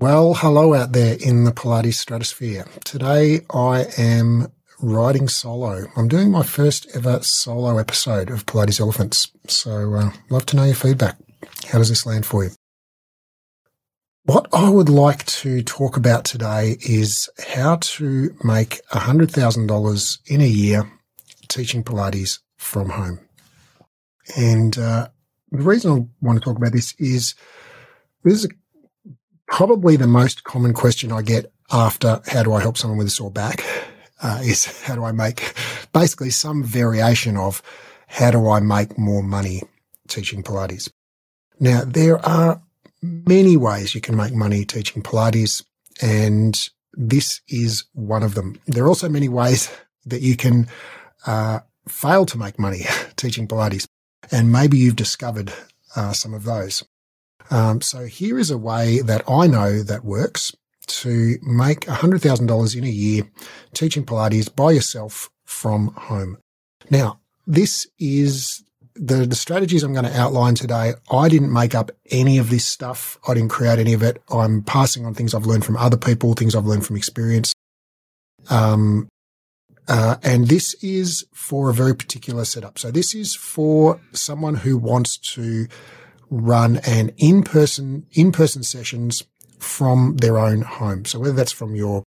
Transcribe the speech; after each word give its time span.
Well, 0.00 0.32
hello 0.32 0.72
out 0.72 0.92
there 0.92 1.18
in 1.20 1.44
the 1.44 1.52
Pilates 1.52 1.96
stratosphere. 1.96 2.64
Today 2.86 3.40
I 3.50 3.84
am 3.98 4.50
riding 4.80 5.28
solo. 5.28 5.88
I'm 5.94 6.08
doing 6.08 6.30
my 6.30 6.42
first 6.42 6.86
ever 6.96 7.20
solo 7.22 7.76
episode 7.76 8.30
of 8.30 8.46
Pilates 8.46 8.80
Elephants. 8.80 9.30
So, 9.46 9.92
uh, 9.92 10.10
love 10.30 10.46
to 10.46 10.56
know 10.56 10.64
your 10.64 10.74
feedback. 10.74 11.18
How 11.66 11.76
does 11.76 11.90
this 11.90 12.06
land 12.06 12.24
for 12.24 12.44
you? 12.44 12.50
What 14.24 14.48
I 14.54 14.70
would 14.70 14.88
like 14.88 15.26
to 15.26 15.62
talk 15.62 15.98
about 15.98 16.24
today 16.24 16.78
is 16.80 17.28
how 17.38 17.76
to 17.76 18.34
make 18.42 18.80
$100,000 18.92 20.18
in 20.28 20.40
a 20.40 20.46
year 20.46 20.90
teaching 21.48 21.84
Pilates 21.84 22.38
from 22.56 22.88
home. 22.88 23.20
And 24.34 24.78
uh, 24.78 25.08
the 25.50 25.62
reason 25.62 25.92
I 25.92 26.24
want 26.24 26.38
to 26.38 26.44
talk 26.44 26.56
about 26.56 26.72
this 26.72 26.94
is 26.98 27.34
there's 28.24 28.44
is 28.44 28.50
probably 29.50 29.96
the 29.96 30.06
most 30.06 30.44
common 30.44 30.72
question 30.72 31.12
I 31.12 31.22
get 31.22 31.52
after 31.70 32.22
how 32.28 32.42
do 32.42 32.54
I 32.54 32.60
help 32.60 32.78
someone 32.78 32.98
with 32.98 33.08
a 33.08 33.10
sore 33.10 33.30
back 33.30 33.64
uh, 34.22 34.40
is 34.42 34.64
how 34.82 34.94
do 34.94 35.04
I 35.04 35.12
make 35.12 35.54
basically 35.92 36.30
some 36.30 36.62
variation 36.62 37.36
of 37.36 37.62
how 38.06 38.30
do 38.30 38.48
I 38.48 38.60
make 38.60 38.96
more 38.98 39.22
money 39.22 39.62
teaching 40.08 40.42
Pilates? 40.42 40.90
Now, 41.58 41.82
there 41.84 42.24
are 42.26 42.62
many 43.02 43.56
ways 43.56 43.94
you 43.94 44.00
can 44.00 44.16
make 44.16 44.34
money 44.34 44.64
teaching 44.64 45.02
Pilates, 45.02 45.62
and 46.02 46.68
this 46.94 47.40
is 47.48 47.84
one 47.92 48.22
of 48.22 48.34
them. 48.34 48.58
There 48.66 48.84
are 48.84 48.88
also 48.88 49.08
many 49.08 49.28
ways 49.28 49.70
that 50.06 50.22
you 50.22 50.36
can 50.36 50.68
uh, 51.26 51.60
fail 51.86 52.24
to 52.26 52.38
make 52.38 52.58
money 52.58 52.84
teaching 53.16 53.46
Pilates, 53.46 53.86
and 54.32 54.50
maybe 54.50 54.78
you've 54.78 54.96
discovered 54.96 55.52
uh, 55.94 56.12
some 56.12 56.34
of 56.34 56.44
those. 56.44 56.82
Um, 57.50 57.80
so 57.80 58.06
here 58.06 58.38
is 58.38 58.50
a 58.50 58.58
way 58.58 59.00
that 59.00 59.28
I 59.28 59.46
know 59.46 59.82
that 59.82 60.04
works 60.04 60.54
to 60.86 61.36
make 61.42 61.80
$100,000 61.80 62.76
in 62.76 62.84
a 62.84 62.88
year 62.88 63.30
teaching 63.74 64.04
Pilates 64.04 64.54
by 64.54 64.72
yourself 64.72 65.30
from 65.44 65.88
home. 65.88 66.38
Now, 66.90 67.20
this 67.46 67.86
is 67.98 68.62
the, 68.94 69.26
the 69.26 69.34
strategies 69.34 69.82
I'm 69.82 69.92
going 69.92 70.04
to 70.04 70.20
outline 70.20 70.54
today. 70.54 70.94
I 71.10 71.28
didn't 71.28 71.52
make 71.52 71.74
up 71.74 71.90
any 72.10 72.38
of 72.38 72.50
this 72.50 72.66
stuff. 72.66 73.18
I 73.26 73.34
didn't 73.34 73.50
create 73.50 73.78
any 73.78 73.92
of 73.92 74.02
it. 74.02 74.22
I'm 74.30 74.62
passing 74.62 75.06
on 75.06 75.14
things 75.14 75.34
I've 75.34 75.46
learned 75.46 75.64
from 75.64 75.76
other 75.76 75.96
people, 75.96 76.34
things 76.34 76.54
I've 76.54 76.66
learned 76.66 76.86
from 76.86 76.96
experience. 76.96 77.52
Um, 78.48 79.08
uh, 79.88 80.16
and 80.22 80.48
this 80.48 80.74
is 80.82 81.26
for 81.34 81.70
a 81.70 81.74
very 81.74 81.96
particular 81.96 82.44
setup. 82.44 82.78
So 82.78 82.90
this 82.90 83.14
is 83.14 83.34
for 83.34 84.00
someone 84.12 84.54
who 84.54 84.76
wants 84.76 85.16
to 85.34 85.66
run 86.30 86.78
an 86.86 87.10
in-person, 87.18 88.06
in-person 88.12 88.62
sessions 88.62 89.22
from 89.58 90.16
their 90.16 90.38
own 90.38 90.62
home. 90.62 91.04
So 91.04 91.18
whether 91.18 91.34
that's 91.34 91.52
from 91.52 91.74
your, 91.74 92.04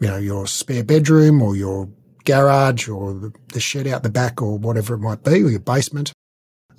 you 0.00 0.08
know, 0.08 0.16
your 0.16 0.46
spare 0.46 0.82
bedroom 0.82 1.40
or 1.42 1.54
your 1.54 1.88
garage 2.24 2.88
or 2.88 3.32
the 3.52 3.60
shed 3.60 3.86
out 3.86 4.02
the 4.02 4.08
back 4.08 4.40
or 4.40 4.58
whatever 4.58 4.94
it 4.94 4.98
might 4.98 5.22
be, 5.22 5.42
or 5.42 5.50
your 5.50 5.60
basement. 5.60 6.12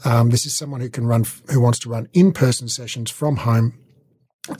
Um, 0.03 0.31
this 0.31 0.45
is 0.45 0.55
someone 0.55 0.81
who 0.81 0.89
can 0.89 1.05
run, 1.05 1.25
who 1.49 1.61
wants 1.61 1.79
to 1.79 1.89
run 1.89 2.09
in-person 2.13 2.67
sessions 2.69 3.11
from 3.11 3.37
home. 3.37 3.77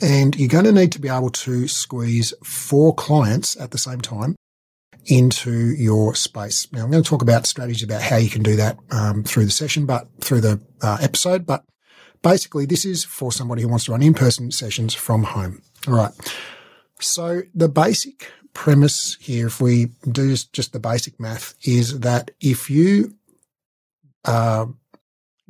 And 0.00 0.34
you're 0.36 0.48
going 0.48 0.64
to 0.64 0.72
need 0.72 0.92
to 0.92 1.00
be 1.00 1.08
able 1.08 1.30
to 1.30 1.68
squeeze 1.68 2.32
four 2.42 2.94
clients 2.94 3.58
at 3.60 3.70
the 3.70 3.78
same 3.78 4.00
time 4.00 4.36
into 5.06 5.52
your 5.52 6.14
space. 6.14 6.66
Now, 6.72 6.84
I'm 6.84 6.90
going 6.90 7.02
to 7.02 7.08
talk 7.08 7.20
about 7.20 7.46
strategies 7.46 7.82
about 7.82 8.00
how 8.00 8.16
you 8.16 8.30
can 8.30 8.42
do 8.42 8.56
that 8.56 8.78
um, 8.90 9.24
through 9.24 9.44
the 9.44 9.50
session, 9.50 9.84
but 9.84 10.08
through 10.22 10.40
the 10.40 10.62
uh, 10.80 10.96
episode. 11.02 11.44
But 11.44 11.64
basically, 12.24 12.66
this 12.66 12.84
is 12.84 13.04
for 13.04 13.30
somebody 13.30 13.62
who 13.62 13.68
wants 13.68 13.84
to 13.84 13.92
run 13.92 14.02
in-person 14.02 14.50
sessions 14.50 14.94
from 14.94 15.22
home. 15.22 15.62
All 15.86 15.94
right. 15.94 16.12
So 16.98 17.42
the 17.54 17.68
basic 17.68 18.28
premise 18.54 19.16
here, 19.20 19.46
if 19.46 19.60
we 19.60 19.90
do 20.10 20.34
just 20.52 20.72
the 20.72 20.80
basic 20.80 21.20
math, 21.20 21.54
is 21.62 22.00
that 22.00 22.32
if 22.40 22.68
you 22.68 23.14
uh, 24.24 24.66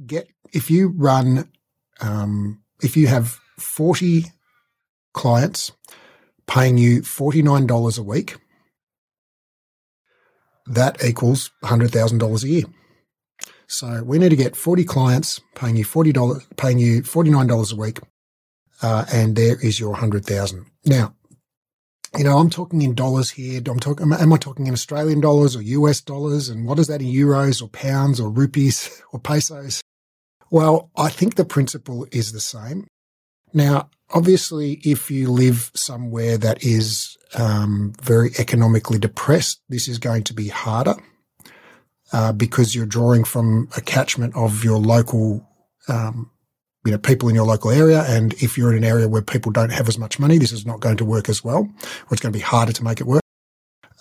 get 0.05 0.29
if 0.53 0.71
you 0.71 0.89
run 0.89 1.49
um, 2.01 2.63
if 2.83 2.97
you 2.97 3.07
have 3.07 3.39
forty 3.59 4.27
clients 5.15 5.73
paying 6.47 6.77
you 6.77 7.03
forty 7.03 7.41
nine 7.41 7.67
dollars 7.67 7.97
a 7.97 8.03
week 8.03 8.37
that 10.67 11.05
equals 11.05 11.51
$100,000 11.63 12.45
a 12.45 12.49
year. 12.49 12.65
So 13.75 14.05
we 14.05 14.19
need 14.19 14.29
to 14.29 14.37
get 14.37 14.55
40 14.55 14.85
clients 14.85 15.41
paying 15.57 15.75
you 15.75 15.85
$40, 15.85 16.57
paying 16.57 16.79
you 16.79 17.03
$49 17.03 17.73
a 17.73 17.77
week. 17.77 17.99
Uh, 18.81 19.05
and 19.13 19.35
there 19.35 19.61
is 19.61 19.81
your 19.81 19.91
100,000. 19.91 20.67
Now, 20.85 21.15
you 22.17 22.23
know, 22.23 22.39
I'm 22.39 22.51
talking 22.51 22.83
in 22.83 22.95
dollars 22.95 23.31
here. 23.31 23.61
I'm 23.67 23.81
talking, 23.81 24.13
am 24.13 24.33
I 24.33 24.37
talking 24.37 24.69
in 24.69 24.73
Australian 24.73 25.21
dollars 25.21 25.57
or 25.57 25.63
US 25.63 26.01
dollars? 26.01 26.49
And 26.49 26.67
what 26.67 26.79
is 26.79 26.87
that 26.87 27.03
in 27.03 27.09
euros 27.09 27.61
or 27.61 27.69
pounds 27.69 28.21
or 28.21 28.31
rupees 28.31 29.03
or 29.13 29.19
pesos? 29.19 29.83
Well, 30.51 30.91
I 30.97 31.09
think 31.09 31.35
the 31.35 31.45
principle 31.45 32.07
is 32.13 32.31
the 32.31 32.41
same. 32.41 32.87
Now, 33.53 33.91
obviously, 34.11 34.75
if 34.85 35.11
you 35.11 35.33
live 35.33 35.73
somewhere 35.75 36.39
that 36.39 36.63
is 36.63 37.17
um, 37.35 37.93
very 38.01 38.31
economically 38.39 39.01
depressed, 39.01 39.61
this 39.69 39.89
is 39.89 39.99
going 39.99 40.23
to 40.25 40.35
be 40.35 40.49
harder 40.49 40.95
uh, 42.15 42.33
because 42.33 42.77
you're 42.77 42.87
drawing 42.87 43.25
from 43.25 43.69
a 43.77 43.81
catchment 43.81 44.37
of 44.37 44.63
your 44.63 44.79
local, 44.79 45.45
um, 45.89 46.31
you 46.85 46.93
know, 46.93 46.99
people 46.99 47.29
in 47.29 47.35
your 47.35 47.45
local 47.45 47.73
area. 47.73 48.05
And 48.05 48.33
if 48.35 48.57
you're 48.57 48.71
in 48.71 48.79
an 48.79 48.85
area 48.85 49.09
where 49.09 49.21
people 49.21 49.51
don't 49.51 49.73
have 49.73 49.89
as 49.89 49.99
much 49.99 50.21
money, 50.21 50.39
this 50.39 50.53
is 50.53 50.65
not 50.65 50.79
going 50.79 50.97
to 50.99 51.05
work 51.05 51.29
as 51.29 51.43
well, 51.43 51.63
or 51.63 52.09
it's 52.13 52.21
going 52.21 52.33
to 52.33 52.39
be 52.39 52.45
harder 52.45 52.73
to 52.73 52.85
make 52.85 53.01
it 53.01 53.09
work. 53.09 53.23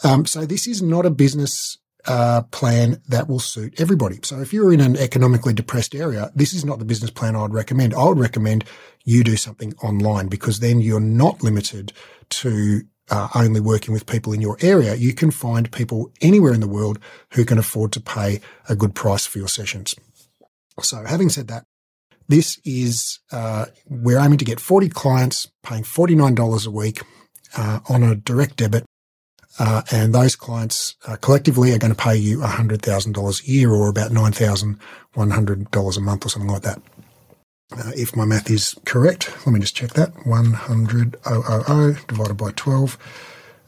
Um, 0.04 0.28
so 0.28 0.46
this 0.46 0.68
is 0.68 0.80
not 0.80 1.08
a 1.08 1.10
business 1.10 1.80
uh, 2.06 2.44
plan 2.52 3.02
that 3.08 3.28
will 3.28 3.40
suit 3.40 3.82
everybody. 3.82 4.20
So 4.22 4.42
if 4.42 4.54
you're 4.54 4.72
in 4.72 4.82
an 4.82 4.96
economically 4.96 5.54
depressed 5.54 5.96
area, 5.96 6.30
this 6.36 6.54
is 6.54 6.64
not 6.64 6.78
the 6.78 6.86
business 6.86 7.10
plan 7.10 7.36
I 7.36 7.42
would 7.42 7.54
recommend. 7.54 7.96
I 7.96 8.04
would 8.04 8.20
recommend 8.20 8.64
you 9.06 9.24
do 9.24 9.38
something 9.38 9.74
online 9.82 10.28
because 10.28 10.60
then 10.60 10.82
you're 10.82 11.00
not 11.00 11.42
limited 11.42 11.94
to 12.30 12.84
uh, 13.10 13.28
only 13.36 13.60
working 13.60 13.94
with 13.94 14.06
people 14.06 14.34
in 14.34 14.42
your 14.42 14.58
area. 14.62 14.96
You 14.96 15.14
can 15.14 15.32
find 15.32 15.72
people 15.72 16.12
anywhere 16.22 16.54
in 16.54 16.62
the 16.62 16.68
world 16.68 17.00
who 17.34 17.46
can 17.46 17.58
afford 17.58 17.92
to 17.94 18.02
pay 18.02 18.42
a 18.70 18.76
good 18.76 18.96
price 18.96 19.26
for 19.26 19.40
your 19.40 19.48
sessions. 19.48 19.96
So 20.82 21.04
having 21.06 21.30
said 21.30 21.48
that, 21.50 21.66
this 22.28 22.60
is, 22.64 23.20
uh, 23.32 23.66
we're 23.88 24.20
aiming 24.20 24.40
to 24.40 24.46
get 24.46 24.60
40 24.60 24.90
clients 24.90 25.52
paying 25.62 25.84
$49 25.84 26.66
a 26.66 26.72
week 26.72 27.02
uh, 27.58 27.80
on 27.90 28.02
a 28.02 28.16
direct 28.16 28.58
debit 28.58 28.86
uh, 29.60 29.84
and 29.92 30.14
those 30.14 30.36
clients 30.36 30.96
uh, 31.08 31.16
collectively 31.18 31.74
are 31.74 31.78
going 31.78 31.94
to 31.94 32.02
pay 32.02 32.16
you 32.16 32.40
$100,000 32.40 33.44
a 33.44 33.52
year 33.52 33.72
or 33.72 33.88
about 33.88 34.12
$9,100 34.12 35.98
a 35.98 36.02
month 36.02 36.26
or 36.26 36.30
something 36.30 36.50
like 36.50 36.64
that. 36.64 36.82
Uh, 37.78 37.92
if 37.96 38.16
my 38.16 38.26
math 38.26 38.50
is 38.50 38.76
correct, 38.86 39.32
let 39.46 39.54
me 39.54 39.60
just 39.60 39.76
check 39.76 39.92
that. 39.94 40.26
100 40.26 41.18
000 41.26 41.96
divided 42.08 42.36
by 42.36 42.52
12, 42.56 42.98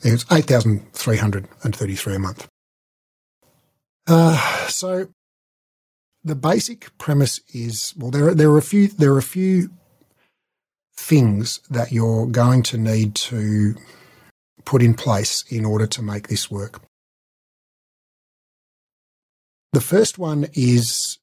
it's 0.01 0.25
8,333 0.31 2.15
a 2.15 2.19
month. 2.19 2.47
Uh, 4.07 4.37
so 4.67 5.07
the 6.23 6.35
basic 6.35 6.95
premise 6.99 7.39
is, 7.53 7.93
well, 7.97 8.11
there 8.11 8.35
there 8.35 8.51
are 8.51 8.59
a 8.59 8.61
few, 8.61 8.87
there 8.89 9.13
are 9.13 9.17
a 9.17 9.23
few 9.23 9.69
things 10.95 11.59
that 11.69 11.91
you're 11.91 12.27
going 12.27 12.63
to 12.63 12.77
need 12.77 13.15
to 13.15 13.75
put 14.65 14.81
in 14.81 14.93
place 14.93 15.43
in 15.49 15.65
order 15.65 15.87
to 15.87 16.01
make 16.01 16.27
this 16.27 16.49
work. 16.49 16.81
The 19.73 19.81
first 19.81 20.17
one 20.17 20.47
is 20.53 21.19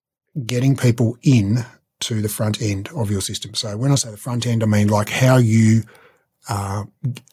getting 0.46 0.76
people 0.76 1.16
in 1.22 1.64
to 2.02 2.20
the 2.20 2.28
front 2.28 2.60
end 2.60 2.88
of 2.94 3.10
your 3.10 3.20
system. 3.20 3.54
So 3.54 3.76
when 3.76 3.92
I 3.92 3.96
say 3.96 4.10
the 4.10 4.16
front 4.16 4.46
end, 4.46 4.62
I 4.62 4.66
mean 4.66 4.88
like 4.88 5.08
how 5.08 5.36
you 5.36 5.82
uh, 6.48 6.84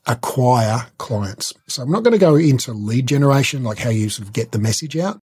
acquire 0.05 0.87
clients. 0.97 1.53
So 1.67 1.81
I'm 1.81 1.91
not 1.91 2.03
going 2.03 2.13
to 2.13 2.19
go 2.19 2.35
into 2.35 2.73
lead 2.73 3.07
generation, 3.07 3.63
like 3.63 3.79
how 3.79 3.89
you 3.89 4.09
sort 4.09 4.27
of 4.27 4.33
get 4.33 4.51
the 4.51 4.59
message 4.59 4.95
out. 4.97 5.19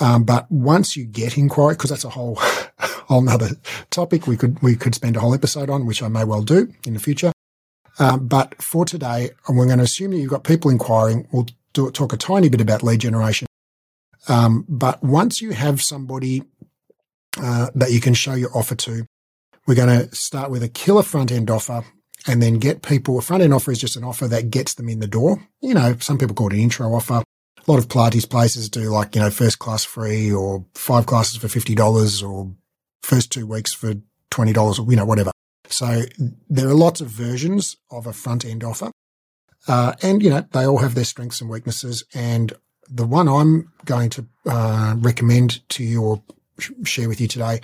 Um, 0.00 0.24
but 0.24 0.50
once 0.50 0.96
you 0.96 1.04
get 1.04 1.38
inquiry, 1.38 1.74
because 1.74 1.90
that's 1.90 2.04
a 2.04 2.10
whole 2.10 2.36
whole 2.78 3.22
nother 3.22 3.50
topic 3.90 4.26
we 4.26 4.36
could 4.36 4.60
we 4.62 4.74
could 4.74 4.94
spend 4.94 5.16
a 5.16 5.20
whole 5.20 5.34
episode 5.34 5.70
on, 5.70 5.86
which 5.86 6.02
I 6.02 6.08
may 6.08 6.24
well 6.24 6.42
do 6.42 6.72
in 6.86 6.94
the 6.94 7.00
future. 7.00 7.32
Um, 7.98 8.26
but 8.26 8.60
for 8.60 8.84
today, 8.84 9.30
we're 9.48 9.66
going 9.66 9.78
to 9.78 9.84
assume 9.84 10.10
that 10.10 10.18
you've 10.18 10.30
got 10.30 10.42
people 10.42 10.70
inquiring. 10.70 11.28
We'll 11.32 11.46
do, 11.72 11.90
talk 11.92 12.12
a 12.12 12.16
tiny 12.16 12.48
bit 12.48 12.60
about 12.60 12.82
lead 12.82 13.00
generation. 13.00 13.46
Um, 14.26 14.64
but 14.68 15.02
once 15.02 15.40
you 15.40 15.52
have 15.52 15.82
somebody 15.82 16.42
uh, 17.40 17.70
that 17.74 17.92
you 17.92 18.00
can 18.00 18.14
show 18.14 18.34
your 18.34 18.56
offer 18.56 18.74
to, 18.74 19.06
we're 19.66 19.74
going 19.74 20.08
to 20.08 20.14
start 20.14 20.50
with 20.50 20.62
a 20.62 20.68
killer 20.68 21.02
front 21.02 21.32
end 21.32 21.50
offer 21.50 21.84
and 22.26 22.42
then 22.42 22.58
get 22.58 22.82
people. 22.82 23.18
A 23.18 23.22
front 23.22 23.42
end 23.42 23.54
offer 23.54 23.70
is 23.70 23.80
just 23.80 23.96
an 23.96 24.04
offer 24.04 24.28
that 24.28 24.50
gets 24.50 24.74
them 24.74 24.88
in 24.88 25.00
the 25.00 25.06
door. 25.06 25.46
You 25.60 25.74
know, 25.74 25.96
some 25.98 26.18
people 26.18 26.34
call 26.34 26.48
it 26.48 26.54
an 26.54 26.60
intro 26.60 26.92
offer. 26.94 27.22
A 27.66 27.70
lot 27.70 27.78
of 27.78 27.88
Pilates 27.88 28.28
places 28.28 28.68
do 28.68 28.90
like, 28.90 29.14
you 29.14 29.22
know, 29.22 29.30
first 29.30 29.58
class 29.58 29.84
free 29.84 30.30
or 30.30 30.66
five 30.74 31.06
classes 31.06 31.38
for 31.38 31.48
$50 31.48 32.28
or 32.28 32.54
first 33.02 33.32
two 33.32 33.46
weeks 33.46 33.72
for 33.72 33.94
$20 34.30 34.78
or, 34.78 34.90
you 34.90 34.96
know, 34.96 35.06
whatever. 35.06 35.30
So 35.68 36.02
there 36.50 36.68
are 36.68 36.74
lots 36.74 37.00
of 37.00 37.08
versions 37.08 37.76
of 37.90 38.06
a 38.06 38.12
front 38.12 38.44
end 38.44 38.64
offer. 38.64 38.90
Uh, 39.66 39.94
and, 40.02 40.22
you 40.22 40.28
know, 40.28 40.44
they 40.52 40.66
all 40.66 40.78
have 40.78 40.94
their 40.94 41.04
strengths 41.04 41.40
and 41.40 41.48
weaknesses. 41.48 42.04
And 42.12 42.52
the 42.88 43.06
one 43.06 43.28
I'm 43.28 43.72
going 43.86 44.10
to 44.10 44.26
uh, 44.46 44.94
recommend 44.98 45.66
to 45.70 45.84
you 45.84 46.22
share 46.84 47.08
with 47.08 47.20
you 47.20 47.28
today 47.28 47.60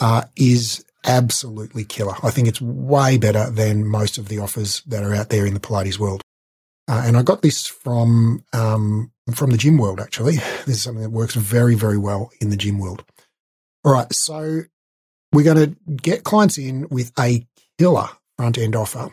uh, 0.00 0.24
is 0.36 0.84
absolutely 1.04 1.84
killer. 1.84 2.14
I 2.22 2.30
think 2.30 2.48
it's 2.48 2.60
way 2.60 3.16
better 3.16 3.50
than 3.50 3.86
most 3.86 4.18
of 4.18 4.28
the 4.28 4.38
offers 4.38 4.82
that 4.86 5.04
are 5.04 5.14
out 5.14 5.28
there 5.28 5.46
in 5.46 5.54
the 5.54 5.60
Pilates 5.60 5.98
world. 5.98 6.22
Uh, 6.88 7.02
and 7.04 7.16
I 7.16 7.22
got 7.22 7.42
this 7.42 7.66
from 7.66 8.44
um, 8.52 9.10
from 9.34 9.50
the 9.50 9.56
gym 9.56 9.78
world. 9.78 10.00
Actually, 10.00 10.36
this 10.66 10.76
is 10.76 10.82
something 10.82 11.02
that 11.02 11.10
works 11.10 11.34
very, 11.34 11.74
very 11.74 11.98
well 11.98 12.30
in 12.40 12.50
the 12.50 12.56
gym 12.56 12.78
world. 12.78 13.04
All 13.84 13.92
right, 13.92 14.12
so 14.12 14.62
we're 15.32 15.44
going 15.44 15.74
to 15.74 15.76
get 15.94 16.24
clients 16.24 16.58
in 16.58 16.88
with 16.88 17.12
a 17.18 17.46
killer 17.78 18.08
front 18.36 18.58
end 18.58 18.76
offer, 18.76 19.10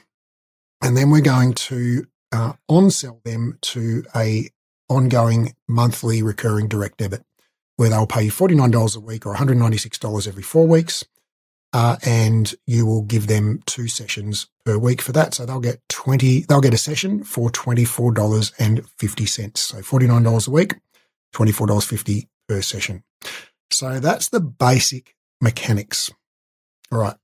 and 0.82 0.96
then 0.96 1.10
we're 1.10 1.22
going 1.22 1.54
to 1.54 2.06
uh, 2.32 2.54
on 2.68 2.92
sell 2.92 3.22
them 3.24 3.58
to 3.62 4.04
a 4.16 4.50
ongoing 4.90 5.56
monthly 5.68 6.22
recurring 6.22 6.68
direct 6.68 6.98
debit, 6.98 7.24
where 7.76 7.90
they'll 7.90 8.08
pay 8.08 8.24
you 8.24 8.32
forty 8.32 8.56
nine 8.56 8.72
dollars 8.72 8.96
a 8.96 9.00
week 9.00 9.26
or 9.26 9.30
one 9.30 9.38
hundred 9.38 9.58
ninety 9.58 9.78
six 9.78 9.98
dollars 9.98 10.28
every 10.28 10.44
four 10.44 10.68
weeks 10.68 11.04
uh, 11.74 11.98
and 12.06 12.54
you 12.68 12.86
will 12.86 13.02
give 13.02 13.28
them 13.28 13.62
two 13.66 13.88
sessions 13.88 14.48
per 14.64 14.78
week 14.78 15.02
for 15.02 15.12
that. 15.12 15.34
So 15.34 15.46
they'll 15.46 15.60
get 15.60 15.82
20, 15.90 16.42
they'll 16.42 16.62
get 16.62 16.74
a 16.74 16.78
session 16.78 17.24
for 17.24 17.50
$24.50. 17.50 19.58
So 19.58 19.80
$49 19.80 20.48
a 20.48 20.52
week, 20.52 20.76
$24.50 21.34 22.28
per 22.48 22.62
session. 22.62 23.04
So 23.72 24.00
that's 24.00 24.30
the 24.30 24.40
basic 24.40 25.16
mechanics. 25.42 26.12
All 26.92 27.00
right. 27.00 27.16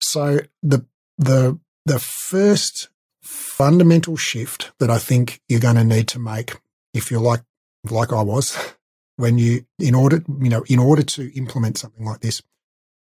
So 0.00 0.40
the, 0.62 0.84
the, 1.16 1.60
the 1.84 2.00
first 2.00 2.88
fundamental 3.22 4.16
shift 4.16 4.72
that 4.80 4.90
I 4.90 4.98
think 4.98 5.40
you're 5.48 5.60
going 5.60 5.76
to 5.76 5.84
need 5.84 6.08
to 6.08 6.18
make 6.18 6.56
if 6.92 7.12
you're 7.12 7.20
like, 7.20 7.42
like 7.88 8.12
I 8.12 8.22
was 8.22 8.56
when 9.16 9.38
you, 9.38 9.66
in 9.78 9.94
order, 9.94 10.22
you 10.40 10.48
know, 10.48 10.64
in 10.68 10.78
order 10.78 11.02
to 11.02 11.36
implement 11.36 11.78
something 11.78 12.04
like 12.04 12.20
this, 12.20 12.42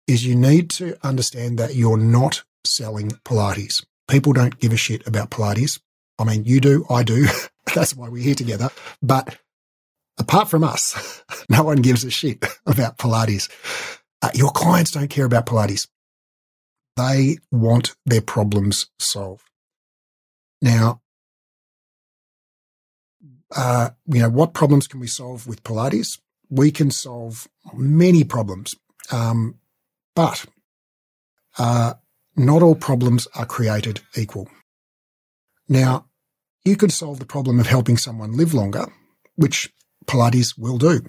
is 0.06 0.24
you 0.24 0.34
need 0.34 0.70
to 0.70 0.96
understand 1.06 1.58
that 1.58 1.74
you're 1.74 1.96
not 1.98 2.42
selling 2.64 3.10
Pilates. 3.24 3.84
People 4.08 4.32
don't 4.32 4.58
give 4.58 4.72
a 4.72 4.76
shit 4.76 5.06
about 5.06 5.30
Pilates. 5.30 5.80
I 6.18 6.24
mean, 6.24 6.44
you 6.44 6.60
do, 6.60 6.84
I 6.90 7.02
do. 7.02 7.26
That's 7.74 7.94
why 7.94 8.08
we're 8.08 8.22
here 8.22 8.34
together. 8.34 8.70
But 9.02 9.38
apart 10.18 10.48
from 10.48 10.64
us, 10.64 11.22
no 11.48 11.62
one 11.62 11.78
gives 11.78 12.04
a 12.04 12.10
shit 12.10 12.44
about 12.66 12.98
Pilates. 12.98 13.48
Uh, 14.22 14.30
your 14.34 14.50
clients 14.50 14.90
don't 14.90 15.08
care 15.08 15.24
about 15.24 15.46
Pilates. 15.46 15.88
They 16.96 17.38
want 17.50 17.94
their 18.04 18.20
problems 18.20 18.90
solved. 18.98 19.48
Now, 20.60 20.99
uh, 23.56 23.90
you 24.06 24.20
know, 24.20 24.30
what 24.30 24.54
problems 24.54 24.86
can 24.86 25.00
we 25.00 25.06
solve 25.06 25.46
with 25.46 25.62
Pilates? 25.64 26.18
We 26.48 26.70
can 26.70 26.90
solve 26.90 27.48
many 27.74 28.24
problems. 28.24 28.74
Um, 29.12 29.56
but 30.14 30.44
uh, 31.58 31.94
not 32.36 32.62
all 32.62 32.74
problems 32.74 33.26
are 33.34 33.46
created 33.46 34.00
equal. 34.16 34.48
Now, 35.68 36.06
you 36.64 36.76
could 36.76 36.92
solve 36.92 37.18
the 37.18 37.26
problem 37.26 37.58
of 37.60 37.66
helping 37.66 37.96
someone 37.96 38.36
live 38.36 38.54
longer, 38.54 38.86
which 39.36 39.72
Pilates 40.06 40.58
will 40.58 40.78
do. 40.78 41.02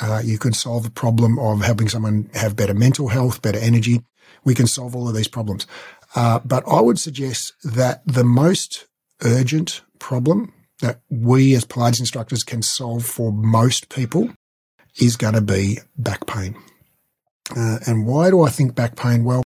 Uh, 0.00 0.22
you 0.24 0.38
could 0.38 0.56
solve 0.56 0.84
the 0.84 0.90
problem 0.90 1.38
of 1.38 1.62
helping 1.62 1.88
someone 1.88 2.30
have 2.34 2.56
better 2.56 2.74
mental 2.74 3.08
health, 3.08 3.42
better 3.42 3.58
energy. 3.58 4.02
We 4.44 4.54
can 4.54 4.66
solve 4.66 4.96
all 4.96 5.08
of 5.08 5.14
these 5.14 5.28
problems. 5.28 5.66
Uh, 6.14 6.40
but 6.44 6.64
I 6.66 6.80
would 6.80 6.98
suggest 6.98 7.52
that 7.62 8.02
the 8.06 8.24
most 8.24 8.86
urgent 9.22 9.82
problem 9.98 10.52
that 10.80 11.00
we 11.10 11.54
as 11.54 11.64
Pilates 11.64 12.00
instructors 12.00 12.44
can 12.44 12.62
solve 12.62 13.04
for 13.04 13.32
most 13.32 13.88
people 13.88 14.30
is 15.00 15.16
going 15.16 15.34
to 15.34 15.40
be 15.40 15.78
back 15.96 16.26
pain. 16.26 16.56
Uh, 17.56 17.78
and 17.86 18.06
why 18.06 18.30
do 18.30 18.42
I 18.42 18.50
think 18.50 18.74
back 18.74 18.96
pain? 18.96 19.24
Well, 19.24 19.42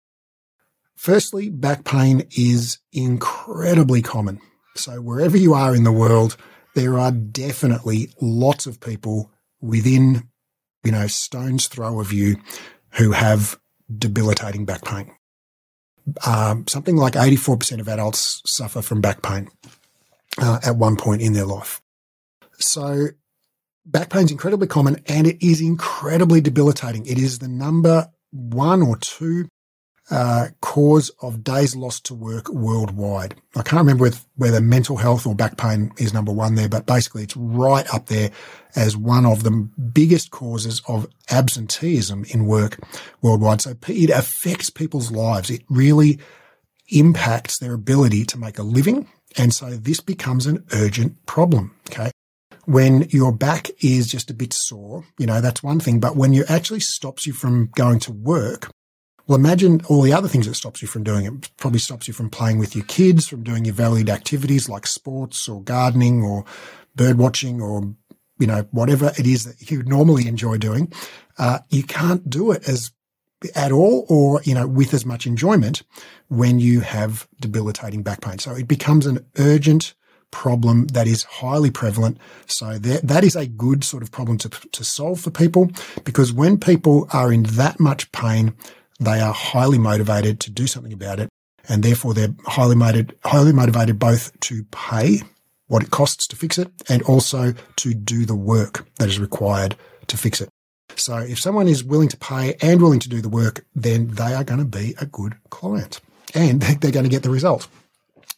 firstly, 0.96 1.48
back 1.50 1.84
pain 1.84 2.26
is 2.36 2.78
incredibly 2.92 4.02
common. 4.02 4.40
So 4.76 5.00
wherever 5.00 5.36
you 5.36 5.54
are 5.54 5.74
in 5.74 5.84
the 5.84 5.92
world, 5.92 6.36
there 6.74 6.98
are 6.98 7.10
definitely 7.10 8.10
lots 8.20 8.66
of 8.66 8.80
people 8.80 9.30
within, 9.60 10.28
you 10.84 10.92
know, 10.92 11.06
stone's 11.06 11.66
throw 11.66 12.00
of 12.00 12.12
you 12.12 12.36
who 12.92 13.12
have 13.12 13.58
debilitating 13.98 14.64
back 14.64 14.84
pain. 14.84 15.12
Um, 16.26 16.66
something 16.66 16.96
like 16.96 17.12
84% 17.12 17.80
of 17.80 17.88
adults 17.88 18.42
suffer 18.44 18.82
from 18.82 19.00
back 19.00 19.22
pain 19.22 19.48
uh, 20.38 20.60
at 20.64 20.76
one 20.76 20.96
point 20.96 21.22
in 21.22 21.32
their 21.32 21.46
life. 21.46 21.80
So 22.58 23.08
back 23.84 24.10
pain 24.10 24.24
is 24.24 24.30
incredibly 24.30 24.66
common 24.66 25.02
and 25.06 25.26
it 25.26 25.44
is 25.44 25.60
incredibly 25.60 26.40
debilitating. 26.40 27.06
It 27.06 27.18
is 27.18 27.38
the 27.38 27.48
number 27.48 28.10
one 28.30 28.82
or 28.82 28.96
two 28.96 29.48
uh, 30.10 30.48
cause 30.60 31.10
of 31.22 31.42
days 31.42 31.74
lost 31.76 32.04
to 32.06 32.14
work 32.14 32.48
worldwide. 32.48 33.34
I 33.54 33.62
can't 33.62 33.80
remember 33.80 34.10
whether 34.36 34.60
mental 34.60 34.96
health 34.96 35.26
or 35.26 35.34
back 35.34 35.56
pain 35.56 35.92
is 35.96 36.12
number 36.12 36.32
one 36.32 36.54
there, 36.54 36.68
but 36.68 36.86
basically 36.86 37.22
it's 37.22 37.36
right 37.36 37.86
up 37.94 38.06
there 38.06 38.30
as 38.74 38.96
one 38.96 39.24
of 39.24 39.42
the 39.42 39.50
biggest 39.50 40.30
causes 40.30 40.82
of 40.86 41.06
absenteeism 41.30 42.24
in 42.24 42.46
work 42.46 42.78
worldwide. 43.22 43.62
So 43.62 43.74
it 43.88 44.10
affects 44.10 44.70
people's 44.70 45.10
lives. 45.10 45.50
It 45.50 45.62
really 45.70 46.18
impacts 46.88 47.58
their 47.58 47.72
ability 47.72 48.24
to 48.26 48.38
make 48.38 48.58
a 48.58 48.62
living. 48.62 49.08
And 49.36 49.54
so 49.54 49.70
this 49.70 50.00
becomes 50.00 50.46
an 50.46 50.64
urgent 50.72 51.26
problem. 51.26 51.74
Okay 51.90 52.10
when 52.64 53.02
your 53.10 53.32
back 53.32 53.70
is 53.80 54.06
just 54.06 54.30
a 54.30 54.34
bit 54.34 54.52
sore, 54.52 55.04
you 55.18 55.26
know, 55.26 55.40
that's 55.40 55.62
one 55.62 55.80
thing. 55.80 56.00
But 56.00 56.16
when 56.16 56.32
it 56.32 56.48
actually 56.50 56.80
stops 56.80 57.26
you 57.26 57.32
from 57.32 57.70
going 57.74 57.98
to 58.00 58.12
work, 58.12 58.70
well, 59.26 59.38
imagine 59.38 59.82
all 59.88 60.02
the 60.02 60.12
other 60.12 60.28
things 60.28 60.46
that 60.46 60.54
stops 60.54 60.82
you 60.82 60.88
from 60.88 61.04
doing 61.04 61.26
it. 61.26 61.50
Probably 61.56 61.78
stops 61.78 62.08
you 62.08 62.14
from 62.14 62.30
playing 62.30 62.58
with 62.58 62.74
your 62.74 62.84
kids, 62.84 63.28
from 63.28 63.42
doing 63.42 63.64
your 63.64 63.74
valued 63.74 64.10
activities 64.10 64.68
like 64.68 64.86
sports 64.86 65.48
or 65.48 65.62
gardening 65.62 66.22
or 66.22 66.44
bird 66.94 67.18
watching 67.18 67.60
or, 67.60 67.94
you 68.38 68.46
know, 68.46 68.66
whatever 68.72 69.12
it 69.18 69.26
is 69.26 69.44
that 69.44 69.70
you 69.70 69.82
normally 69.84 70.26
enjoy 70.26 70.58
doing. 70.58 70.92
Uh, 71.38 71.60
you 71.70 71.82
can't 71.82 72.28
do 72.28 72.50
it 72.50 72.68
as 72.68 72.90
at 73.54 73.72
all 73.72 74.06
or, 74.08 74.40
you 74.44 74.54
know, 74.54 74.66
with 74.66 74.94
as 74.94 75.04
much 75.04 75.26
enjoyment 75.26 75.82
when 76.28 76.58
you 76.58 76.80
have 76.80 77.28
debilitating 77.40 78.02
back 78.02 78.20
pain. 78.20 78.38
So 78.38 78.52
it 78.52 78.68
becomes 78.68 79.06
an 79.06 79.24
urgent 79.38 79.94
problem 80.30 80.86
that 80.88 81.06
is 81.06 81.22
highly 81.24 81.70
prevalent. 81.70 82.18
So 82.46 82.78
that, 82.78 83.06
that 83.06 83.22
is 83.22 83.36
a 83.36 83.46
good 83.46 83.84
sort 83.84 84.02
of 84.02 84.10
problem 84.10 84.38
to, 84.38 84.48
to 84.48 84.84
solve 84.84 85.20
for 85.20 85.30
people 85.30 85.70
because 86.04 86.32
when 86.32 86.58
people 86.58 87.06
are 87.12 87.32
in 87.32 87.44
that 87.44 87.78
much 87.78 88.10
pain, 88.12 88.54
they 88.98 89.20
are 89.20 89.34
highly 89.34 89.78
motivated 89.78 90.40
to 90.40 90.50
do 90.50 90.66
something 90.66 90.92
about 90.92 91.20
it. 91.20 91.28
And 91.68 91.82
therefore 91.82 92.14
they're 92.14 92.34
highly 92.46 92.74
motivated, 92.74 93.16
highly 93.24 93.52
motivated 93.52 93.98
both 93.98 94.38
to 94.40 94.64
pay 94.64 95.22
what 95.68 95.82
it 95.82 95.90
costs 95.90 96.26
to 96.26 96.36
fix 96.36 96.58
it 96.58 96.70
and 96.88 97.02
also 97.02 97.54
to 97.76 97.94
do 97.94 98.26
the 98.26 98.34
work 98.34 98.86
that 98.98 99.08
is 99.08 99.18
required 99.18 99.76
to 100.08 100.16
fix 100.16 100.40
it. 100.40 100.48
So 100.96 101.16
if 101.16 101.38
someone 101.38 101.68
is 101.68 101.84
willing 101.84 102.08
to 102.08 102.16
pay 102.16 102.54
and 102.60 102.80
willing 102.80 103.00
to 103.00 103.08
do 103.08 103.20
the 103.20 103.28
work, 103.28 103.64
then 103.74 104.08
they 104.08 104.34
are 104.34 104.44
going 104.44 104.60
to 104.60 104.64
be 104.64 104.94
a 105.00 105.06
good 105.06 105.36
client 105.50 106.00
and 106.34 106.60
they're 106.80 106.90
going 106.90 107.04
to 107.04 107.10
get 107.10 107.22
the 107.22 107.30
result. 107.30 107.68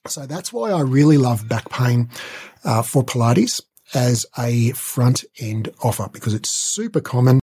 So 0.07 0.27
that's 0.27 0.53
why 0.53 0.71
I 0.71 0.81
really 0.83 1.17
love 1.17 1.49
back 1.49 1.71
pain 1.71 2.11
uh, 2.63 2.83
for 2.83 3.03
Pilates 3.03 3.63
as 3.95 4.27
a 4.39 4.73
front 4.73 5.25
end 5.41 5.71
offer 5.83 6.09
because 6.13 6.35
it's 6.35 6.51
super 6.51 7.01
common 7.01 7.41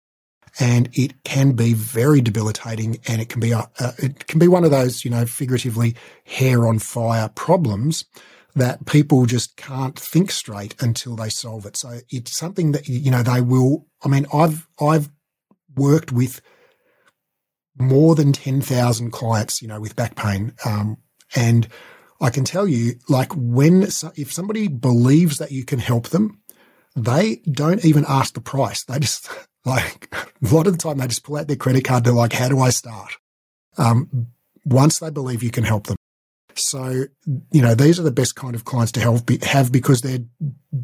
and 0.58 0.88
it 0.92 1.22
can 1.24 1.52
be 1.52 1.74
very 1.74 2.20
debilitating 2.20 2.98
and 3.06 3.20
it 3.20 3.28
can 3.28 3.40
be 3.40 3.54
uh, 3.54 3.66
it 3.98 4.26
can 4.26 4.38
be 4.38 4.48
one 4.48 4.64
of 4.64 4.70
those 4.70 5.04
you 5.04 5.10
know 5.10 5.24
figuratively 5.24 5.94
hair 6.24 6.66
on 6.66 6.78
fire 6.78 7.28
problems 7.28 8.04
that 8.54 8.86
people 8.86 9.26
just 9.26 9.56
can't 9.56 9.98
think 9.98 10.30
straight 10.30 10.74
until 10.80 11.16
they 11.16 11.28
solve 11.28 11.66
it 11.66 11.76
so 11.76 12.00
it's 12.10 12.36
something 12.36 12.72
that 12.72 12.88
you 12.88 13.10
know 13.10 13.22
they 13.22 13.40
will 13.40 13.86
i 14.04 14.08
mean 14.08 14.26
i've 14.34 14.66
i've 14.80 15.08
worked 15.76 16.12
with 16.12 16.40
more 17.78 18.14
than 18.14 18.32
10,000 18.32 19.10
clients 19.10 19.62
you 19.62 19.68
know 19.68 19.80
with 19.80 19.96
back 19.96 20.16
pain 20.16 20.52
um, 20.64 20.96
and 21.34 21.68
I 22.20 22.30
can 22.30 22.44
tell 22.44 22.68
you, 22.68 22.94
like 23.08 23.32
when, 23.34 23.82
if 23.82 24.32
somebody 24.32 24.68
believes 24.68 25.38
that 25.38 25.52
you 25.52 25.64
can 25.64 25.78
help 25.78 26.08
them, 26.08 26.40
they 26.94 27.36
don't 27.50 27.84
even 27.84 28.04
ask 28.06 28.34
the 28.34 28.40
price. 28.40 28.84
They 28.84 28.98
just 28.98 29.30
like 29.64 30.14
a 30.14 30.54
lot 30.54 30.66
of 30.66 30.74
the 30.74 30.78
time 30.78 30.98
they 30.98 31.06
just 31.06 31.24
pull 31.24 31.36
out 31.36 31.48
their 31.48 31.56
credit 31.56 31.84
card. 31.84 32.04
They're 32.04 32.12
like, 32.12 32.32
how 32.32 32.48
do 32.48 32.60
I 32.60 32.70
start? 32.70 33.12
Um, 33.78 34.28
once 34.64 34.98
they 34.98 35.10
believe 35.10 35.42
you 35.42 35.50
can 35.50 35.64
help 35.64 35.86
them. 35.86 35.96
So, 36.54 37.04
you 37.52 37.62
know, 37.62 37.74
these 37.74 37.98
are 37.98 38.02
the 38.02 38.10
best 38.10 38.36
kind 38.36 38.54
of 38.54 38.64
clients 38.64 38.92
to 38.92 39.22
be, 39.24 39.38
have 39.42 39.72
because 39.72 40.00
they're 40.00 40.24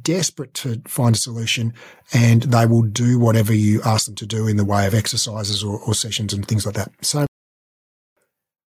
desperate 0.02 0.54
to 0.54 0.80
find 0.87 1.14
a 1.14 1.18
solution 1.18 1.75
and 2.12 2.42
they 2.42 2.66
will 2.66 2.82
do 2.82 3.18
whatever 3.18 3.52
you 3.52 3.82
ask 3.85 4.06
them 4.06 4.14
to 4.16 4.26
do 4.26 4.46
in 4.46 4.56
the 4.56 4.64
way 4.64 4.87
of 4.87 4.94
exercises 4.94 5.62
or, 5.62 5.78
or 5.80 5.94
sessions 5.94 6.32
and 6.32 6.46
things 6.46 6.66
like 6.66 6.75
that. 6.75 6.90
So 7.02 7.26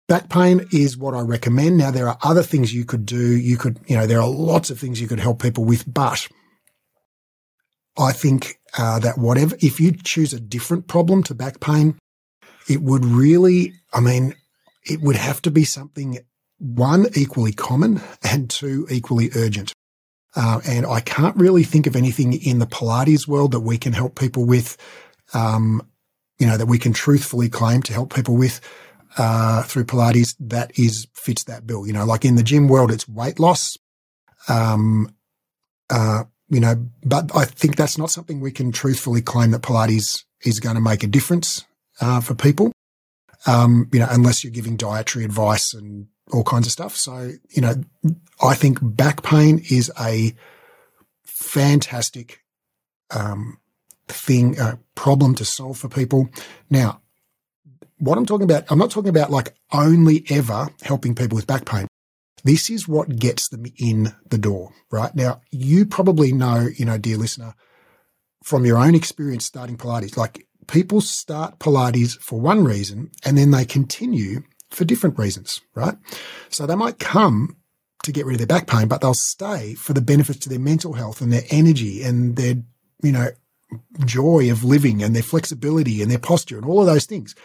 back 0.08 0.30
pain 0.30 0.66
is 0.72 0.98
what 0.98 1.14
I 1.14 1.22
recommend. 1.22 1.78
Now, 1.78 1.92
there 1.92 2.08
are 2.08 2.18
other 2.24 2.44
things 2.44 2.74
you 2.74 2.86
could 2.86 3.06
do. 3.06 3.36
You 3.36 3.58
could, 3.58 3.80
you 3.88 3.98
know, 3.98 4.08
there 4.08 4.22
are 4.22 4.30
lots 4.30 4.70
of 4.70 4.80
things 4.80 5.02
you 5.02 5.08
could 5.08 5.20
help 5.20 5.42
people 5.42 5.66
with, 5.66 5.92
but 5.92 6.28
I 7.98 8.12
think 8.12 8.60
uh, 8.78 9.00
that 9.00 9.18
whatever, 9.18 9.56
if 9.60 9.80
you 9.80 9.92
choose 9.92 10.34
a 10.34 10.40
different 10.40 10.88
problem 10.88 11.24
to 11.24 11.36
back 11.36 11.60
pain, 11.60 11.98
it 12.70 12.82
would 12.82 13.06
really, 13.06 13.74
I 13.94 14.02
mean, 14.02 14.36
it 14.84 15.02
would 15.02 15.16
have 15.16 15.42
to 15.44 15.52
be 15.52 15.64
something 15.64 16.20
one, 16.60 17.08
equally 17.16 17.54
common 17.54 18.02
and 18.24 18.50
two, 18.50 18.88
equally 18.90 19.30
urgent. 19.36 19.74
Uh, 20.36 20.62
and 20.68 20.86
I 20.86 21.00
can't 21.00 21.36
really 21.36 21.64
think 21.64 21.88
of 21.88 21.96
anything 21.96 22.34
in 22.34 22.60
the 22.60 22.68
Pilates 22.68 23.28
world 23.28 23.52
that 23.54 23.62
we 23.62 23.78
can 23.78 23.94
help 23.94 24.20
people 24.20 24.46
with, 24.46 24.78
um, 25.34 25.82
you 26.38 26.46
know, 26.46 26.58
that 26.58 26.68
we 26.68 26.78
can 26.78 26.94
truthfully 26.94 27.50
claim 27.50 27.82
to 27.84 27.94
help 27.94 28.14
people 28.14 28.38
with 28.38 28.62
uh, 29.18 29.64
through 29.64 29.86
Pilates 29.86 30.36
that 30.40 30.78
is 30.78 31.08
fits 31.14 31.46
that 31.46 31.66
bill. 31.66 31.88
You 31.88 31.94
know, 31.94 32.06
like 32.06 32.24
in 32.24 32.36
the 32.36 32.44
gym 32.44 32.68
world, 32.68 32.92
it's 32.92 33.08
weight 33.08 33.40
loss. 33.40 33.78
Um, 34.48 35.14
uh, 35.90 36.26
you 36.50 36.60
know, 36.60 36.88
but 37.04 37.36
I 37.36 37.46
think 37.46 37.76
that's 37.76 37.98
not 37.98 38.12
something 38.12 38.40
we 38.40 38.52
can 38.52 38.72
truthfully 38.72 39.22
claim 39.22 39.52
that 39.52 39.62
Pilates 39.64 40.24
is 40.46 40.60
going 40.60 40.76
to 40.76 40.82
make 40.82 41.04
a 41.04 41.08
difference 41.08 41.66
uh, 42.00 42.22
for 42.22 42.36
people. 42.36 42.72
Um, 43.46 43.90
you 43.92 44.00
know, 44.00 44.08
unless 44.10 44.44
you're 44.44 44.52
giving 44.52 44.76
dietary 44.76 45.26
advice 45.26 45.74
and 45.74 46.08
all 46.32 46.44
kinds 46.44 46.68
of 46.68 46.74
stuff. 46.74 46.96
So, 46.96 47.34
you 47.50 47.62
know, 47.62 47.76
I 48.42 48.56
think 48.56 48.80
back 48.82 49.24
pain 49.24 49.64
is 49.70 49.92
a 50.00 50.34
fantastic 51.24 52.40
um, 53.12 53.60
thing, 54.08 54.60
a 54.60 54.80
problem 54.96 55.36
to 55.36 55.46
solve 55.46 55.78
for 55.78 55.90
people. 55.90 56.30
Now, 56.70 57.02
what 58.00 58.18
I'm 58.18 58.26
talking 58.26 58.46
about, 58.46 58.66
I'm 58.70 58.78
not 58.78 58.92
talking 58.92 59.10
about 59.10 59.32
like 59.32 59.56
only 59.72 60.26
ever 60.30 60.70
helping 60.84 61.16
people 61.16 61.36
with 61.36 61.48
back 61.48 61.66
pain. 61.66 61.88
This 62.44 62.70
is 62.70 62.88
what 62.88 63.18
gets 63.18 63.50
them 63.50 63.66
in 63.78 64.14
the 64.30 64.38
door, 64.38 64.72
right? 64.92 65.14
Now, 65.16 65.42
you 65.52 65.86
probably 65.86 66.32
know, 66.32 66.68
you 66.78 66.86
know, 66.86 66.98
dear 66.98 67.18
listener, 67.18 67.56
from 68.44 68.66
your 68.66 68.78
own 68.78 68.96
experience 68.96 69.46
starting 69.46 69.78
Pilates, 69.78 70.16
like 70.16 70.48
people 70.68 71.02
start 71.02 71.60
Pilates 71.60 72.18
for 72.20 72.40
one 72.40 72.64
reason 72.64 73.12
and 73.26 73.38
then 73.38 73.52
they 73.52 73.66
continue 73.66 74.44
for 74.70 74.86
different 74.86 75.18
reasons, 75.18 75.62
right? 75.76 75.96
So 76.50 76.66
they 76.66 76.76
might 76.76 77.00
come 77.00 77.58
to 78.04 78.12
get 78.12 78.26
rid 78.26 78.36
of 78.36 78.40
their 78.40 78.48
back 78.48 78.68
pain, 78.68 78.88
but 78.88 79.02
they'll 79.02 79.14
stay 79.14 79.74
for 79.76 79.94
the 79.94 80.02
benefits 80.02 80.40
to 80.40 80.50
their 80.50 80.60
mental 80.60 80.94
health 80.94 81.22
and 81.22 81.32
their 81.32 81.44
energy 81.50 82.04
and 82.04 82.36
their, 82.36 82.56
you 83.04 83.12
know, 83.12 83.30
joy 84.06 84.50
of 84.50 84.64
living 84.64 85.04
and 85.04 85.16
their 85.16 85.24
flexibility 85.24 86.02
and 86.02 86.10
their 86.10 86.20
posture 86.20 86.58
and 86.58 86.66
all 86.66 86.80
of 86.80 86.86
those 86.86 87.06
things, 87.06 87.36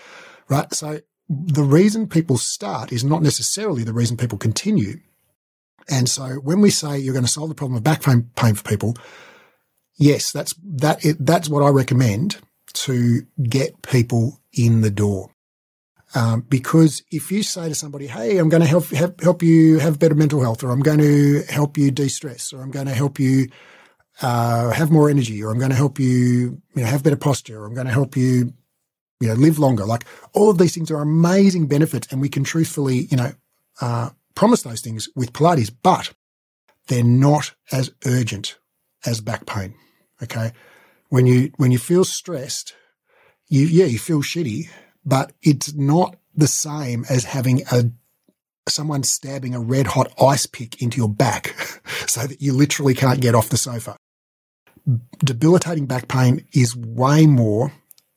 right? 0.49 0.73
So 0.73 1.01
the 1.29 1.63
reason 1.63 2.09
people 2.09 2.39
start 2.39 2.93
is 2.93 3.05
not 3.05 3.23
necessarily 3.23 3.83
the 3.83 3.93
reason 3.93 4.17
people 4.17 4.39
continue. 4.39 5.01
And 5.89 6.09
so 6.09 6.35
when 6.35 6.61
we 6.61 6.71
say 6.71 6.99
you're 6.99 7.15
going 7.15 7.25
to 7.25 7.31
solve 7.31 7.49
the 7.49 7.55
problem 7.55 7.77
of 7.77 7.83
back 7.83 8.03
pain, 8.03 8.31
pain 8.37 8.55
for 8.55 8.63
people, 8.63 8.97
yes, 9.97 10.31
that's, 10.31 10.55
that, 10.63 11.01
that's 11.19 11.49
what 11.49 11.63
I 11.63 11.71
recommend 11.71 12.39
to 12.75 13.27
get 13.43 13.83
people 13.83 14.41
in 14.53 14.83
the 14.83 14.91
door. 14.91 15.32
Um, 16.15 16.43
because 16.43 17.03
if 17.11 17.33
you 17.33 17.43
say 17.43 17.69
to 17.69 17.75
somebody, 17.75 18.07
"Hey, 18.07 18.39
I'm 18.39 18.49
going 18.49 18.61
to 18.61 18.69
help 18.69 18.87
help, 18.91 19.21
help 19.23 19.43
you 19.43 19.79
have 19.79 19.99
better 19.99 20.15
mental 20.15 20.43
health," 20.43 20.63
or 20.63 20.71
"I'm 20.71 20.81
going 20.81 20.99
to 20.99 21.43
help 21.49 21.79
you 21.79 21.91
de-stress," 21.91 22.53
or 22.53 22.63
"I'm 22.63 22.71
going 22.71 22.87
to 22.87 22.95
help 22.95 23.19
you 23.19 23.49
uh, 24.21 24.71
have 24.71 24.91
more 24.91 25.09
energy," 25.09 25.43
or 25.43 25.51
"I'm 25.51 25.59
going 25.59 25.71
to 25.71 25.77
help 25.77 25.99
you, 25.99 26.61
you 26.75 26.83
know, 26.83 26.87
have 26.87 27.03
better 27.03 27.17
posture," 27.17 27.63
or 27.63 27.67
"I'm 27.67 27.75
going 27.75 27.87
to 27.87 27.93
help 27.93 28.17
you, 28.17 28.53
you 29.21 29.29
know, 29.29 29.35
live 29.35 29.59
longer," 29.59 29.87
like 29.87 30.05
all 30.35 30.51
of 30.51 30.59
these 30.59 30.75
things 30.75 30.91
are 30.91 31.01
amazing 31.01 31.67
benefits, 31.67 32.09
and 32.11 32.21
we 32.21 32.29
can 32.29 32.45
truthfully, 32.45 33.07
you 33.11 33.17
know, 33.17 33.33
uh, 33.81 34.11
promise 34.35 34.63
those 34.63 34.83
things 34.83 35.09
with 35.17 35.33
Pilates, 35.33 35.73
but 35.83 36.13
they're 36.89 37.03
not 37.03 37.55
as 37.71 37.91
urgent 38.05 38.59
as 39.07 39.23
back 39.23 39.47
pain. 39.47 39.75
Okay, 40.23 40.53
when 41.09 41.27
you 41.27 41.53
when 41.57 41.73
you 41.73 41.79
feel 41.79 42.05
stressed, 42.05 42.75
you 43.49 43.65
yeah 43.65 43.87
you 43.87 43.99
feel 43.99 44.21
shitty 44.21 44.69
but 45.05 45.33
it's 45.43 45.75
not 45.75 46.17
the 46.35 46.47
same 46.47 47.05
as 47.09 47.25
having 47.25 47.63
a 47.71 47.91
someone 48.69 49.03
stabbing 49.03 49.55
a 49.55 49.61
red 49.61 49.89
hot 49.89 50.13
ice 50.21 50.47
pick 50.47 50.81
into 50.81 50.97
your 50.99 51.09
back 51.09 51.55
so 52.07 52.27
that 52.27 52.41
you 52.41 52.53
literally 52.53 52.95
can't 52.95 53.21
get 53.21 53.35
off 53.35 53.49
the 53.49 53.57
sofa. 53.57 53.97
Debilitating 55.19 55.87
back 55.87 56.09
pain 56.09 56.47
is 56.53 56.77
way 56.77 57.27
more 57.27 57.73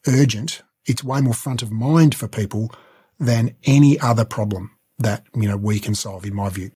urgent. 0.07 0.61
It's 0.85 1.03
way 1.03 1.21
more 1.21 1.33
front 1.33 1.61
of 1.61 1.71
mind 1.71 2.15
for 2.15 2.27
people 2.27 2.71
than 3.19 3.55
any 3.63 3.99
other 3.99 4.25
problem 4.25 4.71
that, 4.99 5.23
you 5.35 5.47
know, 5.47 5.57
we 5.57 5.79
can 5.79 5.95
solve 5.95 6.25
in 6.25 6.35
my 6.35 6.49
view. 6.49 6.71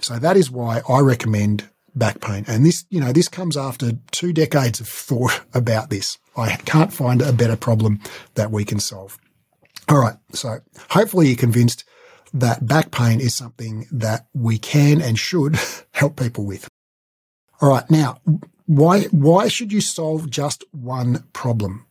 So 0.00 0.18
that 0.18 0.36
is 0.36 0.50
why 0.50 0.82
I 0.88 1.00
recommend 1.00 1.68
back 1.94 2.20
pain. 2.20 2.44
And 2.46 2.66
this, 2.66 2.84
you 2.90 3.00
know, 3.00 3.12
this 3.12 3.28
comes 3.28 3.56
after 3.56 3.92
two 4.10 4.32
decades 4.32 4.80
of 4.80 4.88
thought 4.88 5.40
about 5.54 5.90
this. 5.90 6.18
I 6.36 6.56
can't 6.56 6.92
find 6.92 7.22
a 7.22 7.32
better 7.32 7.56
problem 7.56 8.00
that 8.34 8.50
we 8.50 8.64
can 8.64 8.80
solve. 8.80 9.18
All 9.88 9.98
right. 9.98 10.16
So 10.32 10.60
hopefully 10.90 11.28
you're 11.28 11.36
convinced 11.36 11.84
that 12.32 12.66
back 12.66 12.90
pain 12.90 13.20
is 13.20 13.34
something 13.34 13.86
that 13.92 14.26
we 14.34 14.58
can 14.58 15.00
and 15.00 15.18
should 15.18 15.56
help 15.92 16.16
people 16.16 16.44
with. 16.44 16.68
All 17.60 17.70
right. 17.70 17.88
Now, 17.90 18.18
why, 18.66 19.04
why 19.04 19.48
should 19.48 19.72
you 19.72 19.80
solve 19.80 20.30
just 20.30 20.64
one 20.72 21.24
problem? 21.32 21.86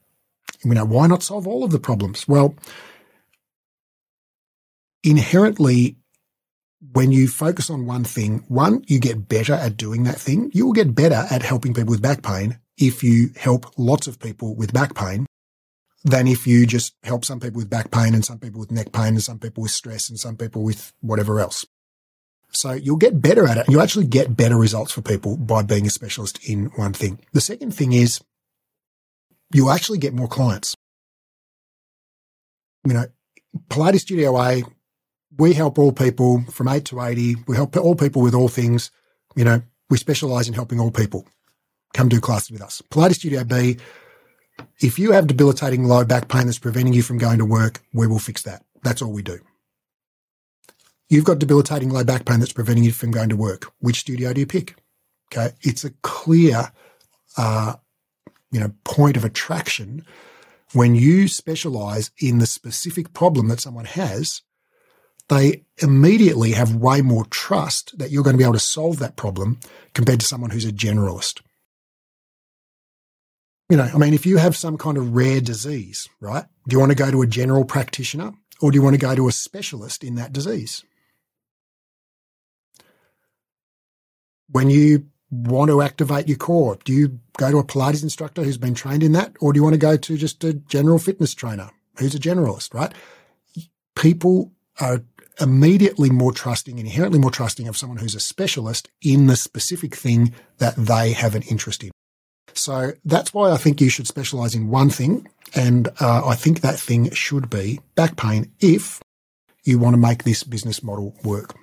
You 0.64 0.74
know, 0.74 0.86
why 0.86 1.08
not 1.08 1.24
solve 1.24 1.48
all 1.48 1.64
of 1.64 1.72
the 1.72 1.80
problems? 1.80 2.28
Well, 2.28 2.56
inherently, 5.04 5.98
when 6.92 7.12
you 7.12 7.28
focus 7.28 7.70
on 7.70 7.86
one 7.86 8.04
thing, 8.04 8.44
one, 8.48 8.84
you 8.88 9.00
get 9.00 9.28
better 9.28 9.54
at 9.54 9.78
doing 9.78 10.04
that 10.04 10.20
thing. 10.20 10.52
You 10.54 10.66
will 10.66 10.74
get 10.74 10.96
better 10.96 11.26
at 11.30 11.42
helping 11.42 11.74
people 11.74 11.92
with 11.92 12.02
back 12.02 12.24
pain 12.24 12.60
if 12.78 13.04
you 13.04 13.30
help 13.38 13.66
lots 13.78 14.08
of 14.08 14.20
people 14.20 14.56
with 14.56 14.74
back 14.74 14.96
pain 14.96 15.26
than 16.04 16.28
if 16.28 16.46
you 16.46 16.66
just 16.66 16.96
help 17.04 17.24
some 17.24 17.40
people 17.40 17.58
with 17.58 17.70
back 17.70 17.92
pain 17.92 18.14
and 18.14 18.26
some 18.26 18.40
people 18.40 18.60
with 18.60 18.72
neck 18.72 18.92
pain 18.92 19.10
and 19.10 19.24
some 19.24 19.40
people 19.40 19.64
with 19.64 19.72
stress 19.72 20.10
and 20.10 20.20
some 20.20 20.36
people 20.36 20.64
with 20.64 20.94
whatever 21.02 21.40
else. 21.40 21.66
So 22.52 22.74
you'll 22.74 22.98
get 22.98 23.22
better 23.22 23.48
at 23.48 23.58
it. 23.58 23.70
You 23.70 23.82
actually 23.82 24.06
get 24.06 24.38
better 24.38 24.58
results 24.58 24.92
for 24.92 25.02
people 25.02 25.38
by 25.38 25.64
being 25.64 25.88
a 25.88 25.90
specialist 25.90 26.48
in 26.48 26.66
one 26.76 26.94
thing. 26.94 27.20
The 27.32 27.42
second 27.42 27.74
thing 27.74 27.94
is 27.94 28.22
you 29.52 29.70
actually 29.70 29.98
get 29.98 30.14
more 30.14 30.28
clients. 30.28 30.76
You 32.86 32.94
know, 32.94 33.06
Pilates 33.70 34.02
Studio 34.02 34.40
A, 34.40 34.64
we 35.38 35.54
help 35.54 35.80
all 35.80 35.92
people 35.92 36.44
from 36.52 36.68
8 36.68 36.86
to 36.86 37.02
80. 37.02 37.38
We 37.48 37.56
help 37.56 37.76
all 37.78 37.96
people 37.96 38.22
with 38.22 38.36
all 38.36 38.50
things. 38.50 38.92
You 39.36 39.46
know, 39.46 39.62
we 39.90 39.98
specialize 39.98 40.48
in 40.48 40.54
helping 40.54 40.80
all 40.80 40.92
people. 40.92 41.28
Come 41.94 42.10
do 42.10 42.20
classes 42.20 42.52
with 42.52 42.62
us. 42.62 42.82
Pilates 42.92 43.16
Studio 43.16 43.44
B, 43.44 43.78
if 44.80 45.00
you 45.00 45.12
have 45.12 45.28
debilitating 45.28 45.86
low 45.86 46.04
back 46.06 46.28
pain 46.28 46.46
that's 46.46 46.60
preventing 46.60 46.94
you 46.94 47.02
from 47.02 47.18
going 47.18 47.38
to 47.38 47.46
work, 47.46 47.82
we 47.94 48.08
will 48.08 48.20
fix 48.20 48.42
that. 48.44 48.64
That's 48.84 49.02
all 49.02 49.12
we 49.12 49.24
do. 49.24 49.40
You've 51.10 51.26
got 51.26 51.40
debilitating 51.40 51.90
low 51.90 52.04
back 52.04 52.26
pain 52.26 52.40
that's 52.40 52.54
preventing 52.54 52.84
you 52.84 52.92
from 52.92 53.12
going 53.12 53.30
to 53.30 53.36
work. 53.36 53.72
Which 53.80 54.00
studio 54.00 54.34
do 54.34 54.42
you 54.42 54.48
pick? 54.48 54.76
Okay. 55.32 55.56
It's 55.62 55.84
a 55.84 55.92
clear, 56.02 56.72
uh, 57.38 57.76
you 58.52 58.60
know, 58.60 58.74
point 58.84 59.18
of 59.18 59.26
attraction 59.26 60.06
when 60.74 60.96
you 60.96 61.28
specialize 61.28 62.12
in 62.20 62.40
the 62.40 62.46
specific 62.46 63.14
problem 63.14 63.48
that 63.48 63.62
someone 63.62 63.86
has. 63.86 64.42
They 65.30 65.64
immediately 65.82 66.52
have 66.52 66.76
way 66.76 67.02
more 67.02 67.26
trust 67.26 67.98
that 67.98 68.12
you're 68.12 68.24
going 68.24 68.34
to 68.34 68.38
be 68.38 68.44
able 68.44 68.54
to 68.54 68.60
solve 68.60 69.00
that 69.00 69.16
problem 69.16 69.60
compared 69.94 70.20
to 70.20 70.26
someone 70.26 70.50
who's 70.50 70.66
a 70.66 70.72
generalist 70.72 71.42
you 73.70 73.78
know, 73.78 73.90
I 73.94 73.98
mean, 73.98 74.14
if 74.14 74.26
you 74.26 74.38
have 74.38 74.56
some 74.56 74.78
kind 74.78 74.98
of 74.98 75.16
rare 75.16 75.42
disease, 75.42 76.10
right? 76.20 76.46
Do 76.68 76.74
you 76.74 76.80
want 76.80 76.92
to 76.92 76.98
go 76.98 77.12
to 77.12 77.22
a 77.22 77.28
general 77.28 77.66
practitioner 77.66 78.34
or 78.62 78.72
do 78.72 78.78
you 78.78 78.82
want 78.82 78.94
to 78.94 79.02
go 79.02 79.16
to 79.16 79.28
a 79.28 79.32
specialist 79.32 80.04
in 80.04 80.16
that 80.16 80.34
disease? 80.34 80.84
When 84.50 84.70
you 84.70 85.08
want 85.32 85.72
to 85.72 85.82
activate 85.82 86.28
your 86.28 86.38
core, 86.38 86.78
do 86.84 86.94
you 86.94 87.20
go 87.38 87.50
to 87.50 87.58
a 87.58 87.64
Pilates 87.64 88.04
instructor 88.04 88.44
who's 88.44 88.58
been 88.58 88.76
trained 88.76 89.02
in 89.02 89.14
that 89.14 89.36
or 89.40 89.54
do 89.54 89.58
you 89.58 89.64
want 89.64 89.74
to 89.74 89.80
go 89.80 89.98
to 89.98 90.18
just 90.18 90.44
a 90.44 90.54
general 90.54 91.00
fitness 91.00 91.34
trainer 91.34 91.72
who's 91.98 92.14
a 92.14 92.20
generalist, 92.20 92.74
right? 92.74 92.94
People 93.96 94.52
are 94.80 95.02
immediately 95.42 96.12
more 96.12 96.32
trusting 96.32 96.78
inherently 96.78 97.18
more 97.18 97.32
trusting 97.32 97.68
of 97.68 97.76
someone 97.76 97.98
who's 97.98 98.14
a 98.14 98.20
specialist 98.20 98.90
in 99.02 99.26
the 99.26 99.36
specific 99.36 99.96
thing 99.96 100.32
that 100.60 100.76
they 100.76 101.12
have 101.12 101.34
an 101.34 101.42
interest 101.44 101.84
in. 101.84 101.90
So 102.58 102.94
that's 103.06 103.34
why 103.34 103.52
I 103.52 103.58
think 103.58 103.82
you 103.82 103.90
should 103.90 104.08
specialize 104.08 104.56
in 104.56 104.70
one 104.70 104.90
thing. 104.90 105.28
And 105.56 105.90
uh, 106.00 106.26
I 106.26 106.36
think 106.36 106.62
that 106.62 106.80
thing 106.80 107.12
should 107.12 107.50
be 107.50 107.80
back 107.96 108.16
pain 108.16 108.52
if 108.60 109.02
you 109.64 109.80
want 109.80 109.94
to 109.94 110.00
make 110.00 110.24
this 110.24 110.44
business 110.44 110.84
model 110.84 111.16
work. 111.24 111.56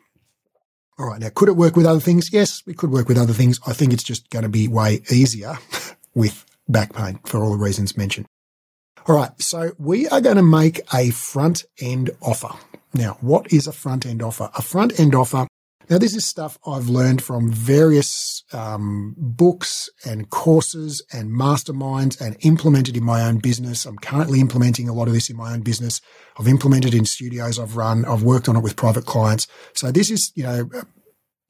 All 0.99 1.07
right. 1.07 1.21
Now, 1.21 1.31
could 1.35 1.49
it 1.49 1.57
work 1.57 1.77
with 1.77 1.87
other 1.87 2.01
things? 2.01 2.33
Yes, 2.33 2.63
it 2.67 2.77
could 2.77 2.91
work 2.91 3.09
with 3.09 3.19
other 3.19 3.33
things. 3.33 3.59
I 3.67 3.73
think 3.73 3.93
it's 3.93 4.03
just 4.03 4.29
going 4.31 4.43
to 4.43 4.49
be 4.49 4.69
way 4.69 5.01
easier 5.11 5.59
with 6.15 6.45
back 6.69 6.93
pain 6.93 7.21
for 7.25 7.43
all 7.43 7.53
the 7.53 7.65
reasons 7.65 7.97
mentioned. 7.97 8.27
All 9.07 9.17
right. 9.17 9.31
So 9.41 9.73
we 9.79 10.09
are 10.09 10.21
going 10.21 10.37
to 10.37 10.43
make 10.43 10.81
a 10.93 11.11
front 11.11 11.65
end 11.81 12.11
offer. 12.21 12.51
Now, 12.93 13.17
what 13.21 13.53
is 13.53 13.67
a 13.67 13.73
front 13.73 14.05
end 14.05 14.23
offer? 14.23 14.51
A 14.57 14.63
front 14.63 15.01
end 15.01 15.15
offer 15.15 15.47
now, 15.91 15.99
this 15.99 16.15
is 16.15 16.25
stuff 16.25 16.57
I've 16.65 16.89
learned 16.89 17.21
from 17.21 17.51
various 17.51 18.45
um, 18.53 19.17
books 19.19 19.91
and 20.07 20.31
courses 20.31 21.03
and 21.13 21.33
masterminds 21.33 22.21
and 22.21 22.37
implemented 22.43 22.97
in 22.97 23.03
my 23.03 23.23
own 23.23 23.39
business. 23.39 23.85
I'm 23.87 23.99
currently 23.99 24.39
implementing 24.39 24.89
a 24.89 24.93
lot 24.93 25.09
of 25.09 25.15
this 25.15 25.29
in 25.29 25.37
my 25.37 25.53
own 25.53 25.63
business. 25.63 26.01
I've 26.39 26.47
implemented 26.47 26.95
in 26.95 27.07
studios 27.07 27.59
I've 27.59 27.77
run. 27.77 28.05
I've 28.05 28.23
worked 28.23 28.49
on 28.49 28.55
it 28.55 28.63
with 28.63 28.77
private 28.77 29.05
clients. 29.05 29.49
So 29.75 29.91
this 29.91 30.13
is, 30.13 30.31
you 30.37 30.45
know, 30.45 30.71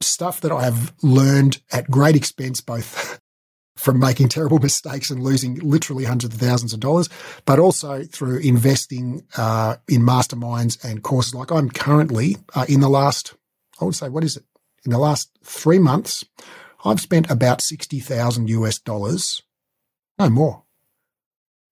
stuff 0.01 0.41
that 0.41 0.53
I 0.53 0.65
have 0.65 0.95
learned 1.03 1.61
at 1.71 1.91
great 1.91 2.17
expense, 2.17 2.63
both 2.63 3.21
from 3.77 3.99
making 3.99 4.31
terrible 4.31 4.59
mistakes 4.59 5.11
and 5.11 5.23
losing 5.23 5.57
literally 5.57 6.05
hundreds 6.05 6.35
of 6.35 6.41
thousands 6.41 6.73
of 6.73 6.81
dollars, 6.81 7.11
but 7.45 7.59
also 7.59 8.05
through 8.05 8.39
investing 8.39 9.23
uh, 9.37 9.77
in 9.87 10.01
masterminds 10.01 10.83
and 10.83 11.03
courses. 11.03 11.35
Like 11.35 11.53
I'm 11.53 11.69
currently 11.69 12.39
uh, 12.55 12.65
in 12.67 12.81
the 12.81 12.89
last 12.89 13.35
I 13.81 13.85
would 13.85 13.95
say, 13.95 14.09
what 14.09 14.25
is 14.25 14.37
it? 14.37 14.45
In 14.85 14.93
the 14.93 14.99
last 14.99 15.31
three 15.45 15.79
months, 15.79 16.25
I've 16.85 17.01
spent 17.01 17.31
about 17.31 17.61
60,000 17.61 18.49
US 18.49 18.79
dollars, 18.79 19.43
no 20.19 20.31
more, 20.31 20.65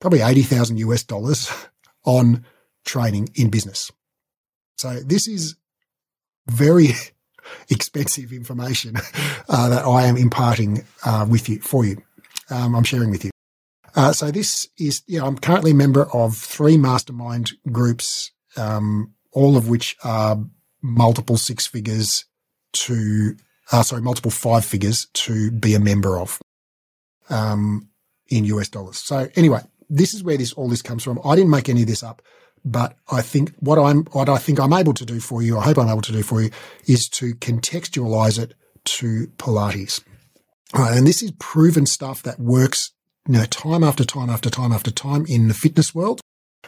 probably 0.00 0.20
80,000 0.20 0.78
US 0.78 1.04
dollars 1.04 1.50
on 2.04 2.44
training 2.84 3.28
in 3.34 3.50
business. 3.50 3.90
So 4.76 5.00
this 5.00 5.26
is 5.26 5.56
very 6.46 6.88
expensive 7.70 8.32
information 8.32 8.96
uh, 9.48 9.68
that 9.68 9.84
I 9.84 10.04
am 10.04 10.16
imparting 10.16 10.84
uh, 11.04 11.26
with 11.28 11.48
you, 11.48 11.60
for 11.60 11.84
you. 11.84 12.02
Um, 12.50 12.74
I'm 12.74 12.84
sharing 12.84 13.10
with 13.10 13.24
you. 13.24 13.30
Uh, 13.94 14.12
so 14.12 14.30
this 14.30 14.68
is, 14.78 15.02
you 15.06 15.18
know, 15.18 15.26
I'm 15.26 15.38
currently 15.38 15.72
a 15.72 15.74
member 15.74 16.04
of 16.14 16.36
three 16.36 16.76
mastermind 16.76 17.52
groups, 17.72 18.30
um, 18.56 19.14
all 19.32 19.56
of 19.56 19.68
which 19.68 19.96
are 20.04 20.38
multiple 20.82 21.36
six 21.36 21.66
figures 21.66 22.24
to, 22.72 23.36
uh, 23.72 23.82
sorry, 23.82 24.02
multiple 24.02 24.30
five 24.30 24.64
figures 24.64 25.06
to 25.14 25.50
be 25.50 25.74
a 25.74 25.80
member 25.80 26.18
of, 26.18 26.40
um, 27.30 27.88
in 28.28 28.44
US 28.44 28.68
dollars. 28.68 28.98
So 28.98 29.28
anyway, 29.36 29.60
this 29.88 30.14
is 30.14 30.22
where 30.22 30.36
this, 30.36 30.52
all 30.52 30.68
this 30.68 30.82
comes 30.82 31.02
from. 31.02 31.20
I 31.24 31.34
didn't 31.34 31.50
make 31.50 31.68
any 31.68 31.82
of 31.82 31.88
this 31.88 32.02
up, 32.02 32.22
but 32.64 32.96
I 33.10 33.22
think 33.22 33.54
what 33.60 33.78
I'm, 33.78 34.04
what 34.12 34.28
I 34.28 34.38
think 34.38 34.60
I'm 34.60 34.72
able 34.72 34.94
to 34.94 35.04
do 35.04 35.20
for 35.20 35.42
you, 35.42 35.58
I 35.58 35.64
hope 35.64 35.78
I'm 35.78 35.88
able 35.88 36.02
to 36.02 36.12
do 36.12 36.22
for 36.22 36.42
you 36.42 36.50
is 36.86 37.08
to 37.10 37.34
contextualize 37.34 38.38
it 38.38 38.54
to 38.84 39.28
Pilates. 39.38 40.02
and 40.74 41.06
this 41.06 41.22
is 41.22 41.32
proven 41.38 41.86
stuff 41.86 42.22
that 42.22 42.38
works, 42.38 42.92
you 43.26 43.34
know, 43.34 43.44
time 43.46 43.82
after 43.82 44.04
time 44.04 44.30
after 44.30 44.50
time 44.50 44.72
after 44.72 44.90
time 44.90 45.24
in 45.26 45.48
the 45.48 45.54
fitness 45.54 45.94
world. 45.94 46.20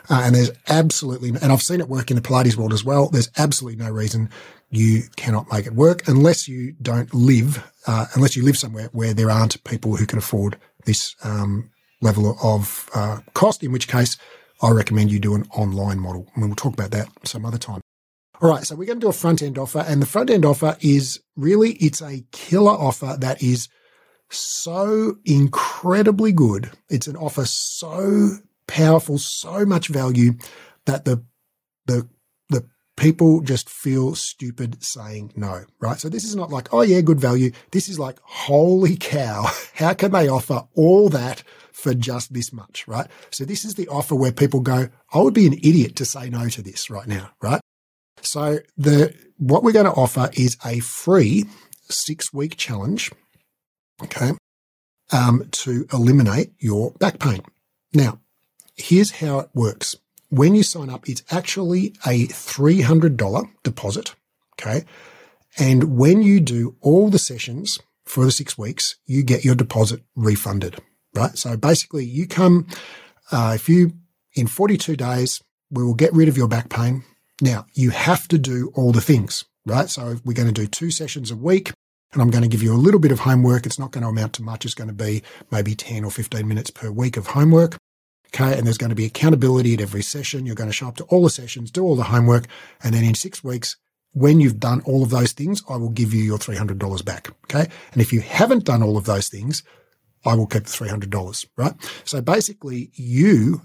Uh, 0.08 0.22
and 0.24 0.34
there's 0.34 0.50
absolutely, 0.68 1.30
and 1.30 1.52
I've 1.52 1.62
seen 1.62 1.80
it 1.80 1.88
work 1.88 2.10
in 2.10 2.16
the 2.16 2.22
Pilates 2.22 2.56
world 2.56 2.72
as 2.72 2.84
well. 2.84 3.08
There's 3.08 3.30
absolutely 3.36 3.84
no 3.84 3.90
reason 3.90 4.30
you 4.70 5.02
cannot 5.16 5.50
make 5.52 5.66
it 5.66 5.74
work 5.74 6.06
unless 6.08 6.48
you 6.48 6.74
don't 6.80 7.12
live, 7.12 7.62
uh, 7.86 8.06
unless 8.14 8.36
you 8.36 8.44
live 8.44 8.56
somewhere 8.56 8.88
where 8.92 9.14
there 9.14 9.30
aren't 9.30 9.62
people 9.64 9.96
who 9.96 10.06
can 10.06 10.18
afford 10.18 10.56
this 10.86 11.14
um, 11.24 11.70
level 12.00 12.36
of 12.42 12.88
uh, 12.94 13.18
cost. 13.34 13.62
In 13.62 13.72
which 13.72 13.88
case, 13.88 14.16
I 14.62 14.70
recommend 14.70 15.10
you 15.10 15.18
do 15.18 15.34
an 15.34 15.46
online 15.54 16.00
model, 16.00 16.28
and 16.34 16.44
we'll 16.44 16.54
talk 16.54 16.74
about 16.74 16.92
that 16.92 17.08
some 17.24 17.44
other 17.44 17.58
time. 17.58 17.80
All 18.40 18.48
right, 18.48 18.64
so 18.64 18.74
we're 18.74 18.86
going 18.86 19.00
to 19.00 19.04
do 19.04 19.10
a 19.10 19.12
front 19.12 19.42
end 19.42 19.58
offer, 19.58 19.84
and 19.86 20.00
the 20.00 20.06
front 20.06 20.30
end 20.30 20.44
offer 20.44 20.76
is 20.80 21.20
really 21.36 21.72
it's 21.72 22.00
a 22.00 22.24
killer 22.32 22.72
offer 22.72 23.16
that 23.20 23.42
is 23.42 23.68
so 24.30 25.16
incredibly 25.24 26.32
good. 26.32 26.70
It's 26.88 27.06
an 27.06 27.16
offer 27.16 27.44
so 27.44 28.30
powerful, 28.70 29.18
so 29.18 29.66
much 29.66 29.88
value 29.88 30.34
that 30.86 31.04
the 31.04 31.24
the 31.86 32.08
the 32.48 32.66
people 32.96 33.40
just 33.40 33.68
feel 33.68 34.14
stupid 34.14 34.82
saying 34.82 35.32
no, 35.36 35.64
right? 35.80 35.98
So 35.98 36.08
this 36.08 36.24
is 36.24 36.36
not 36.36 36.50
like, 36.50 36.72
oh 36.72 36.82
yeah, 36.82 37.00
good 37.00 37.20
value. 37.20 37.50
This 37.72 37.88
is 37.88 37.98
like, 37.98 38.18
holy 38.22 38.96
cow, 38.96 39.50
how 39.74 39.94
can 39.94 40.12
they 40.12 40.28
offer 40.28 40.66
all 40.74 41.08
that 41.10 41.42
for 41.72 41.94
just 41.94 42.32
this 42.32 42.52
much, 42.52 42.86
right? 42.86 43.08
So 43.30 43.44
this 43.44 43.64
is 43.64 43.74
the 43.74 43.88
offer 43.88 44.14
where 44.14 44.32
people 44.32 44.60
go, 44.60 44.88
I 45.12 45.18
would 45.18 45.34
be 45.34 45.46
an 45.46 45.54
idiot 45.54 45.96
to 45.96 46.04
say 46.04 46.30
no 46.30 46.48
to 46.48 46.62
this 46.62 46.90
right 46.90 47.06
now, 47.08 47.30
right? 47.42 47.60
So 48.22 48.58
the 48.76 49.14
what 49.38 49.62
we're 49.62 49.72
going 49.72 49.86
to 49.86 49.92
offer 49.92 50.30
is 50.34 50.58
a 50.64 50.80
free 50.80 51.46
six 51.88 52.32
week 52.32 52.56
challenge, 52.56 53.10
okay, 54.02 54.32
um, 55.12 55.48
to 55.50 55.86
eliminate 55.92 56.52
your 56.58 56.92
back 56.92 57.18
pain. 57.18 57.40
Now, 57.92 58.20
here's 58.80 59.12
how 59.12 59.40
it 59.40 59.50
works. 59.54 59.96
When 60.28 60.54
you 60.54 60.62
sign 60.62 60.90
up, 60.90 61.08
it's 61.08 61.22
actually 61.30 61.94
a 62.06 62.26
$300 62.28 63.50
deposit. 63.62 64.14
Okay. 64.54 64.84
And 65.58 65.96
when 65.96 66.22
you 66.22 66.40
do 66.40 66.76
all 66.80 67.10
the 67.10 67.18
sessions 67.18 67.78
for 68.04 68.24
the 68.24 68.30
six 68.30 68.56
weeks, 68.56 68.96
you 69.06 69.22
get 69.22 69.44
your 69.44 69.54
deposit 69.54 70.02
refunded, 70.14 70.78
right? 71.14 71.36
So 71.36 71.56
basically 71.56 72.04
you 72.04 72.26
come, 72.26 72.66
uh, 73.32 73.52
if 73.56 73.68
you, 73.68 73.92
in 74.34 74.46
42 74.46 74.96
days, 74.96 75.42
we 75.70 75.82
will 75.82 75.94
get 75.94 76.12
rid 76.12 76.28
of 76.28 76.36
your 76.36 76.48
back 76.48 76.68
pain. 76.68 77.04
Now 77.40 77.66
you 77.72 77.90
have 77.90 78.28
to 78.28 78.38
do 78.38 78.70
all 78.74 78.92
the 78.92 79.00
things, 79.00 79.44
right? 79.66 79.88
So 79.88 80.18
we're 80.24 80.34
going 80.34 80.52
to 80.52 80.60
do 80.60 80.66
two 80.66 80.90
sessions 80.90 81.30
a 81.30 81.36
week 81.36 81.72
and 82.12 82.20
I'm 82.20 82.30
going 82.30 82.42
to 82.42 82.48
give 82.48 82.62
you 82.62 82.72
a 82.72 82.74
little 82.74 83.00
bit 83.00 83.12
of 83.12 83.20
homework. 83.20 83.66
It's 83.66 83.78
not 83.78 83.92
going 83.92 84.02
to 84.02 84.08
amount 84.08 84.34
to 84.34 84.42
much. 84.42 84.64
It's 84.64 84.74
going 84.74 84.88
to 84.88 84.94
be 84.94 85.22
maybe 85.50 85.74
10 85.74 86.04
or 86.04 86.10
15 86.10 86.46
minutes 86.46 86.70
per 86.70 86.90
week 86.90 87.16
of 87.16 87.28
homework. 87.28 87.76
Okay. 88.34 88.56
And 88.56 88.66
there's 88.66 88.78
going 88.78 88.90
to 88.90 88.96
be 88.96 89.06
accountability 89.06 89.74
at 89.74 89.80
every 89.80 90.02
session. 90.02 90.46
You're 90.46 90.54
going 90.54 90.70
to 90.70 90.74
show 90.74 90.88
up 90.88 90.96
to 90.96 91.04
all 91.04 91.24
the 91.24 91.30
sessions, 91.30 91.70
do 91.70 91.84
all 91.84 91.96
the 91.96 92.04
homework. 92.04 92.46
And 92.82 92.94
then 92.94 93.04
in 93.04 93.14
six 93.14 93.42
weeks, 93.42 93.76
when 94.12 94.40
you've 94.40 94.60
done 94.60 94.82
all 94.84 95.02
of 95.02 95.10
those 95.10 95.32
things, 95.32 95.62
I 95.68 95.76
will 95.76 95.90
give 95.90 96.12
you 96.12 96.22
your 96.22 96.38
$300 96.38 97.04
back. 97.04 97.28
Okay. 97.44 97.70
And 97.92 98.00
if 98.00 98.12
you 98.12 98.20
haven't 98.20 98.64
done 98.64 98.82
all 98.82 98.96
of 98.96 99.04
those 99.04 99.28
things, 99.28 99.62
I 100.24 100.34
will 100.34 100.46
keep 100.46 100.64
the 100.64 100.70
$300. 100.70 101.46
Right. 101.56 101.74
So 102.04 102.20
basically 102.20 102.90
you 102.94 103.62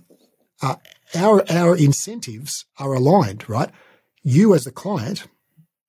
are, 0.62 0.80
our, 1.16 1.44
our 1.50 1.76
incentives 1.76 2.66
are 2.80 2.94
aligned, 2.94 3.50
right? 3.50 3.70
You 4.24 4.56
as 4.56 4.64
the 4.64 4.72
client, 4.72 5.28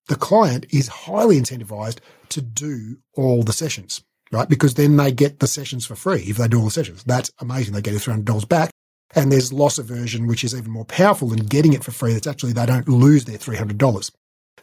the 0.08 0.16
client 0.16 0.66
is 0.70 0.88
highly 0.88 1.40
incentivized 1.40 1.98
to 2.30 2.42
do 2.42 2.98
all 3.14 3.42
the 3.42 3.52
sessions 3.52 4.02
right? 4.32 4.48
Because 4.48 4.74
then 4.74 4.96
they 4.96 5.12
get 5.12 5.40
the 5.40 5.46
sessions 5.46 5.86
for 5.86 5.96
free 5.96 6.22
if 6.22 6.36
they 6.36 6.48
do 6.48 6.58
all 6.58 6.64
the 6.66 6.70
sessions. 6.70 7.04
That's 7.04 7.30
amazing. 7.40 7.74
They 7.74 7.82
get 7.82 7.92
their 7.92 8.00
$300 8.00 8.48
back. 8.48 8.70
And 9.14 9.32
there's 9.32 9.52
loss 9.52 9.78
aversion, 9.78 10.26
which 10.26 10.44
is 10.44 10.54
even 10.54 10.70
more 10.70 10.84
powerful 10.84 11.28
than 11.28 11.46
getting 11.46 11.72
it 11.72 11.84
for 11.84 11.92
free. 11.92 12.12
That's 12.12 12.26
actually, 12.26 12.52
they 12.52 12.66
don't 12.66 12.88
lose 12.88 13.24
their 13.24 13.38
$300. 13.38 14.10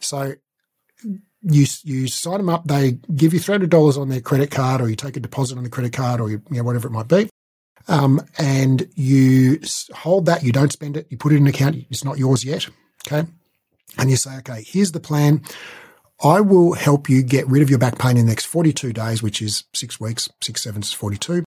So 0.00 0.34
you, 1.42 1.66
you 1.82 2.08
sign 2.08 2.38
them 2.38 2.48
up. 2.48 2.64
They 2.66 2.92
give 3.14 3.32
you 3.32 3.40
$300 3.40 3.98
on 3.98 4.08
their 4.10 4.20
credit 4.20 4.50
card 4.50 4.80
or 4.80 4.88
you 4.88 4.96
take 4.96 5.16
a 5.16 5.20
deposit 5.20 5.56
on 5.56 5.64
the 5.64 5.70
credit 5.70 5.92
card 5.92 6.20
or 6.20 6.30
you, 6.30 6.42
you 6.50 6.58
know, 6.58 6.62
whatever 6.64 6.88
it 6.88 6.92
might 6.92 7.08
be. 7.08 7.28
Um, 7.88 8.20
and 8.38 8.88
you 8.94 9.60
hold 9.94 10.26
that. 10.26 10.42
You 10.42 10.52
don't 10.52 10.72
spend 10.72 10.96
it. 10.96 11.06
You 11.10 11.16
put 11.16 11.32
it 11.32 11.36
in 11.36 11.42
an 11.42 11.48
account. 11.48 11.76
It's 11.90 12.04
not 12.04 12.18
yours 12.18 12.44
yet. 12.44 12.68
Okay. 13.06 13.28
And 13.98 14.10
you 14.10 14.16
say, 14.16 14.36
okay, 14.38 14.62
here's 14.66 14.92
the 14.92 15.00
plan. 15.00 15.42
I 16.24 16.40
will 16.40 16.72
help 16.72 17.10
you 17.10 17.22
get 17.22 17.46
rid 17.48 17.62
of 17.62 17.68
your 17.68 17.78
back 17.78 17.98
pain 17.98 18.16
in 18.16 18.24
the 18.24 18.32
next 18.32 18.46
42 18.46 18.94
days, 18.94 19.22
which 19.22 19.42
is 19.42 19.64
six 19.74 20.00
weeks, 20.00 20.30
six 20.40 20.62
sevens, 20.62 20.90
42. 20.90 21.44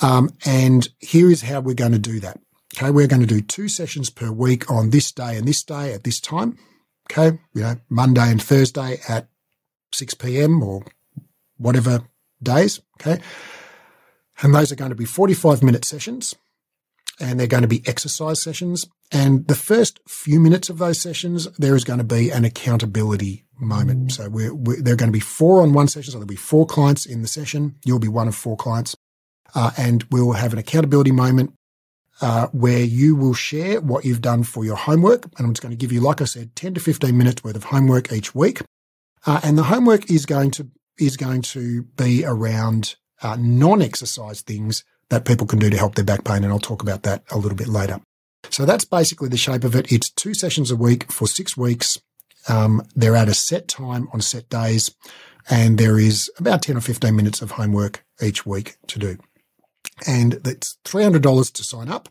Um, 0.00 0.30
and 0.44 0.88
here 0.98 1.30
is 1.30 1.42
how 1.42 1.60
we're 1.60 1.74
going 1.74 1.92
to 1.92 2.00
do 2.00 2.18
that. 2.18 2.40
Okay. 2.76 2.90
We're 2.90 3.06
going 3.06 3.22
to 3.22 3.28
do 3.28 3.40
two 3.40 3.68
sessions 3.68 4.10
per 4.10 4.32
week 4.32 4.68
on 4.68 4.90
this 4.90 5.12
day 5.12 5.36
and 5.36 5.46
this 5.46 5.62
day 5.62 5.92
at 5.92 6.02
this 6.02 6.18
time. 6.18 6.58
Okay. 7.10 7.38
You 7.54 7.62
know, 7.62 7.76
Monday 7.88 8.28
and 8.28 8.42
Thursday 8.42 8.98
at 9.08 9.28
6 9.92 10.14
p.m. 10.14 10.62
or 10.62 10.84
whatever 11.58 12.02
days. 12.42 12.80
Okay. 13.00 13.22
And 14.42 14.52
those 14.52 14.72
are 14.72 14.76
going 14.76 14.90
to 14.90 14.96
be 14.96 15.04
45 15.04 15.62
minute 15.62 15.84
sessions 15.84 16.34
and 17.20 17.38
they're 17.38 17.46
going 17.46 17.62
to 17.62 17.68
be 17.68 17.86
exercise 17.86 18.40
sessions. 18.40 18.86
And 19.12 19.46
the 19.46 19.54
first 19.54 20.00
few 20.08 20.40
minutes 20.40 20.68
of 20.68 20.78
those 20.78 21.00
sessions, 21.00 21.46
there 21.58 21.76
is 21.76 21.84
going 21.84 21.98
to 21.98 22.04
be 22.04 22.30
an 22.30 22.44
accountability 22.44 23.44
moment. 23.64 24.08
Mm. 24.08 24.12
So 24.12 24.28
we're, 24.28 24.54
we're, 24.54 24.80
there 24.80 24.94
are 24.94 24.96
going 24.96 25.08
to 25.08 25.12
be 25.12 25.20
four 25.20 25.62
on 25.62 25.72
one 25.72 25.88
session. 25.88 26.12
So 26.12 26.18
there'll 26.18 26.26
be 26.26 26.36
four 26.36 26.66
clients 26.66 27.06
in 27.06 27.22
the 27.22 27.28
session. 27.28 27.76
You'll 27.84 27.98
be 27.98 28.08
one 28.08 28.28
of 28.28 28.34
four 28.34 28.56
clients. 28.56 28.96
Uh, 29.54 29.70
and 29.76 30.04
we'll 30.10 30.32
have 30.32 30.52
an 30.52 30.58
accountability 30.58 31.12
moment 31.12 31.52
uh, 32.20 32.46
where 32.48 32.82
you 32.82 33.16
will 33.16 33.34
share 33.34 33.80
what 33.80 34.04
you've 34.04 34.20
done 34.20 34.44
for 34.44 34.64
your 34.64 34.76
homework. 34.76 35.24
And 35.36 35.46
I'm 35.46 35.52
just 35.52 35.62
going 35.62 35.72
to 35.72 35.76
give 35.76 35.92
you, 35.92 36.00
like 36.00 36.20
I 36.20 36.24
said, 36.24 36.54
10 36.56 36.74
to 36.74 36.80
15 36.80 37.16
minutes 37.16 37.44
worth 37.44 37.56
of 37.56 37.64
homework 37.64 38.12
each 38.12 38.34
week. 38.34 38.62
Uh, 39.26 39.40
and 39.42 39.58
the 39.58 39.64
homework 39.64 40.10
is 40.10 40.26
going 40.26 40.50
to, 40.52 40.68
is 40.98 41.16
going 41.16 41.42
to 41.42 41.82
be 41.82 42.24
around 42.24 42.96
uh, 43.22 43.36
non-exercise 43.38 44.40
things 44.40 44.84
that 45.10 45.24
people 45.24 45.46
can 45.46 45.58
do 45.58 45.70
to 45.70 45.76
help 45.76 45.94
their 45.94 46.04
back 46.04 46.24
pain. 46.24 46.44
And 46.44 46.52
I'll 46.52 46.58
talk 46.58 46.82
about 46.82 47.02
that 47.02 47.22
a 47.30 47.38
little 47.38 47.56
bit 47.56 47.68
later. 47.68 48.00
So 48.50 48.64
that's 48.64 48.84
basically 48.84 49.28
the 49.28 49.36
shape 49.36 49.64
of 49.64 49.74
it. 49.74 49.90
It's 49.92 50.10
two 50.10 50.34
sessions 50.34 50.70
a 50.70 50.76
week 50.76 51.10
for 51.10 51.26
six 51.26 51.56
weeks. 51.56 51.98
Um, 52.48 52.82
they're 52.94 53.16
at 53.16 53.28
a 53.28 53.34
set 53.34 53.68
time 53.68 54.08
on 54.12 54.20
set 54.20 54.48
days, 54.48 54.94
and 55.50 55.78
there 55.78 55.98
is 55.98 56.30
about 56.38 56.62
10 56.62 56.76
or 56.76 56.80
15 56.80 57.14
minutes 57.14 57.42
of 57.42 57.52
homework 57.52 58.04
each 58.20 58.44
week 58.46 58.76
to 58.88 58.98
do. 58.98 59.18
And 60.06 60.34
it's 60.46 60.78
$300 60.84 61.52
to 61.52 61.64
sign 61.64 61.88
up. 61.88 62.08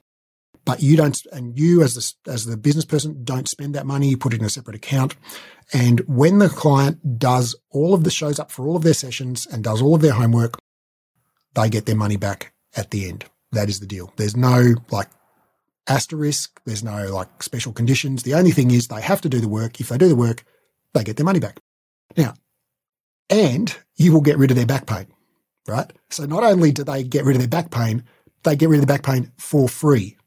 but 0.65 0.81
you 0.81 0.95
don't, 0.95 1.19
and 1.31 1.57
you 1.57 1.81
as 1.81 1.95
the, 1.95 2.31
as 2.31 2.45
the 2.45 2.57
business 2.57 2.85
person 2.85 3.23
don't 3.23 3.49
spend 3.49 3.73
that 3.75 3.85
money. 3.85 4.09
You 4.09 4.17
put 4.17 4.33
it 4.33 4.39
in 4.39 4.45
a 4.45 4.49
separate 4.49 4.75
account. 4.75 5.15
And 5.73 6.01
when 6.01 6.39
the 6.39 6.49
client 6.49 7.17
does 7.17 7.55
all 7.71 7.93
of 7.93 8.03
the 8.03 8.11
shows 8.11 8.39
up 8.39 8.51
for 8.51 8.67
all 8.67 8.75
of 8.75 8.83
their 8.83 8.93
sessions 8.93 9.47
and 9.47 9.63
does 9.63 9.81
all 9.81 9.95
of 9.95 10.01
their 10.01 10.13
homework, 10.13 10.57
they 11.55 11.69
get 11.69 11.85
their 11.85 11.95
money 11.95 12.17
back 12.17 12.53
at 12.75 12.91
the 12.91 13.07
end. 13.07 13.25
That 13.51 13.69
is 13.69 13.79
the 13.79 13.85
deal. 13.87 14.13
There's 14.17 14.35
no 14.37 14.75
like 14.91 15.09
asterisk. 15.91 16.61
There's 16.65 16.83
no 16.83 17.13
like 17.13 17.43
special 17.43 17.73
conditions. 17.73 18.23
The 18.23 18.33
only 18.33 18.51
thing 18.51 18.71
is 18.71 18.87
they 18.87 19.01
have 19.01 19.21
to 19.21 19.29
do 19.29 19.39
the 19.39 19.47
work. 19.47 19.79
If 19.79 19.89
they 19.89 19.97
do 19.97 20.07
the 20.07 20.15
work, 20.15 20.43
they 20.93 21.03
get 21.03 21.17
their 21.17 21.25
money 21.25 21.39
back. 21.39 21.59
Now, 22.17 22.33
and 23.29 23.75
you 23.95 24.11
will 24.13 24.21
get 24.21 24.37
rid 24.37 24.51
of 24.51 24.57
their 24.57 24.65
back 24.65 24.85
pain, 24.87 25.07
right? 25.67 25.91
So 26.09 26.25
not 26.25 26.43
only 26.43 26.71
do 26.71 26.83
they 26.83 27.03
get 27.03 27.25
rid 27.25 27.35
of 27.35 27.41
their 27.41 27.47
back 27.47 27.71
pain, 27.71 28.03
they 28.43 28.55
get 28.55 28.69
rid 28.69 28.77
of 28.77 28.81
the 28.81 28.93
back 28.93 29.03
pain 29.03 29.31
for 29.37 29.69
free. 29.69 30.17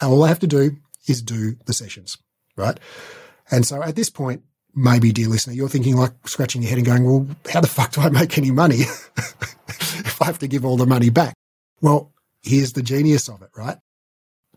And 0.00 0.10
all 0.10 0.22
they 0.22 0.28
have 0.28 0.40
to 0.40 0.46
do 0.46 0.76
is 1.08 1.22
do 1.22 1.56
the 1.66 1.72
sessions, 1.72 2.18
right? 2.56 2.78
And 3.50 3.64
so 3.64 3.82
at 3.82 3.96
this 3.96 4.10
point, 4.10 4.42
maybe, 4.74 5.12
dear 5.12 5.28
listener, 5.28 5.54
you're 5.54 5.68
thinking 5.68 5.96
like 5.96 6.12
scratching 6.26 6.62
your 6.62 6.68
head 6.68 6.78
and 6.78 6.86
going, 6.86 7.04
well, 7.04 7.26
how 7.50 7.60
the 7.60 7.66
fuck 7.68 7.92
do 7.92 8.00
I 8.02 8.10
make 8.10 8.36
any 8.36 8.50
money 8.50 8.80
if 9.68 10.20
I 10.20 10.26
have 10.26 10.38
to 10.40 10.48
give 10.48 10.64
all 10.64 10.76
the 10.76 10.86
money 10.86 11.10
back? 11.10 11.34
Well, 11.80 12.12
here's 12.42 12.74
the 12.74 12.82
genius 12.82 13.28
of 13.28 13.42
it, 13.42 13.50
right? 13.56 13.78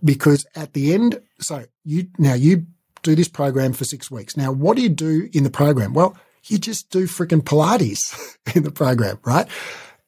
Because 0.03 0.45
at 0.55 0.73
the 0.73 0.93
end, 0.93 1.21
so 1.39 1.65
you, 1.83 2.07
now 2.17 2.33
you 2.33 2.65
do 3.03 3.15
this 3.15 3.27
program 3.27 3.73
for 3.73 3.85
six 3.85 4.09
weeks. 4.09 4.37
Now, 4.37 4.51
what 4.51 4.75
do 4.75 4.83
you 4.83 4.89
do 4.89 5.29
in 5.33 5.43
the 5.43 5.49
program? 5.49 5.93
Well, 5.93 6.17
you 6.45 6.57
just 6.57 6.89
do 6.89 7.05
freaking 7.05 7.41
Pilates 7.41 8.37
in 8.55 8.63
the 8.63 8.71
program, 8.71 9.19
right? 9.25 9.47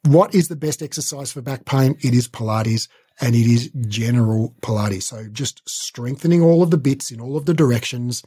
What 0.04 0.34
is 0.34 0.48
the 0.48 0.56
best 0.56 0.82
exercise 0.82 1.32
for 1.32 1.42
back 1.42 1.64
pain? 1.64 1.96
It 2.00 2.14
is 2.14 2.28
Pilates 2.28 2.88
and 3.20 3.34
it 3.34 3.46
is 3.46 3.70
general 3.86 4.54
Pilates. 4.60 5.04
So 5.04 5.26
just 5.30 5.62
strengthening 5.68 6.42
all 6.42 6.62
of 6.62 6.70
the 6.70 6.78
bits 6.78 7.10
in 7.10 7.20
all 7.20 7.36
of 7.36 7.46
the 7.46 7.54
directions, 7.54 8.22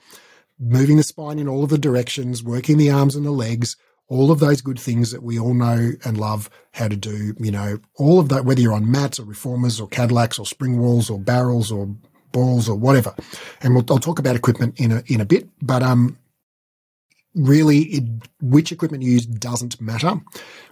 moving 0.60 0.98
the 0.98 1.04
spine 1.04 1.40
in 1.40 1.48
all 1.48 1.64
of 1.64 1.70
the 1.70 1.78
directions, 1.78 2.44
working 2.44 2.78
the 2.78 2.92
arms 2.92 3.16
and 3.16 3.26
the 3.26 3.32
legs, 3.32 3.76
all 4.08 4.32
of 4.32 4.40
those 4.40 4.62
good 4.62 4.80
things 4.80 5.12
that 5.12 5.24
we 5.24 5.40
all 5.40 5.54
know 5.54 5.92
and 6.04 6.18
love 6.18 6.50
how 6.74 6.88
to 6.88 6.96
do, 6.96 7.34
you 7.40 7.52
know, 7.52 7.80
all 7.96 8.20
of 8.20 8.30
that, 8.30 8.46
whether 8.46 8.62
you're 8.62 8.74
on 8.74 8.90
mats 8.90 9.20
or 9.20 9.26
reformers 9.26 9.80
or 9.80 9.88
Cadillacs 9.88 10.38
or 10.38 10.46
spring 10.46 10.80
walls 10.80 11.10
or 11.10 11.20
barrels 11.20 11.72
or 11.72 11.94
balls 12.32 12.70
or 12.70 12.76
whatever. 12.76 13.16
And 13.62 13.74
we'll, 13.74 13.86
I'll 13.90 13.98
talk 13.98 14.20
about 14.20 14.36
equipment 14.36 14.80
in 14.80 14.92
a, 14.92 15.04
in 15.08 15.22
a 15.22 15.26
bit, 15.26 15.50
but, 15.62 15.82
um, 15.82 16.18
really 17.34 17.80
it, 17.80 18.04
which 18.42 18.72
equipment 18.72 19.04
you 19.04 19.12
use 19.12 19.26
doesn't 19.26 19.82
matter. 19.82 20.22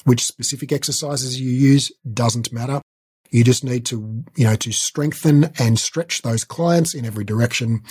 Which 0.05 0.23
specific 0.23 0.71
exercises 0.71 1.39
you 1.39 1.49
use 1.49 1.91
doesn't 2.13 2.53
matter. 2.53 2.81
You 3.31 3.43
just 3.43 3.63
need 3.63 3.85
to, 3.87 4.23
you 4.35 4.45
know, 4.45 4.55
to 4.55 4.71
strengthen 4.71 5.45
and 5.57 5.79
stretch 5.79 6.21
those 6.21 6.43
clients 6.43 6.93
in 6.93 7.03
every 7.03 7.23
direction, 7.23 7.81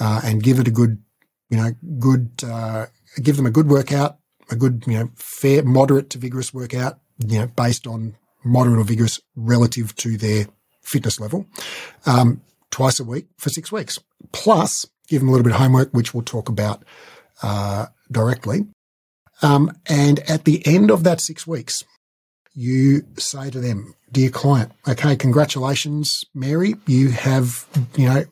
uh, 0.00 0.20
and 0.24 0.42
give 0.42 0.58
it 0.58 0.66
a 0.66 0.72
good, 0.72 1.02
you 1.50 1.56
know, 1.56 1.70
good, 1.98 2.32
uh, 2.44 2.86
give 3.22 3.36
them 3.36 3.46
a 3.46 3.50
good 3.50 3.68
workout, 3.68 4.18
a 4.50 4.56
good, 4.56 4.84
you 4.86 4.98
know, 4.98 5.10
fair, 5.16 5.62
moderate 5.62 6.10
to 6.10 6.18
vigorous 6.18 6.52
workout, 6.54 6.98
you 7.18 7.40
know, 7.40 7.46
based 7.48 7.86
on 7.86 8.16
moderate 8.44 8.78
or 8.78 8.84
vigorous 8.84 9.20
relative 9.36 9.94
to 9.96 10.16
their 10.16 10.46
fitness 10.82 11.20
level, 11.20 11.46
um, 12.06 12.40
twice 12.70 12.98
a 12.98 13.04
week 13.04 13.26
for 13.36 13.50
six 13.50 13.70
weeks. 13.70 13.98
Plus, 14.32 14.86
give 15.08 15.20
them 15.20 15.28
a 15.28 15.32
little 15.32 15.44
bit 15.44 15.52
of 15.52 15.60
homework, 15.60 15.90
which 15.92 16.14
we'll 16.14 16.22
talk 16.22 16.48
about 16.48 16.84
uh, 17.42 17.86
directly. 18.10 18.66
Um, 19.42 19.72
and 19.86 20.18
at 20.30 20.44
the 20.44 20.66
end 20.66 20.90
of 20.90 21.04
that 21.04 21.20
six 21.20 21.46
weeks, 21.46 21.84
you 22.54 23.02
say 23.16 23.50
to 23.50 23.60
them, 23.60 23.94
dear 24.10 24.30
client, 24.30 24.72
okay, 24.88 25.14
congratulations, 25.14 26.24
Mary. 26.34 26.74
You 26.86 27.10
have, 27.10 27.66
you 27.96 28.08
know, 28.08 28.24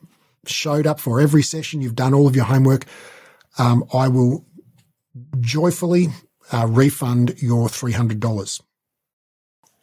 showed 0.45 0.85
up 0.85 0.99
for 0.99 1.21
every 1.21 1.43
session. 1.43 1.81
You've 1.81 1.95
done 1.95 2.13
all 2.13 2.27
of 2.27 2.35
your 2.35 2.45
homework. 2.45 2.85
Um, 3.57 3.85
I 3.93 4.07
will 4.07 4.45
joyfully 5.39 6.07
uh, 6.51 6.67
refund 6.67 7.35
your 7.41 7.67
$300. 7.67 8.61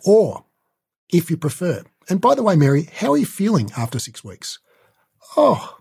Or 0.07 0.45
if 1.13 1.31
you 1.31 1.37
prefer, 1.37 1.83
and 2.09 2.21
by 2.21 2.35
the 2.35 2.43
way, 2.43 2.57
Mary, 2.57 2.89
how 2.97 3.13
are 3.13 3.17
you 3.17 3.27
feeling 3.27 3.71
after 3.77 3.99
six 3.99 4.23
weeks? 4.23 4.59
Oh, 5.37 5.79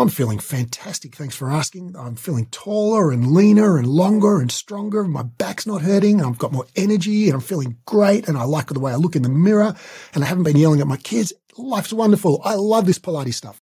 I'm 0.00 0.08
feeling 0.08 0.38
fantastic. 0.38 1.14
Thanks 1.14 1.36
for 1.36 1.50
asking. 1.50 1.94
I'm 1.94 2.16
feeling 2.16 2.46
taller 2.46 3.10
and 3.10 3.32
leaner 3.32 3.76
and 3.76 3.86
longer 3.86 4.40
and 4.40 4.50
stronger. 4.50 5.04
My 5.04 5.22
back's 5.22 5.66
not 5.66 5.82
hurting. 5.82 6.22
I've 6.22 6.38
got 6.38 6.52
more 6.52 6.64
energy 6.74 7.26
and 7.26 7.34
I'm 7.34 7.42
feeling 7.42 7.76
great. 7.84 8.26
And 8.26 8.38
I 8.38 8.44
like 8.44 8.68
the 8.68 8.80
way 8.80 8.92
I 8.92 8.96
look 8.96 9.14
in 9.14 9.22
the 9.22 9.28
mirror 9.28 9.74
and 10.14 10.24
I 10.24 10.26
haven't 10.26 10.44
been 10.44 10.56
yelling 10.56 10.80
at 10.80 10.86
my 10.86 10.96
kids. 10.96 11.34
Life's 11.58 11.92
wonderful. 11.92 12.40
I 12.44 12.54
love 12.54 12.86
this 12.86 12.98
Pilates 12.98 13.34
stuff. 13.34 13.60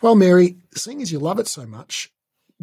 Well, 0.00 0.14
Mary, 0.14 0.58
seeing 0.76 1.02
as 1.02 1.10
you 1.10 1.18
love 1.18 1.40
it 1.40 1.48
so 1.48 1.66
much, 1.66 2.12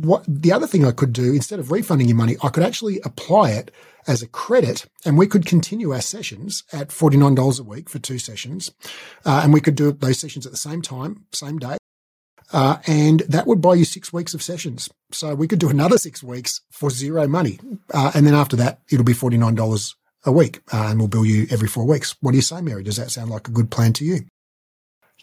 what 0.05 0.23
the 0.27 0.51
other 0.51 0.67
thing 0.67 0.85
I 0.85 0.91
could 0.91 1.13
do 1.13 1.33
instead 1.33 1.59
of 1.59 1.71
refunding 1.71 2.07
your 2.07 2.17
money, 2.17 2.37
I 2.43 2.49
could 2.49 2.63
actually 2.63 2.99
apply 3.03 3.51
it 3.51 3.71
as 4.07 4.21
a 4.21 4.27
credit 4.27 4.85
and 5.05 5.17
we 5.17 5.27
could 5.27 5.45
continue 5.45 5.91
our 5.91 6.01
sessions 6.01 6.63
at 6.73 6.89
$49 6.89 7.59
a 7.59 7.63
week 7.63 7.89
for 7.89 7.99
two 7.99 8.19
sessions. 8.19 8.71
Uh, 9.25 9.41
and 9.43 9.53
we 9.53 9.61
could 9.61 9.75
do 9.75 9.91
those 9.91 10.19
sessions 10.19 10.45
at 10.45 10.51
the 10.51 10.57
same 10.57 10.81
time, 10.81 11.25
same 11.31 11.59
day. 11.59 11.77
Uh, 12.53 12.77
and 12.85 13.21
that 13.21 13.47
would 13.47 13.61
buy 13.61 13.75
you 13.75 13.85
six 13.85 14.11
weeks 14.11 14.33
of 14.33 14.43
sessions. 14.43 14.89
So 15.11 15.35
we 15.35 15.47
could 15.47 15.59
do 15.59 15.69
another 15.69 15.97
six 15.97 16.21
weeks 16.21 16.61
for 16.71 16.89
zero 16.89 17.27
money. 17.27 17.59
Uh, 17.93 18.11
and 18.13 18.27
then 18.27 18.33
after 18.33 18.55
that, 18.57 18.81
it'll 18.91 19.05
be 19.05 19.13
$49 19.13 19.95
a 20.25 20.31
week 20.31 20.61
uh, 20.73 20.87
and 20.89 20.99
we'll 20.99 21.07
bill 21.07 21.25
you 21.25 21.47
every 21.49 21.67
four 21.67 21.85
weeks. 21.85 22.15
What 22.21 22.31
do 22.31 22.37
you 22.37 22.41
say, 22.41 22.61
Mary? 22.61 22.83
Does 22.83 22.97
that 22.97 23.11
sound 23.11 23.29
like 23.29 23.47
a 23.47 23.51
good 23.51 23.71
plan 23.71 23.93
to 23.93 24.05
you? 24.05 24.21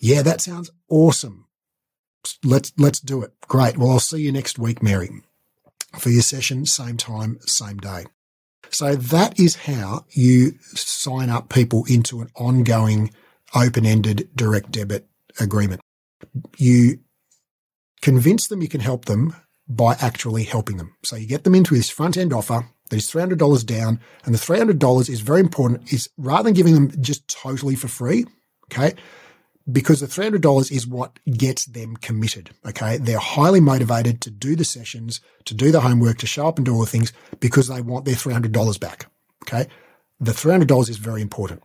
Yeah, 0.01 0.23
that 0.23 0.41
sounds 0.41 0.71
awesome. 0.88 1.47
Let's, 2.44 2.72
let's 2.76 3.00
do 3.00 3.22
it. 3.22 3.33
Great. 3.42 3.76
Well, 3.76 3.90
I'll 3.90 4.00
see 4.00 4.20
you 4.20 4.33
next 4.33 4.59
week, 4.59 4.83
Mary, 4.83 5.11
for 5.98 6.11
your 6.11 6.22
session, 6.22 6.66
same 6.66 6.96
time, 6.96 7.38
same 7.40 7.78
day. 7.78 8.04
So 8.70 8.94
that 8.94 9.38
is 9.38 9.57
how 9.57 10.04
you 10.11 10.52
sign 10.74 11.31
up 11.31 11.48
people 11.48 11.85
into 11.88 12.20
an 12.20 12.28
ongoing 12.37 13.12
open-ended 13.54 14.28
direct 14.35 14.70
debit 14.70 15.07
agreement. 15.40 15.81
You 16.59 17.00
convince 18.02 18.46
them 18.46 18.62
you 18.62 18.68
can 18.68 18.81
help 18.81 19.07
them 19.07 19.35
by 19.68 19.96
actually 20.00 20.44
helping 20.44 20.76
them. 20.76 20.94
So 21.04 21.16
you 21.16 21.26
get 21.26 21.44
them 21.44 21.54
into 21.54 21.74
this 21.74 21.90
front 21.90 22.16
end 22.16 22.33
offer 22.33 22.68
that 22.90 22.96
is 22.96 23.11
$300 23.11 23.66
down. 23.66 24.00
And 24.24 24.35
the 24.35 24.38
$300 24.38 25.11
is 25.11 25.20
very 25.20 25.40
important 25.40 25.92
is 25.92 26.09
rather 26.16 26.44
than 26.44 26.54
giving 26.54 26.74
them 26.74 26.92
just 27.00 27.28
totally 27.28 27.74
for 27.74 27.88
free, 27.88 28.26
okay, 28.72 28.94
because 29.70 30.00
the 30.00 30.07
$300 30.07 30.72
is 30.72 30.87
what 30.87 31.18
gets 31.26 31.66
them 31.66 31.96
committed. 31.96 32.50
Okay. 32.66 32.96
They're 32.98 33.18
highly 33.18 33.61
motivated 33.61 34.20
to 34.22 34.31
do 34.31 34.57
the 34.57 34.64
sessions, 34.64 35.20
to 35.44 35.54
do 35.54 35.70
the 35.70 35.81
homework, 35.81 36.18
to 36.18 36.26
show 36.26 36.48
up 36.48 36.59
and 36.59 36.64
do 36.64 36.74
all 36.74 36.81
the 36.81 36.87
things 36.87 37.12
because 37.40 37.68
they 37.68 37.83
want 37.83 38.04
their 38.04 38.14
$300 38.14 38.81
back. 38.81 39.11
Okay. 39.44 39.68
The 40.20 40.33
$300 40.33 40.88
is 40.88 40.96
very 40.96 41.20
important. 41.20 41.62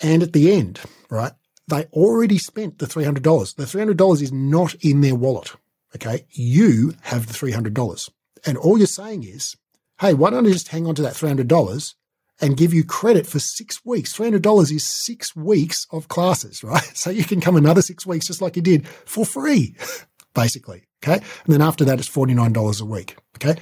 And 0.00 0.22
at 0.22 0.32
the 0.32 0.52
end, 0.52 0.80
right, 1.10 1.32
they 1.68 1.84
already 1.92 2.38
spent 2.38 2.78
the 2.78 2.86
$300. 2.86 3.56
The 3.56 3.64
$300 3.64 4.22
is 4.22 4.32
not 4.32 4.74
in 4.76 5.00
their 5.00 5.14
wallet. 5.14 5.54
Okay. 5.96 6.26
You 6.30 6.94
have 7.02 7.26
the 7.26 7.34
$300. 7.34 8.10
And 8.46 8.56
all 8.56 8.78
you're 8.78 8.86
saying 8.86 9.24
is, 9.24 9.56
hey, 10.00 10.14
why 10.14 10.30
don't 10.30 10.46
I 10.46 10.50
just 10.50 10.68
hang 10.68 10.86
on 10.86 10.94
to 10.96 11.02
that 11.02 11.14
$300 11.14 11.94
and 12.42 12.56
give 12.56 12.74
you 12.74 12.84
credit 12.84 13.26
for 13.26 13.38
six 13.38 13.84
weeks? 13.84 14.12
$300 14.12 14.72
is 14.72 14.84
six 14.84 15.34
weeks 15.34 15.86
of 15.90 16.08
classes, 16.08 16.62
right? 16.62 16.82
So 16.94 17.10
you 17.10 17.24
can 17.24 17.40
come 17.40 17.56
another 17.56 17.82
six 17.82 18.06
weeks 18.06 18.26
just 18.26 18.42
like 18.42 18.56
you 18.56 18.62
did 18.62 18.86
for 18.86 19.24
free, 19.24 19.74
basically. 20.34 20.84
Okay. 21.02 21.14
And 21.14 21.54
then 21.54 21.62
after 21.62 21.84
that, 21.86 21.98
it's 21.98 22.08
$49 22.08 22.80
a 22.80 22.84
week. 22.84 23.16
Okay. 23.36 23.60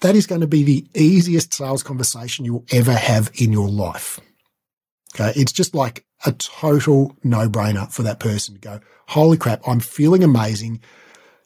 That 0.00 0.16
is 0.16 0.26
going 0.26 0.40
to 0.40 0.46
be 0.46 0.62
the 0.62 0.86
easiest 0.94 1.54
sales 1.54 1.82
conversation 1.82 2.44
you 2.44 2.54
will 2.54 2.66
ever 2.72 2.92
have 2.92 3.30
in 3.34 3.52
your 3.52 3.68
life. 3.68 4.20
Okay. 5.14 5.32
It's 5.38 5.52
just 5.52 5.74
like 5.74 6.04
a 6.26 6.32
total 6.32 7.16
no 7.22 7.48
brainer 7.48 7.90
for 7.90 8.02
that 8.02 8.20
person 8.20 8.54
to 8.54 8.60
go, 8.60 8.80
holy 9.08 9.36
crap, 9.36 9.66
I'm 9.66 9.80
feeling 9.80 10.24
amazing. 10.24 10.80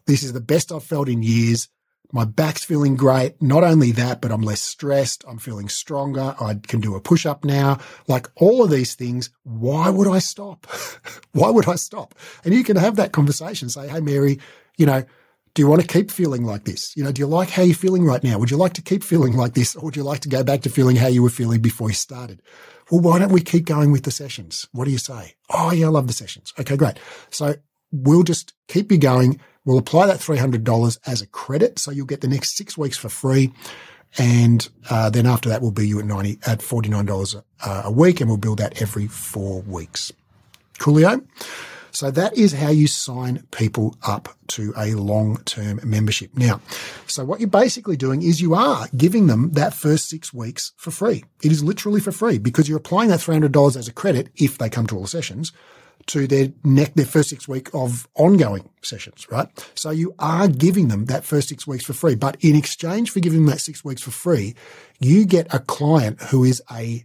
This 0.07 0.23
is 0.23 0.33
the 0.33 0.41
best 0.41 0.73
I've 0.73 0.85
felt 0.85 1.09
in 1.09 1.23
years. 1.23 1.69
My 2.13 2.25
back's 2.25 2.65
feeling 2.65 2.97
great. 2.97 3.41
Not 3.43 3.65
only 3.65 3.93
that, 3.93 4.21
but 4.21 4.31
I'm 4.31 4.43
less 4.43 4.61
stressed. 4.61 5.25
I'm 5.29 5.39
feeling 5.39 5.69
stronger. 5.69 6.35
I 6.41 6.55
can 6.67 6.81
do 6.81 6.95
a 6.95 7.01
push 7.01 7.27
up 7.27 7.45
now. 7.45 7.79
Like 8.07 8.29
all 8.37 8.63
of 8.63 8.71
these 8.71 8.95
things. 8.95 9.31
Why 9.43 9.91
would 9.91 10.09
I 10.09 10.19
stop? 10.19 10.67
why 11.33 11.51
would 11.51 11.69
I 11.69 11.75
stop? 11.75 12.15
And 12.45 12.55
you 12.55 12.65
can 12.65 12.77
have 12.77 12.97
that 12.97 13.13
conversation. 13.13 13.69
Say, 13.69 13.89
Hey, 13.89 14.01
Mary, 14.01 14.39
you 14.77 14.87
know, 14.87 15.05
do 15.55 15.63
you 15.63 15.69
want 15.69 15.81
to 15.81 15.89
keep 15.89 16.11
feeling 16.11 16.45
like 16.45 16.65
this? 16.65 16.95
You 16.97 17.03
know, 17.03 17.13
do 17.13 17.21
you 17.21 17.27
like 17.27 17.49
how 17.49 17.63
you're 17.63 17.75
feeling 17.75 18.05
right 18.05 18.23
now? 18.23 18.39
Would 18.39 18.51
you 18.51 18.59
like 18.59 18.75
to 18.75 18.83
keep 18.83 19.03
feeling 19.03 19.35
like 19.35 19.55
this? 19.55 19.75
Or 19.75 19.87
would 19.87 19.97
you 19.97 20.03
like 20.03 20.21
to 20.21 20.29
go 20.29 20.45
back 20.45 20.61
to 20.63 20.71
feeling 20.71 20.97
how 20.97 21.07
you 21.07 21.23
were 21.23 21.31
feeling 21.31 21.63
before 21.63 21.89
you 21.89 21.95
started? 21.95 22.43
Well, 22.91 23.01
why 23.01 23.19
don't 23.19 23.33
we 23.33 23.41
keep 23.41 23.65
going 23.65 23.91
with 23.91 24.05
the 24.05 24.11
sessions? 24.11 24.69
What 24.73 24.85
do 24.85 24.91
you 24.91 24.99
say? 24.99 25.35
Oh, 25.51 25.73
yeah, 25.73 25.87
I 25.87 25.89
love 25.89 26.09
the 26.09 26.13
sessions. 26.13 26.53
Okay, 26.61 26.77
great. 26.77 26.99
So 27.31 27.55
we'll 27.91 28.23
just 28.23 28.53
keep 28.69 28.93
you 28.93 28.99
going. 28.99 29.41
We'll 29.67 29.79
apply 29.79 30.07
that 30.07 30.21
$300 30.21 30.99
as 31.07 31.21
a 31.21 31.27
credit. 31.27 31.79
So 31.79 31.91
you'll 31.91 32.07
get 32.07 32.23
the 32.23 32.29
next 32.29 32.57
six 32.57 32.79
weeks 32.79 32.97
for 32.97 33.11
free. 33.11 33.53
And 34.17 34.67
uh, 34.89 35.11
then 35.11 35.27
after 35.27 35.51
that, 35.51 35.61
we'll 35.61 35.73
bill 35.73 35.85
you 35.85 35.99
at 35.99 36.07
90 36.07 36.39
at 36.47 36.61
$49 36.61 37.43
a, 37.65 37.71
a 37.85 37.91
week 37.91 38.21
and 38.21 38.31
we'll 38.31 38.39
bill 38.39 38.57
that 38.57 38.81
every 38.81 39.09
four 39.09 39.61
weeks. 39.63 40.13
Coolio. 40.79 41.27
So 41.91 42.11
that 42.11 42.37
is 42.37 42.53
how 42.53 42.69
you 42.69 42.87
sign 42.87 43.47
people 43.53 43.97
up 44.07 44.29
to 44.49 44.75
a 44.77 44.95
long-term 44.95 45.81
membership. 45.83 46.31
Now, 46.37 46.61
so 47.07 47.25
what 47.25 47.41
you're 47.41 47.49
basically 47.49 47.97
doing 47.97 48.23
is 48.23 48.41
you 48.41 48.55
are 48.55 48.87
giving 48.95 49.29
them 49.29 49.53
that 49.53 49.73
first 49.73 50.09
six 50.11 50.33
weeks 50.33 50.73
for 50.77 50.91
free. 50.91 51.25
It 51.43 51.53
is 51.53 51.65
literally 51.65 52.01
for 52.01 52.13
free 52.13 52.37
because 52.37 52.69
you're 52.69 52.77
applying 52.77 53.09
that 53.09 53.21
$300 53.21 53.77
as 53.77 53.89
a 53.89 53.95
credit 53.95 54.29
if 54.37 54.59
they 54.59 54.69
come 54.69 54.87
to 54.89 54.95
all 54.95 55.03
the 55.03 55.09
sessions 55.09 55.53
to 56.07 56.27
their 56.27 56.53
neck, 56.65 56.95
their 56.95 57.07
first 57.07 57.31
six 57.31 57.49
week 57.49 57.69
of 57.75 58.09
ongoing 58.15 58.69
sessions, 58.83 59.27
right? 59.31 59.49
So 59.75 59.91
you 59.91 60.15
are 60.19 60.49
giving 60.49 60.89
them 60.89 61.07
that 61.07 61.25
first 61.25 61.49
six 61.49 61.67
weeks 61.67 61.85
for 61.85 61.93
free, 61.93 62.15
but 62.15 62.37
in 62.41 62.57
exchange 62.57 63.11
for 63.11 63.21
giving 63.21 63.41
them 63.41 63.51
that 63.53 63.61
six 63.61 63.85
weeks 63.85 64.03
for 64.03 64.11
free, 64.11 64.55
you 65.01 65.27
get 65.27 65.53
a 65.53 65.59
client 65.59 66.21
who 66.23 66.45
is 66.45 66.63
a 66.71 67.05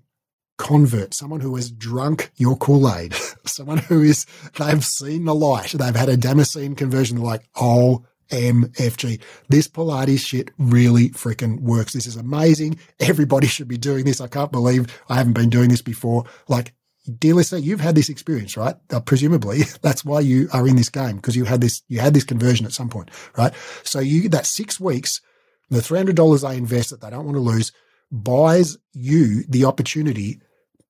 convert, 0.57 1.13
someone 1.13 1.39
who 1.39 1.55
has 1.55 1.71
drunk 1.71 2.31
your 2.37 2.55
Kool-Aid, 2.55 3.13
someone 3.45 3.79
who 3.79 4.03
is, 4.03 4.25
they've 4.59 4.83
seen 4.83 5.25
the 5.25 5.33
light, 5.33 5.71
they've 5.71 5.95
had 5.95 6.09
a 6.09 6.17
Damascene 6.17 6.75
conversion, 6.75 7.17
they're 7.17 7.25
like, 7.25 7.43
oh, 7.55 8.05
MFG. 8.31 9.21
This 9.49 9.67
Pilates 9.67 10.19
shit 10.19 10.51
really 10.57 11.09
freaking 11.09 11.59
works. 11.59 11.93
This 11.93 12.07
is 12.07 12.15
amazing. 12.15 12.79
Everybody 12.99 13.47
should 13.47 13.67
be 13.67 13.77
doing 13.77 14.05
this. 14.05 14.21
I 14.21 14.27
can't 14.27 14.51
believe 14.51 14.87
I 15.09 15.15
haven't 15.15 15.33
been 15.33 15.49
doing 15.49 15.69
this 15.69 15.81
before. 15.81 16.23
Like 16.47 16.73
dear 17.19 17.35
listener, 17.35 17.59
you've 17.59 17.81
had 17.81 17.95
this 17.95 18.09
experience, 18.09 18.57
right? 18.57 18.75
Uh, 18.91 18.99
presumably, 18.99 19.61
that's 19.81 20.03
why 20.05 20.19
you 20.19 20.49
are 20.53 20.67
in 20.67 20.75
this 20.75 20.89
game 20.89 21.17
because 21.17 21.35
you 21.35 21.45
had 21.45 21.61
this, 21.61 21.81
you 21.87 21.99
had 21.99 22.13
this 22.13 22.23
conversion 22.23 22.65
at 22.65 22.73
some 22.73 22.89
point, 22.89 23.11
right? 23.37 23.53
So 23.83 23.99
you 23.99 24.29
that 24.29 24.45
six 24.45 24.79
weeks, 24.79 25.21
the 25.69 25.81
three 25.81 25.97
hundred 25.97 26.15
dollars 26.15 26.41
they 26.41 26.57
invest 26.57 26.89
that 26.89 27.01
they 27.01 27.09
don't 27.09 27.25
want 27.25 27.35
to 27.35 27.41
lose, 27.41 27.71
buys 28.11 28.77
you 28.93 29.43
the 29.47 29.65
opportunity 29.65 30.41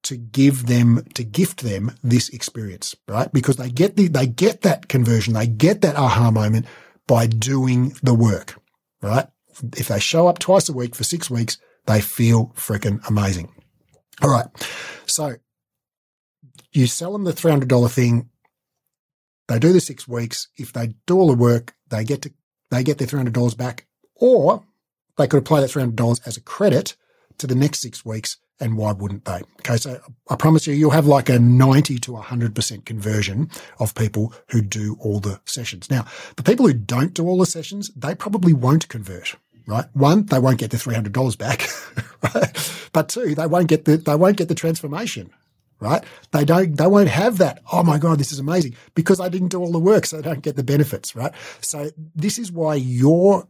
to 0.03 0.17
give 0.17 0.65
them 0.65 1.05
to 1.13 1.23
gift 1.23 1.61
them 1.61 1.91
this 2.03 2.29
experience, 2.29 2.95
right? 3.07 3.31
Because 3.31 3.57
they 3.57 3.69
get 3.69 3.95
the 3.95 4.07
they 4.07 4.27
get 4.27 4.61
that 4.61 4.87
conversion, 4.87 5.33
they 5.33 5.47
get 5.47 5.81
that 5.81 5.95
aha 5.95 6.31
moment 6.31 6.65
by 7.07 7.27
doing 7.27 7.93
the 8.01 8.13
work, 8.13 8.59
right? 9.01 9.27
If 9.77 9.89
they 9.89 9.99
show 9.99 10.27
up 10.27 10.39
twice 10.39 10.69
a 10.69 10.73
week 10.73 10.95
for 10.95 11.03
six 11.03 11.29
weeks, 11.29 11.57
they 11.85 12.01
feel 12.01 12.53
freaking 12.55 13.05
amazing. 13.07 13.53
All 14.21 14.29
right. 14.29 14.47
So 15.05 15.35
you 16.71 16.87
sell 16.87 17.13
them 17.13 17.23
the 17.23 17.33
$300 17.33 17.91
thing. 17.91 18.29
They 19.47 19.59
do 19.59 19.73
the 19.73 19.81
six 19.81 20.07
weeks. 20.07 20.47
If 20.57 20.73
they 20.73 20.93
do 21.05 21.19
all 21.19 21.27
the 21.27 21.33
work, 21.35 21.73
they 21.89 22.03
get 22.03 22.21
to, 22.23 22.31
they 22.69 22.83
get 22.83 22.97
their 22.97 23.07
$300 23.07 23.57
back 23.57 23.85
or 24.15 24.63
they 25.17 25.27
could 25.27 25.39
apply 25.39 25.61
that 25.61 25.69
$300 25.69 26.21
as 26.25 26.37
a 26.37 26.41
credit 26.41 26.95
to 27.37 27.47
the 27.47 27.55
next 27.55 27.81
six 27.81 28.05
weeks. 28.05 28.37
And 28.59 28.77
why 28.77 28.91
wouldn't 28.91 29.25
they? 29.25 29.41
Okay. 29.61 29.77
So 29.77 29.99
I 30.29 30.35
promise 30.35 30.67
you, 30.67 30.73
you'll 30.75 30.91
have 30.91 31.07
like 31.07 31.29
a 31.29 31.39
90 31.39 31.97
to 31.97 32.11
100% 32.11 32.85
conversion 32.85 33.49
of 33.79 33.95
people 33.95 34.33
who 34.49 34.61
do 34.61 34.97
all 34.99 35.19
the 35.19 35.41
sessions. 35.45 35.89
Now, 35.89 36.05
the 36.35 36.43
people 36.43 36.67
who 36.67 36.73
don't 36.73 37.15
do 37.15 37.27
all 37.27 37.39
the 37.39 37.47
sessions, 37.47 37.89
they 37.95 38.13
probably 38.13 38.53
won't 38.53 38.87
convert 38.87 39.35
right? 39.67 39.85
One, 39.93 40.25
they 40.25 40.39
won't 40.39 40.59
get 40.59 40.71
the 40.71 40.77
three 40.77 40.95
hundred 40.95 41.13
dollars 41.13 41.35
back, 41.35 41.67
right? 42.35 42.89
But 42.93 43.09
two, 43.09 43.35
they 43.35 43.47
won't 43.47 43.67
get 43.67 43.85
the 43.85 43.97
they 43.97 44.15
won't 44.15 44.37
get 44.37 44.47
the 44.47 44.55
transformation, 44.55 45.31
right? 45.81 46.03
They 46.31 46.45
don't, 46.45 46.77
they 46.77 46.87
won't 46.87 47.09
have 47.09 47.39
that. 47.39 47.61
Oh 47.73 47.83
my 47.83 47.97
God, 47.97 48.19
this 48.19 48.31
is 48.31 48.39
amazing 48.39 48.75
because 48.95 49.19
I 49.19 49.27
didn't 49.27 49.49
do 49.49 49.59
all 49.59 49.71
the 49.71 49.79
work. 49.79 50.05
So 50.05 50.17
they 50.17 50.29
don't 50.29 50.41
get 50.41 50.55
the 50.55 50.63
benefits, 50.63 51.15
right? 51.15 51.33
So 51.59 51.89
this 52.15 52.39
is 52.39 52.51
why 52.51 52.75
your 52.75 53.47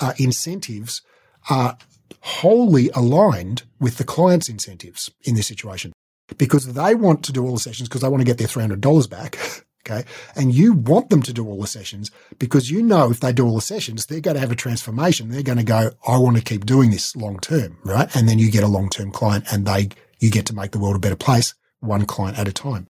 uh, 0.00 0.14
incentives 0.16 1.02
are 1.50 1.76
wholly 2.20 2.88
aligned 2.94 3.64
with 3.78 3.98
the 3.98 4.04
client's 4.04 4.48
incentives 4.48 5.10
in 5.22 5.34
this 5.34 5.46
situation 5.46 5.92
because 6.38 6.72
they 6.72 6.94
want 6.94 7.22
to 7.24 7.32
do 7.32 7.44
all 7.44 7.54
the 7.54 7.60
sessions 7.60 7.88
because 7.88 8.00
they 8.00 8.08
want 8.08 8.20
to 8.20 8.24
get 8.24 8.38
their 8.38 8.48
$300 8.48 9.10
back. 9.10 9.36
Okay. 9.86 10.08
And 10.34 10.54
you 10.54 10.72
want 10.72 11.10
them 11.10 11.20
to 11.20 11.32
do 11.34 11.46
all 11.46 11.60
the 11.60 11.66
sessions 11.66 12.10
because 12.38 12.70
you 12.70 12.82
know 12.82 13.10
if 13.10 13.20
they 13.20 13.34
do 13.34 13.44
all 13.44 13.56
the 13.56 13.60
sessions, 13.60 14.06
they're 14.06 14.18
going 14.18 14.36
to 14.36 14.40
have 14.40 14.50
a 14.50 14.56
transformation. 14.56 15.28
They're 15.28 15.42
going 15.42 15.58
to 15.58 15.62
go, 15.62 15.90
I 16.08 16.16
want 16.16 16.38
to 16.38 16.42
keep 16.42 16.64
doing 16.64 16.90
this 16.90 17.14
long 17.14 17.38
term. 17.38 17.76
Right. 17.84 18.08
And 18.16 18.26
then 18.26 18.38
you 18.38 18.50
get 18.50 18.62
a 18.64 18.66
long 18.66 18.88
term 18.88 19.10
client 19.10 19.44
and 19.52 19.66
they, 19.66 19.90
you 20.20 20.30
get 20.30 20.46
to 20.46 20.54
make 20.54 20.70
the 20.70 20.78
world 20.78 20.96
a 20.96 21.00
better 21.00 21.16
place 21.16 21.52
one 21.84 22.06
client 22.06 22.38
at 22.38 22.48
a 22.48 22.52
time. 22.52 22.86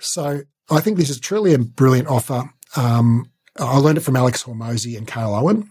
So 0.00 0.42
I 0.70 0.80
think 0.80 0.96
this 0.96 1.10
is 1.10 1.20
truly 1.20 1.54
a 1.54 1.58
brilliant 1.58 2.08
offer. 2.08 2.50
Um, 2.76 3.30
I 3.58 3.78
learned 3.78 3.98
it 3.98 4.02
from 4.02 4.16
Alex 4.16 4.44
Hormozi 4.44 4.96
and 4.96 5.06
Kale 5.06 5.34
Owen. 5.34 5.68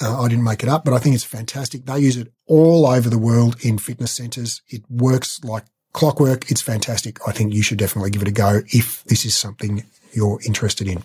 Uh, 0.00 0.22
I 0.22 0.28
didn't 0.28 0.44
make 0.44 0.62
it 0.62 0.68
up, 0.68 0.84
but 0.84 0.94
I 0.94 0.98
think 0.98 1.14
it's 1.14 1.24
fantastic. 1.24 1.84
They 1.84 1.98
use 1.98 2.16
it 2.16 2.32
all 2.46 2.86
over 2.86 3.10
the 3.10 3.18
world 3.18 3.56
in 3.62 3.78
fitness 3.78 4.12
centers. 4.12 4.62
It 4.68 4.82
works 4.88 5.42
like 5.42 5.64
clockwork. 5.92 6.50
It's 6.50 6.60
fantastic. 6.62 7.18
I 7.26 7.32
think 7.32 7.54
you 7.54 7.62
should 7.62 7.78
definitely 7.78 8.10
give 8.10 8.22
it 8.22 8.28
a 8.28 8.32
go 8.32 8.60
if 8.72 9.02
this 9.04 9.24
is 9.24 9.34
something 9.34 9.84
you're 10.12 10.38
interested 10.46 10.86
in. 10.86 11.02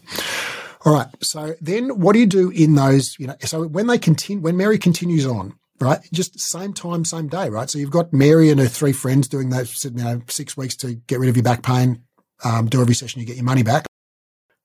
All 0.86 0.94
right. 0.94 1.08
So 1.22 1.56
then 1.62 2.00
what 2.00 2.14
do 2.14 2.20
you 2.20 2.26
do 2.26 2.50
in 2.50 2.76
those, 2.76 3.16
you 3.18 3.28
know, 3.28 3.36
so 3.42 3.68
when 3.68 3.88
they 3.88 3.98
continue, 3.98 4.44
when 4.44 4.58
Mary 4.58 4.78
continues 4.78 5.26
on, 5.26 5.54
right? 5.80 6.00
Just 6.14 6.40
same 6.40 6.74
time, 6.74 7.06
same 7.06 7.28
day, 7.28 7.50
right? 7.50 7.70
So 7.70 7.80
you've 7.80 7.92
got 7.92 8.14
Mary 8.14 8.50
and 8.50 8.60
her 8.60 8.68
three 8.68 8.94
friends 8.94 9.28
doing 9.28 9.50
those, 9.50 9.84
you 9.84 9.92
know, 9.92 10.22
six 10.28 10.56
weeks 10.56 10.76
to 10.78 10.96
get 10.96 11.20
rid 11.20 11.30
of 11.30 11.36
your 11.36 11.44
back 11.44 11.64
pain. 11.64 12.04
Um, 12.44 12.68
do 12.68 12.82
every 12.82 12.96
session, 12.96 13.22
you 13.22 13.28
get 13.28 13.38
your 13.38 13.46
money 13.46 13.64
back. 13.64 13.86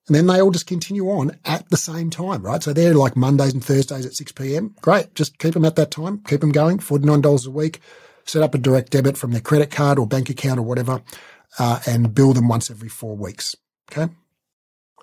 And 0.08 0.14
then 0.14 0.26
they 0.26 0.40
all 0.40 0.50
just 0.50 0.66
continue 0.66 1.08
on 1.10 1.38
at 1.44 1.68
the 1.68 1.76
same 1.76 2.08
time, 2.08 2.42
right? 2.42 2.62
So 2.62 2.72
they're 2.72 2.94
like 2.94 3.14
Mondays 3.14 3.52
and 3.52 3.62
Thursdays 3.62 4.06
at 4.06 4.14
6 4.14 4.32
p.m. 4.32 4.74
Great. 4.80 5.14
Just 5.14 5.38
keep 5.38 5.52
them 5.52 5.66
at 5.66 5.76
that 5.76 5.90
time. 5.90 6.22
Keep 6.26 6.40
them 6.40 6.50
going. 6.50 6.78
$49 6.78 7.46
a 7.46 7.50
week. 7.50 7.80
Set 8.24 8.42
up 8.42 8.54
a 8.54 8.58
direct 8.58 8.90
debit 8.90 9.18
from 9.18 9.32
their 9.32 9.40
credit 9.40 9.70
card 9.70 9.98
or 9.98 10.06
bank 10.06 10.30
account 10.30 10.58
or 10.58 10.62
whatever, 10.62 11.02
uh, 11.58 11.80
and 11.86 12.14
bill 12.14 12.32
them 12.34 12.48
once 12.48 12.70
every 12.70 12.88
four 12.88 13.16
weeks. 13.16 13.54
Okay. 13.90 14.12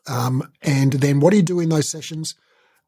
Um, 0.07 0.51
and 0.61 0.93
then 0.93 1.19
what 1.19 1.31
do 1.31 1.37
you 1.37 1.43
do 1.43 1.59
in 1.59 1.69
those 1.69 1.89
sessions? 1.89 2.35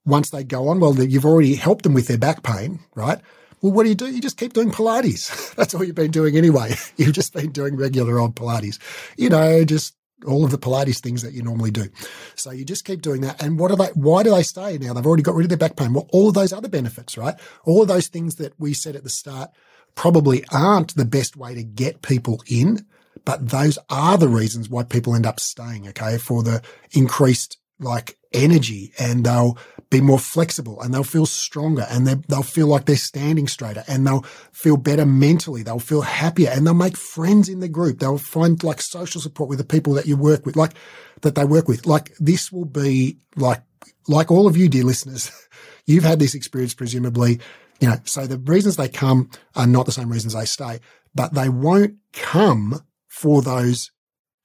Once 0.08 0.30
they 0.30 0.44
go 0.44 0.70
on, 0.70 0.80
well, 0.80 0.96
you've 0.98 1.26
already 1.26 1.56
helped 1.56 1.84
them 1.84 1.94
with 1.94 2.08
their 2.08 2.18
back 2.18 2.42
pain, 2.42 2.80
right? 2.96 3.20
Well, 3.62 3.74
what 3.74 3.84
do 3.84 3.90
you 3.90 3.96
do? 3.96 4.08
You 4.08 4.22
just 4.22 4.38
keep 4.38 4.54
doing 4.54 4.72
Pilates. 4.72 5.54
That's 5.56 5.74
all 5.74 5.84
you've 5.84 5.96
been 5.96 6.12
doing 6.12 6.38
anyway. 6.38 6.76
You've 6.98 7.14
just 7.14 7.34
been 7.34 7.52
doing 7.52 7.76
regular 7.76 8.20
old 8.20 8.36
Pilates, 8.36 8.80
you 9.18 9.30
know, 9.30 9.64
just 9.66 9.96
all 10.26 10.46
of 10.46 10.52
the 10.52 10.58
Pilates 10.58 11.00
things 11.00 11.22
that 11.22 11.34
you 11.34 11.44
normally 11.44 11.72
do. 11.72 11.90
So 12.36 12.52
you 12.52 12.66
just 12.66 12.86
keep 12.86 13.02
doing 13.02 13.22
that. 13.22 13.42
And 13.42 13.60
what 13.60 13.72
are 13.72 13.78
they, 13.78 13.88
why 13.94 14.24
do 14.24 14.32
they 14.32 14.44
stay 14.44 14.78
now? 14.78 14.94
They've 14.94 15.06
already 15.06 15.24
got 15.24 15.36
rid 15.36 15.46
of 15.46 15.50
their 15.50 15.58
back 15.58 15.76
pain. 15.76 15.94
Well, 15.94 16.08
all 16.12 16.30
of 16.30 16.34
those 16.34 16.54
other 16.54 16.70
benefits, 16.70 17.18
right? 17.18 17.36
All 17.66 17.82
of 17.82 17.88
those 17.88 18.08
things 18.08 18.36
that 18.36 18.54
we 18.60 18.74
said 18.74 18.96
at 18.96 19.04
the 19.04 19.10
start 19.10 19.52
probably 19.96 20.44
aren't 20.52 20.96
the 20.96 21.06
best 21.06 21.36
way 21.36 21.54
to 21.56 21.64
get 21.64 22.02
people 22.02 22.42
in, 22.48 22.86
but 23.26 23.50
those 23.50 23.78
are 23.90 24.18
the 24.18 24.30
reasons 24.30 24.70
why 24.70 24.84
people 24.84 25.16
end 25.16 25.26
up 25.26 25.40
staying. 25.40 25.88
Okay. 25.90 26.18
For 26.18 26.44
the 26.44 26.62
increased 26.92 27.58
like 27.80 28.18
energy 28.34 28.94
and 29.00 29.24
they'll 29.26 29.58
be 29.90 30.02
more 30.02 30.20
flexible 30.20 30.82
and 30.82 30.94
they'll 30.94 31.04
feel 31.04 31.26
stronger 31.26 31.86
and 31.90 32.08
they'll 32.08 32.44
feel 32.44 32.68
like 32.68 32.86
they're 32.86 32.98
standing 32.98 33.48
straighter 33.48 33.84
and 33.88 34.06
they'll 34.06 34.24
feel 34.52 34.76
better 34.76 35.06
mentally. 35.06 35.64
They'll 35.64 35.80
feel 35.80 36.02
happier 36.02 36.50
and 36.52 36.66
they'll 36.66 36.74
make 36.74 36.98
friends 36.98 37.48
in 37.48 37.62
the 37.62 37.70
group. 37.70 38.00
They'll 38.00 38.18
find 38.18 38.62
like 38.64 38.82
social 38.82 39.22
support 39.22 39.50
with 39.50 39.60
the 39.60 39.66
people 39.66 39.94
that 39.94 40.06
you 40.06 40.18
work 40.18 40.46
with, 40.46 40.56
like 40.58 40.74
that 41.22 41.36
they 41.36 41.46
work 41.46 41.68
with. 41.68 41.86
Like 41.86 42.14
this 42.20 42.52
will 42.52 42.66
be 42.66 43.18
like, 43.36 43.62
like 44.08 44.30
all 44.30 44.48
of 44.48 44.58
you, 44.58 44.68
dear 44.68 44.84
listeners, 44.84 45.32
you've 45.86 46.04
had 46.04 46.20
this 46.20 46.36
experience, 46.36 46.74
presumably, 46.74 47.40
you 47.80 47.88
know, 47.88 47.98
so 48.04 48.28
the 48.28 48.40
reasons 48.40 48.76
they 48.76 48.90
come 48.90 49.30
are 49.56 49.68
not 49.68 49.86
the 49.86 49.92
same 49.92 50.12
reasons 50.12 50.34
they 50.34 50.46
stay, 50.46 50.80
but 51.16 51.34
they 51.34 51.50
won't 51.50 51.96
come 52.12 52.82
for 53.08 53.42
those 53.42 53.92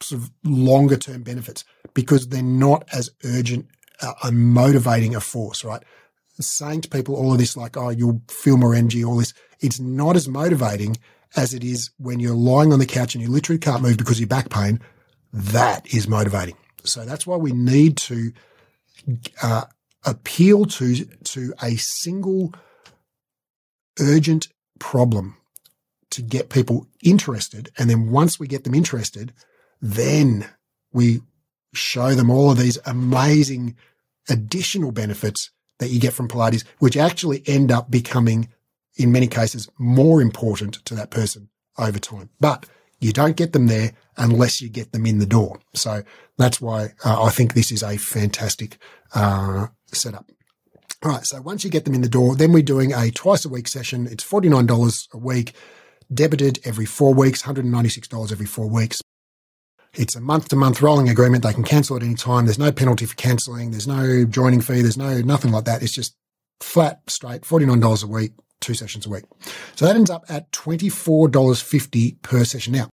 sort 0.00 0.22
of 0.22 0.30
longer 0.44 0.96
term 0.96 1.22
benefits 1.22 1.64
because 1.94 2.28
they're 2.28 2.42
not 2.42 2.86
as 2.92 3.10
urgent 3.24 3.66
uh, 4.02 4.14
and 4.22 4.38
motivating 4.38 5.14
a 5.14 5.20
force, 5.20 5.64
right? 5.64 5.82
Saying 6.40 6.82
to 6.82 6.88
people 6.88 7.14
all 7.14 7.32
of 7.32 7.38
this, 7.38 7.56
like, 7.56 7.76
oh, 7.76 7.90
you'll 7.90 8.22
feel 8.28 8.56
more 8.56 8.74
energy, 8.74 9.04
all 9.04 9.16
this, 9.16 9.34
it's 9.60 9.78
not 9.78 10.16
as 10.16 10.28
motivating 10.28 10.96
as 11.36 11.54
it 11.54 11.64
is 11.64 11.90
when 11.98 12.20
you're 12.20 12.34
lying 12.34 12.72
on 12.72 12.78
the 12.78 12.86
couch 12.86 13.14
and 13.14 13.22
you 13.22 13.30
literally 13.30 13.58
can't 13.58 13.82
move 13.82 13.96
because 13.96 14.16
of 14.16 14.20
your 14.20 14.28
back 14.28 14.50
pain. 14.50 14.80
That 15.32 15.92
is 15.94 16.08
motivating. 16.08 16.56
So 16.84 17.04
that's 17.04 17.26
why 17.26 17.36
we 17.36 17.52
need 17.52 17.96
to 17.98 18.32
uh, 19.42 19.64
appeal 20.04 20.64
to 20.66 21.04
to 21.04 21.54
a 21.62 21.76
single 21.76 22.52
urgent 24.00 24.48
problem 24.78 25.36
to 26.10 26.22
get 26.22 26.50
people 26.50 26.86
interested, 27.02 27.70
and 27.78 27.88
then 27.88 28.10
once 28.10 28.38
we 28.38 28.46
get 28.46 28.64
them 28.64 28.74
interested, 28.74 29.32
then 29.80 30.46
we 30.92 31.20
show 31.72 32.14
them 32.14 32.30
all 32.30 32.50
of 32.50 32.58
these 32.58 32.78
amazing 32.84 33.76
additional 34.28 34.92
benefits 34.92 35.50
that 35.78 35.88
you 35.88 36.00
get 36.00 36.12
from 36.12 36.28
Pilates, 36.28 36.64
which 36.78 36.96
actually 36.96 37.42
end 37.46 37.72
up 37.72 37.90
becoming, 37.90 38.48
in 38.96 39.12
many 39.12 39.26
cases, 39.26 39.68
more 39.78 40.20
important 40.20 40.74
to 40.84 40.94
that 40.94 41.10
person 41.10 41.48
over 41.78 41.98
time. 41.98 42.30
But 42.40 42.66
you 43.00 43.12
don't 43.12 43.36
get 43.36 43.52
them 43.52 43.66
there 43.66 43.92
unless 44.16 44.60
you 44.60 44.68
get 44.68 44.92
them 44.92 45.06
in 45.06 45.18
the 45.18 45.26
door. 45.26 45.58
So 45.74 46.02
that's 46.38 46.60
why 46.60 46.92
uh, 47.04 47.22
I 47.24 47.30
think 47.30 47.54
this 47.54 47.72
is 47.72 47.82
a 47.82 47.96
fantastic 47.96 48.78
uh, 49.14 49.68
setup. 49.86 50.30
All 51.02 51.10
right. 51.10 51.26
So 51.26 51.40
once 51.40 51.64
you 51.64 51.70
get 51.70 51.84
them 51.84 51.94
in 51.94 52.02
the 52.02 52.08
door, 52.08 52.36
then 52.36 52.52
we're 52.52 52.62
doing 52.62 52.92
a 52.92 53.10
twice 53.10 53.44
a 53.44 53.48
week 53.48 53.66
session. 53.66 54.06
It's 54.06 54.24
$49 54.24 55.08
a 55.12 55.18
week, 55.18 55.52
debited 56.12 56.60
every 56.64 56.86
four 56.86 57.12
weeks, 57.12 57.42
$196 57.42 58.30
every 58.30 58.46
four 58.46 58.68
weeks. 58.68 59.02
It's 59.94 60.16
a 60.16 60.20
month 60.20 60.48
to 60.48 60.56
month 60.56 60.80
rolling 60.80 61.08
agreement. 61.08 61.44
They 61.44 61.52
can 61.52 61.64
cancel 61.64 61.96
at 61.96 62.02
any 62.02 62.14
time. 62.14 62.46
There's 62.46 62.58
no 62.58 62.72
penalty 62.72 63.04
for 63.04 63.14
cancelling. 63.14 63.72
There's 63.72 63.86
no 63.86 64.24
joining 64.24 64.62
fee. 64.62 64.80
There's 64.80 64.96
no 64.96 65.20
nothing 65.20 65.52
like 65.52 65.64
that. 65.64 65.82
It's 65.82 65.94
just 65.94 66.14
flat, 66.60 67.02
straight, 67.08 67.42
$49 67.42 68.04
a 68.04 68.06
week, 68.06 68.32
two 68.60 68.74
sessions 68.74 69.04
a 69.04 69.10
week. 69.10 69.24
So 69.74 69.84
that 69.84 69.96
ends 69.96 70.10
up 70.10 70.24
at 70.28 70.50
$24.50 70.52 72.22
per 72.22 72.44
session. 72.44 72.72
Now, 72.72 72.88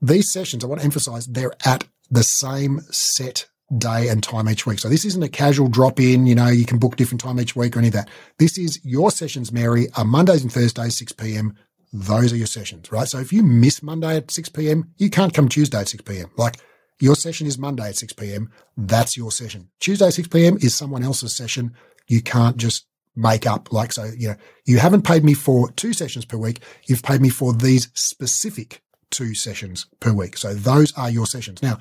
these 0.00 0.32
sessions, 0.32 0.64
I 0.64 0.66
want 0.66 0.80
to 0.80 0.84
emphasize, 0.84 1.26
they're 1.26 1.54
at 1.64 1.84
the 2.10 2.24
same 2.24 2.80
set 2.90 3.46
day 3.78 4.08
and 4.08 4.22
time 4.22 4.48
each 4.48 4.66
week. 4.66 4.80
So 4.80 4.88
this 4.88 5.04
isn't 5.04 5.22
a 5.22 5.28
casual 5.28 5.68
drop 5.68 6.00
in, 6.00 6.26
you 6.26 6.34
know, 6.34 6.48
you 6.48 6.66
can 6.66 6.78
book 6.78 6.96
different 6.96 7.20
time 7.20 7.40
each 7.40 7.54
week 7.54 7.76
or 7.76 7.78
any 7.78 7.88
of 7.88 7.94
that. 7.94 8.08
This 8.38 8.58
is 8.58 8.84
your 8.84 9.10
sessions, 9.10 9.52
Mary, 9.52 9.86
are 9.96 10.04
Mondays 10.04 10.42
and 10.42 10.52
Thursdays, 10.52 10.98
6 10.98 11.12
p.m. 11.12 11.54
Those 11.92 12.32
are 12.32 12.36
your 12.36 12.46
sessions, 12.46 12.90
right? 12.90 13.06
So 13.06 13.18
if 13.18 13.32
you 13.32 13.42
miss 13.42 13.82
Monday 13.82 14.16
at 14.16 14.30
6 14.30 14.48
p.m., 14.50 14.92
you 14.96 15.10
can't 15.10 15.34
come 15.34 15.48
Tuesday 15.48 15.78
at 15.78 15.88
6 15.88 16.02
p.m. 16.04 16.30
Like 16.36 16.56
your 17.00 17.14
session 17.16 17.46
is 17.46 17.58
Monday 17.58 17.88
at 17.88 17.96
6 17.96 18.14
p.m. 18.14 18.50
That's 18.76 19.16
your 19.16 19.30
session. 19.30 19.68
Tuesday 19.80 20.08
6 20.08 20.28
p.m. 20.28 20.56
is 20.60 20.74
someone 20.74 21.02
else's 21.02 21.36
session. 21.36 21.74
You 22.08 22.22
can't 22.22 22.56
just 22.56 22.86
make 23.14 23.46
up 23.46 23.72
like 23.72 23.92
so, 23.92 24.04
you 24.16 24.28
know, 24.28 24.36
you 24.64 24.78
haven't 24.78 25.02
paid 25.02 25.22
me 25.24 25.34
for 25.34 25.70
two 25.72 25.92
sessions 25.92 26.24
per 26.24 26.38
week. 26.38 26.62
You've 26.86 27.02
paid 27.02 27.20
me 27.20 27.28
for 27.28 27.52
these 27.52 27.88
specific 27.94 28.82
two 29.10 29.34
sessions 29.34 29.86
per 30.00 30.12
week. 30.12 30.36
So 30.36 30.54
those 30.54 30.96
are 30.96 31.10
your 31.10 31.26
sessions. 31.26 31.62
Now, 31.62 31.78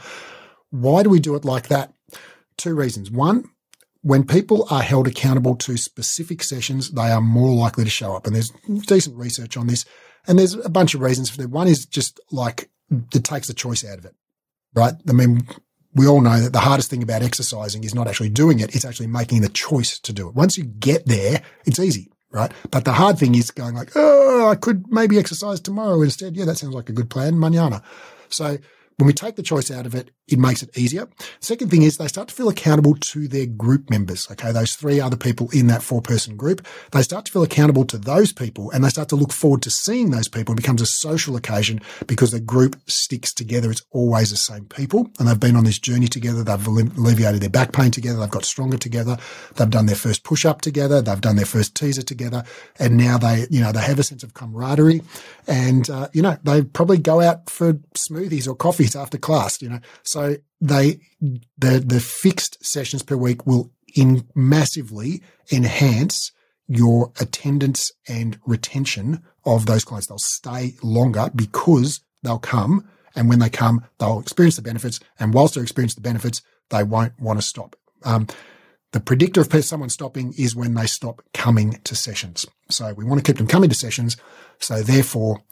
why 0.71 1.04
do 1.04 1.10
we 1.10 1.19
do 1.19 1.36
it 1.36 1.45
like 1.45 1.69
that? 1.69 1.93
Two 2.58 2.76
reasons. 2.76 3.10
One, 3.10 3.45
when 4.02 4.26
people 4.26 4.68
are 4.70 4.82
held 4.82 5.08
accountable 5.08 5.56
to 5.56 5.78
specific 5.78 6.44
sessions, 6.44 6.92
they 6.92 7.12
are 7.12 7.22
more 7.22 7.54
likely 7.56 7.84
to 7.84 7.90
show 7.90 8.16
up. 8.16 8.26
And 8.26 8.36
there's 8.36 8.52
decent 8.88 9.16
research 9.16 9.58
on 9.58 9.68
this. 9.68 9.86
And 10.28 10.38
there's 10.38 10.56
a 10.56 10.70
bunch 10.70 10.94
of 10.94 11.02
reasons 11.02 11.30
for 11.30 11.38
that. 11.38 11.50
One 11.50 11.68
is 11.68 11.86
just 11.86 12.20
like 12.32 12.70
it 13.14 13.24
takes 13.24 13.48
the 13.48 13.54
choice 13.54 13.86
out 13.86 13.98
of 13.98 14.06
it, 14.06 14.16
right? 14.74 14.94
I 15.08 15.14
mean, 15.14 15.48
we 15.94 16.08
all 16.08 16.22
know 16.22 16.40
that 16.40 16.54
the 16.54 16.60
hardest 16.60 16.90
thing 16.90 17.04
about 17.04 17.22
exercising 17.22 17.84
is 17.84 17.96
not 17.96 18.08
actually 18.08 18.30
doing 18.30 18.60
it. 18.60 18.76
It's 18.76 18.86
actually 18.86 19.08
making 19.08 19.42
the 19.42 19.50
choice 19.50 20.00
to 20.00 20.14
do 20.14 20.28
it. 20.28 20.36
Once 20.36 20.58
you 20.58 20.64
get 20.64 21.06
there, 21.06 21.42
it's 21.66 21.80
easy, 21.80 22.12
right? 22.32 22.52
But 22.70 22.86
the 22.86 22.94
hard 22.94 23.18
thing 23.18 23.36
is 23.36 23.52
going 23.52 23.76
like, 23.76 23.92
oh, 23.96 24.50
I 24.50 24.56
could 24.56 24.86
maybe 24.90 25.20
exercise 25.20 25.60
tomorrow 25.60 26.02
instead. 26.02 26.36
Yeah, 26.36 26.46
that 26.46 26.58
sounds 26.58 26.76
like 26.76 26.90
a 26.90 26.94
good 26.94 27.10
plan. 27.10 27.40
Manana. 27.40 27.82
So 28.30 28.58
when 29.02 29.08
we 29.08 29.14
take 29.14 29.36
the 29.36 29.42
choice 29.42 29.72
out 29.72 29.88
of 29.88 29.96
it, 29.96 30.12
it 30.28 30.38
makes 30.38 30.62
it 30.62 30.78
easier. 30.78 31.10
Second 31.40 31.72
thing 31.72 31.82
is 31.82 31.98
they 31.98 32.08
start 32.08 32.28
to 32.28 32.36
feel 32.36 32.50
accountable 32.50 32.94
to 32.94 33.28
their 33.28 33.48
group 33.48 33.90
members. 33.90 34.30
Okay. 34.30 34.52
Those 34.52 34.76
three 34.76 35.02
other 35.02 35.18
people 35.18 35.50
in 35.50 35.66
that 35.68 35.82
four 35.82 36.04
person 36.04 36.38
group, 36.38 36.66
they 36.92 37.02
start 37.02 37.26
to 37.26 37.32
feel 37.32 37.42
accountable 37.42 37.84
to 37.86 37.98
those 37.98 38.32
people 38.32 38.70
and 38.70 38.84
they 38.84 38.90
start 38.90 39.10
to 39.10 39.16
look 39.16 39.34
forward 39.34 39.64
to 39.64 39.72
seeing 39.72 40.12
those 40.12 40.28
people. 40.28 40.54
It 40.54 40.58
becomes 40.58 40.84
a 40.84 40.86
social 40.86 41.36
occasion 41.36 41.82
because 42.06 42.30
the 42.30 42.40
group 42.40 42.80
sticks 42.86 43.34
together. 43.34 43.72
It's 43.72 43.82
always 43.90 44.30
the 44.30 44.38
same 44.38 44.66
people 44.66 45.10
and 45.18 45.28
they've 45.28 45.40
been 45.40 45.56
on 45.56 45.66
this 45.66 45.80
journey 45.80 46.08
together. 46.08 46.44
They've 46.44 46.68
alleviated 46.68 47.42
their 47.42 47.50
back 47.50 47.74
pain 47.74 47.90
together. 47.90 48.20
They've 48.20 48.30
got 48.30 48.46
stronger 48.46 48.78
together. 48.78 49.18
They've 49.56 49.68
done 49.68 49.88
their 49.88 49.96
first 49.96 50.24
push 50.24 50.46
up 50.46 50.62
together. 50.62 51.02
They've 51.02 51.20
done 51.20 51.38
their 51.38 51.46
first 51.46 51.74
teaser 51.74 52.04
together. 52.04 52.44
And 52.78 52.98
now 52.98 53.18
they, 53.18 53.48
you 53.50 53.62
know, 53.62 53.72
they 53.72 53.82
have 53.82 53.98
a 53.98 54.04
sense 54.04 54.22
of 54.22 54.36
camaraderie 54.36 55.02
and, 55.48 55.90
uh, 55.90 56.10
you 56.14 56.22
know, 56.22 56.38
they 56.44 56.62
probably 56.62 57.00
go 57.00 57.20
out 57.20 57.50
for 57.50 57.74
smoothies 57.98 58.48
or 58.48 58.56
after 58.95 59.17
class, 59.17 59.62
you 59.62 59.69
know. 59.69 59.80
So 60.04 60.38
they 60.60 60.99
the 61.58 61.80
the 61.80 61.99
fixed 61.99 62.63
sessions 62.65 63.04
per 63.04 63.15
week 63.15 63.45
will 63.45 63.71
in 63.95 64.27
massively 64.36 65.21
enhance 65.51 66.32
your 66.67 67.12
attendance 67.19 67.91
and 68.08 68.39
retention 68.45 69.23
of 69.45 69.65
those 69.65 69.84
clients. 69.84 70.08
They'll 70.08 70.17
stay 70.17 70.75
longer 70.82 71.30
because 71.36 72.01
they'll 72.23 72.39
come 72.39 72.88
and 73.15 73.30
when 73.30 73.39
they 73.39 73.49
come, 73.49 73.86
they'll 73.99 74.19
experience 74.19 74.56
the 74.56 74.62
benefits. 74.62 74.99
And 75.19 75.34
whilst 75.34 75.56
they 75.56 75.62
experience 75.62 75.95
the 75.95 76.01
benefits, 76.01 76.41
they 76.69 76.84
won't 76.84 77.19
want 77.19 77.39
to 77.39 77.45
stop. 77.45 77.75
Um, 78.04 78.27
the 78.93 78.99
predictor 78.99 79.41
of 79.41 79.65
someone 79.65 79.89
stopping 79.89 80.34
is 80.38 80.56
when 80.56 80.73
they 80.73 80.86
stop 80.86 81.21
coming 81.34 81.80
to 81.84 81.95
sessions. 81.95 82.45
So 82.69 82.93
we 82.93 83.06
want 83.06 83.23
to 83.23 83.30
keep 83.30 83.38
them 83.38 83.47
coming 83.47 83.69
to 83.69 83.75
sessions. 83.75 84.17
So 84.60 84.82
therefore, 84.82 85.43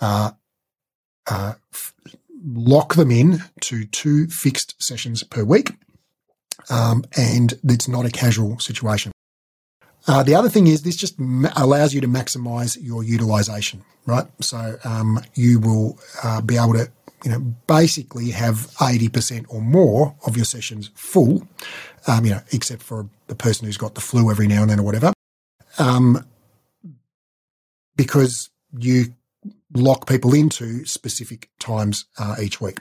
uh, 0.00 0.32
uh, 1.26 1.54
lock 2.44 2.94
them 2.94 3.10
in 3.10 3.42
to 3.60 3.84
two 3.86 4.26
fixed 4.28 4.74
sessions 4.82 5.22
per 5.22 5.44
week. 5.44 5.72
Um, 6.70 7.04
and 7.16 7.54
it's 7.64 7.88
not 7.88 8.06
a 8.06 8.10
casual 8.10 8.58
situation. 8.58 9.12
Uh, 10.06 10.22
the 10.22 10.34
other 10.34 10.48
thing 10.48 10.66
is 10.66 10.82
this 10.82 10.96
just 10.96 11.18
ma- 11.18 11.52
allows 11.56 11.94
you 11.94 12.00
to 12.00 12.08
maximize 12.08 12.76
your 12.80 13.02
utilization, 13.02 13.82
right? 14.06 14.26
So 14.40 14.76
um, 14.84 15.20
you 15.34 15.60
will 15.60 15.98
uh, 16.22 16.42
be 16.42 16.56
able 16.56 16.74
to, 16.74 16.90
you 17.24 17.30
know, 17.30 17.40
basically 17.66 18.30
have 18.30 18.56
80% 18.78 19.46
or 19.48 19.62
more 19.62 20.14
of 20.26 20.36
your 20.36 20.44
sessions 20.44 20.90
full, 20.94 21.48
um, 22.06 22.24
you 22.24 22.32
know, 22.32 22.40
except 22.52 22.82
for 22.82 23.08
the 23.28 23.34
person 23.34 23.66
who's 23.66 23.78
got 23.78 23.94
the 23.94 24.02
flu 24.02 24.30
every 24.30 24.46
now 24.46 24.60
and 24.60 24.70
then 24.70 24.80
or 24.80 24.82
whatever, 24.82 25.12
um, 25.78 26.24
because 27.96 28.50
you 28.78 29.14
lock 29.74 30.06
people 30.06 30.34
into 30.34 30.84
specific 30.84 31.50
times 31.58 32.06
uh, 32.18 32.36
each 32.40 32.60
week. 32.60 32.78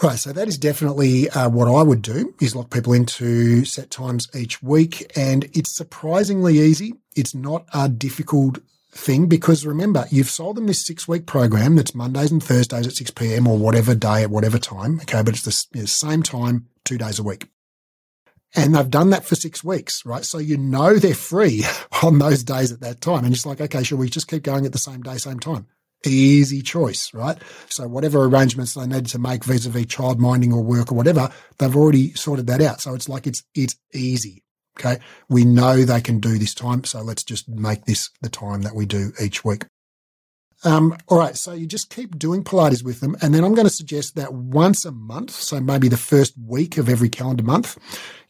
Right, 0.00 0.18
so 0.18 0.32
that 0.32 0.46
is 0.46 0.58
definitely 0.58 1.28
uh, 1.30 1.48
what 1.48 1.66
I 1.66 1.82
would 1.82 2.02
do 2.02 2.32
is 2.40 2.54
lock 2.54 2.70
people 2.70 2.92
into 2.92 3.64
set 3.64 3.90
times 3.90 4.28
each 4.32 4.62
week, 4.62 5.10
and 5.16 5.44
it's 5.56 5.74
surprisingly 5.74 6.58
easy. 6.58 6.94
It's 7.16 7.34
not 7.34 7.66
a 7.74 7.88
difficult 7.88 8.58
thing 8.92 9.26
because 9.26 9.66
remember, 9.66 10.06
you've 10.10 10.30
sold 10.30 10.56
them 10.56 10.66
this 10.66 10.86
six 10.86 11.08
week 11.08 11.26
program 11.26 11.74
that's 11.74 11.96
Mondays 11.96 12.30
and 12.30 12.42
Thursdays 12.42 12.86
at 12.86 12.92
6 12.92 13.10
p.m. 13.12 13.48
or 13.48 13.58
whatever 13.58 13.94
day 13.94 14.22
at 14.22 14.30
whatever 14.30 14.58
time. 14.58 15.00
Okay, 15.02 15.22
but 15.22 15.34
it's 15.34 15.66
the 15.70 15.86
same 15.86 16.22
time, 16.22 16.68
two 16.84 16.98
days 16.98 17.18
a 17.18 17.24
week. 17.24 17.48
And 18.54 18.74
they've 18.74 18.90
done 18.90 19.10
that 19.10 19.24
for 19.24 19.34
six 19.34 19.62
weeks, 19.62 20.04
right? 20.06 20.24
So 20.24 20.38
you 20.38 20.56
know 20.56 20.94
they're 20.94 21.14
free 21.14 21.64
on 22.02 22.18
those 22.18 22.42
days 22.42 22.72
at 22.72 22.80
that 22.80 23.00
time. 23.00 23.24
And 23.24 23.34
it's 23.34 23.46
like, 23.46 23.60
okay, 23.60 23.82
should 23.82 23.98
we 23.98 24.08
just 24.08 24.28
keep 24.28 24.42
going 24.42 24.64
at 24.66 24.72
the 24.72 24.78
same 24.78 25.02
day, 25.02 25.18
same 25.18 25.38
time? 25.38 25.66
Easy 26.06 26.62
choice, 26.62 27.12
right? 27.12 27.36
So 27.68 27.88
whatever 27.88 28.24
arrangements 28.24 28.74
they 28.74 28.86
needed 28.86 29.06
to 29.06 29.18
make 29.18 29.44
vis-a-vis 29.44 29.86
child 29.86 30.20
minding 30.20 30.52
or 30.52 30.62
work 30.62 30.92
or 30.92 30.94
whatever, 30.94 31.30
they've 31.58 31.76
already 31.76 32.14
sorted 32.14 32.46
that 32.46 32.62
out. 32.62 32.80
So 32.80 32.94
it's 32.94 33.08
like 33.08 33.26
it's 33.26 33.42
it's 33.54 33.76
easy. 33.92 34.44
Okay. 34.78 35.02
We 35.28 35.44
know 35.44 35.82
they 35.82 36.00
can 36.00 36.20
do 36.20 36.38
this 36.38 36.54
time. 36.54 36.84
So 36.84 37.02
let's 37.02 37.24
just 37.24 37.48
make 37.48 37.84
this 37.84 38.10
the 38.22 38.28
time 38.28 38.62
that 38.62 38.76
we 38.76 38.86
do 38.86 39.12
each 39.20 39.44
week. 39.44 39.64
Um, 40.64 40.96
all 41.06 41.18
right, 41.18 41.36
so 41.36 41.52
you 41.52 41.66
just 41.66 41.94
keep 41.94 42.18
doing 42.18 42.42
Pilates 42.42 42.82
with 42.82 43.00
them, 43.00 43.16
and 43.22 43.32
then 43.32 43.44
I'm 43.44 43.54
going 43.54 43.66
to 43.66 43.72
suggest 43.72 44.16
that 44.16 44.34
once 44.34 44.84
a 44.84 44.90
month, 44.90 45.30
so 45.30 45.60
maybe 45.60 45.88
the 45.88 45.96
first 45.96 46.34
week 46.36 46.78
of 46.78 46.88
every 46.88 47.08
calendar 47.08 47.44
month, 47.44 47.78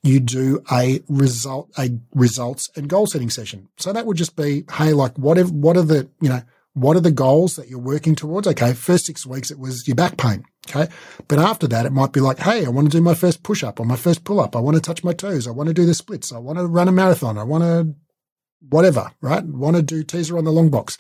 you 0.03 0.21
do 0.21 0.63
a 0.71 1.03
result, 1.09 1.71
a 1.79 1.91
results 2.15 2.71
and 2.77 2.89
goal 2.89 3.07
setting 3.07 3.31
session. 3.31 3.69
So 3.79 3.93
that 3.93 4.05
would 4.05 4.19
just 4.19 4.37
be, 4.37 4.65
hey, 4.73 4.93
like 4.93 5.17
whatever, 5.19 5.49
what 5.49 5.77
are 5.77 5.83
the, 5.83 6.09
you 6.21 6.29
know, 6.29 6.43
what 6.75 6.97
are 6.97 7.01
the 7.01 7.11
goals 7.11 7.57
that 7.57 7.69
you're 7.69 7.79
working 7.79 8.15
towards? 8.15 8.47
Okay, 8.47 8.75
first 8.75 9.07
six 9.07 9.27
weeks 9.27 9.51
it 9.51 9.59
was 9.59 9.89
your 9.89 9.97
back 9.97 10.17
pain. 10.17 10.45
Okay, 10.69 10.93
but 11.29 11.39
after 11.39 11.67
that 11.69 11.87
it 11.87 11.93
might 11.93 12.13
be 12.13 12.21
like, 12.21 12.39
hey, 12.39 12.67
I 12.67 12.69
want 12.69 12.91
to 12.91 12.97
do 12.97 13.03
my 13.03 13.15
first 13.15 13.43
push 13.43 13.65
up 13.65 13.81
or 13.81 13.87
my 13.87 13.97
first 13.97 14.23
pull 14.25 14.39
up. 14.39 14.55
I 14.55 14.61
want 14.61 14.77
to 14.77 14.83
touch 14.83 15.03
my 15.03 15.15
toes. 15.15 15.49
I 15.49 15.51
want 15.51 15.69
to 15.69 15.75
do 15.75 15.87
the 15.87 15.95
splits. 15.95 16.31
I 16.31 16.39
want 16.39 16.59
to 16.59 16.67
run 16.67 16.89
a 16.89 16.93
marathon. 16.93 17.39
I 17.39 17.43
want 17.43 17.65
to 17.65 17.95
whatever, 18.69 19.11
right? 19.21 19.45
Want 19.45 19.77
to 19.77 19.83
do 19.83 20.05
teaser 20.05 20.37
on 20.37 20.45
the 20.45 20.53
long 20.53 20.69
box 20.69 20.99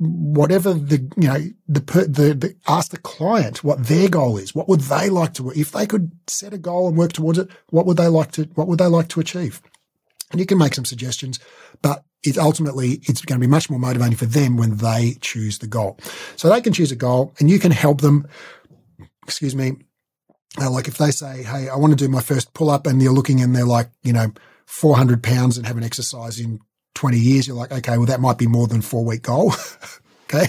whatever 0.00 0.72
the 0.72 0.96
you 1.16 1.28
know 1.28 1.38
the, 1.68 1.80
the 2.08 2.34
the 2.34 2.56
ask 2.66 2.90
the 2.90 2.96
client 2.96 3.62
what 3.62 3.86
their 3.86 4.08
goal 4.08 4.38
is. 4.38 4.54
What 4.54 4.68
would 4.68 4.80
they 4.80 5.10
like 5.10 5.34
to 5.34 5.50
if 5.50 5.72
they 5.72 5.86
could 5.86 6.10
set 6.26 6.54
a 6.54 6.58
goal 6.58 6.88
and 6.88 6.96
work 6.96 7.12
towards 7.12 7.38
it? 7.38 7.48
What 7.68 7.84
would 7.86 7.98
they 7.98 8.08
like 8.08 8.32
to 8.32 8.44
what 8.54 8.66
would 8.66 8.78
they 8.78 8.86
like 8.86 9.08
to 9.08 9.20
achieve? 9.20 9.60
And 10.30 10.40
you 10.40 10.46
can 10.46 10.58
make 10.58 10.74
some 10.74 10.84
suggestions, 10.84 11.38
but 11.82 12.04
it 12.22 12.38
ultimately 12.38 13.00
it's 13.02 13.20
going 13.22 13.38
to 13.38 13.46
be 13.46 13.50
much 13.50 13.68
more 13.68 13.78
motivating 13.78 14.16
for 14.16 14.26
them 14.26 14.56
when 14.56 14.76
they 14.76 15.16
choose 15.20 15.58
the 15.58 15.66
goal. 15.66 15.98
So 16.36 16.48
they 16.48 16.60
can 16.60 16.72
choose 16.72 16.92
a 16.92 16.96
goal, 16.96 17.34
and 17.38 17.50
you 17.50 17.58
can 17.58 17.72
help 17.72 18.00
them. 18.00 18.26
Excuse 19.24 19.54
me. 19.54 19.72
Uh, 20.60 20.70
like 20.70 20.88
if 20.88 20.96
they 20.96 21.10
say, 21.10 21.42
"Hey, 21.42 21.68
I 21.68 21.76
want 21.76 21.92
to 21.92 22.04
do 22.04 22.08
my 22.08 22.22
first 22.22 22.54
pull 22.54 22.70
up," 22.70 22.86
and 22.86 23.00
they're 23.00 23.12
looking 23.12 23.40
and 23.42 23.54
they're 23.54 23.64
like, 23.66 23.90
you 24.02 24.12
know, 24.12 24.32
400 24.64 25.22
pounds 25.22 25.58
and 25.58 25.66
have 25.66 25.76
an 25.76 25.84
exercise 25.84 26.40
in 26.40 26.60
20 26.94 27.18
years, 27.18 27.46
you're 27.46 27.56
like, 27.56 27.72
okay, 27.72 27.96
well, 27.96 28.06
that 28.06 28.20
might 28.20 28.38
be 28.38 28.46
more 28.46 28.66
than 28.66 28.82
four 28.82 29.04
week 29.04 29.22
goal. 29.22 29.54
okay. 30.32 30.46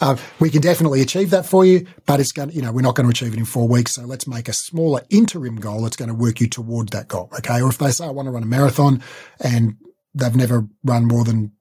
Um, 0.00 0.18
we 0.38 0.50
can 0.50 0.60
definitely 0.60 1.00
achieve 1.00 1.30
that 1.30 1.46
for 1.46 1.64
you, 1.64 1.86
but 2.06 2.20
it's 2.20 2.32
going 2.32 2.50
to, 2.50 2.54
you 2.54 2.62
know, 2.62 2.72
we're 2.72 2.82
not 2.82 2.94
going 2.94 3.06
to 3.06 3.10
achieve 3.10 3.32
it 3.32 3.38
in 3.38 3.44
four 3.44 3.68
weeks. 3.68 3.94
So 3.94 4.02
let's 4.02 4.26
make 4.26 4.48
a 4.48 4.52
smaller 4.52 5.02
interim 5.10 5.56
goal 5.56 5.82
that's 5.82 5.96
going 5.96 6.08
to 6.08 6.14
work 6.14 6.40
you 6.40 6.48
towards 6.48 6.92
that 6.92 7.08
goal. 7.08 7.28
Okay. 7.38 7.60
Or 7.60 7.68
if 7.68 7.78
they 7.78 7.90
say, 7.90 8.06
I 8.06 8.10
want 8.10 8.26
to 8.26 8.32
run 8.32 8.42
a 8.42 8.46
marathon 8.46 9.02
and 9.40 9.76
they've 10.14 10.36
never 10.36 10.68
run 10.84 11.06
more 11.06 11.24
than 11.24 11.52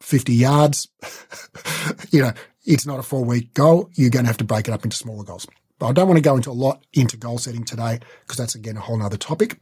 50 0.00 0.34
yards, 0.34 0.88
you 2.10 2.22
know, 2.22 2.32
it's 2.64 2.86
not 2.86 2.98
a 2.98 3.02
four 3.02 3.24
week 3.24 3.54
goal. 3.54 3.90
You're 3.94 4.10
going 4.10 4.24
to 4.24 4.28
have 4.28 4.38
to 4.38 4.44
break 4.44 4.68
it 4.68 4.74
up 4.74 4.84
into 4.84 4.96
smaller 4.96 5.24
goals. 5.24 5.46
But 5.78 5.88
I 5.88 5.92
don't 5.92 6.08
want 6.08 6.18
to 6.18 6.22
go 6.22 6.36
into 6.36 6.50
a 6.50 6.52
lot 6.52 6.86
into 6.92 7.16
goal 7.16 7.38
setting 7.38 7.64
today 7.64 8.00
because 8.22 8.38
that's 8.38 8.54
again 8.54 8.76
a 8.76 8.80
whole 8.80 9.02
other 9.02 9.16
topic. 9.16 9.60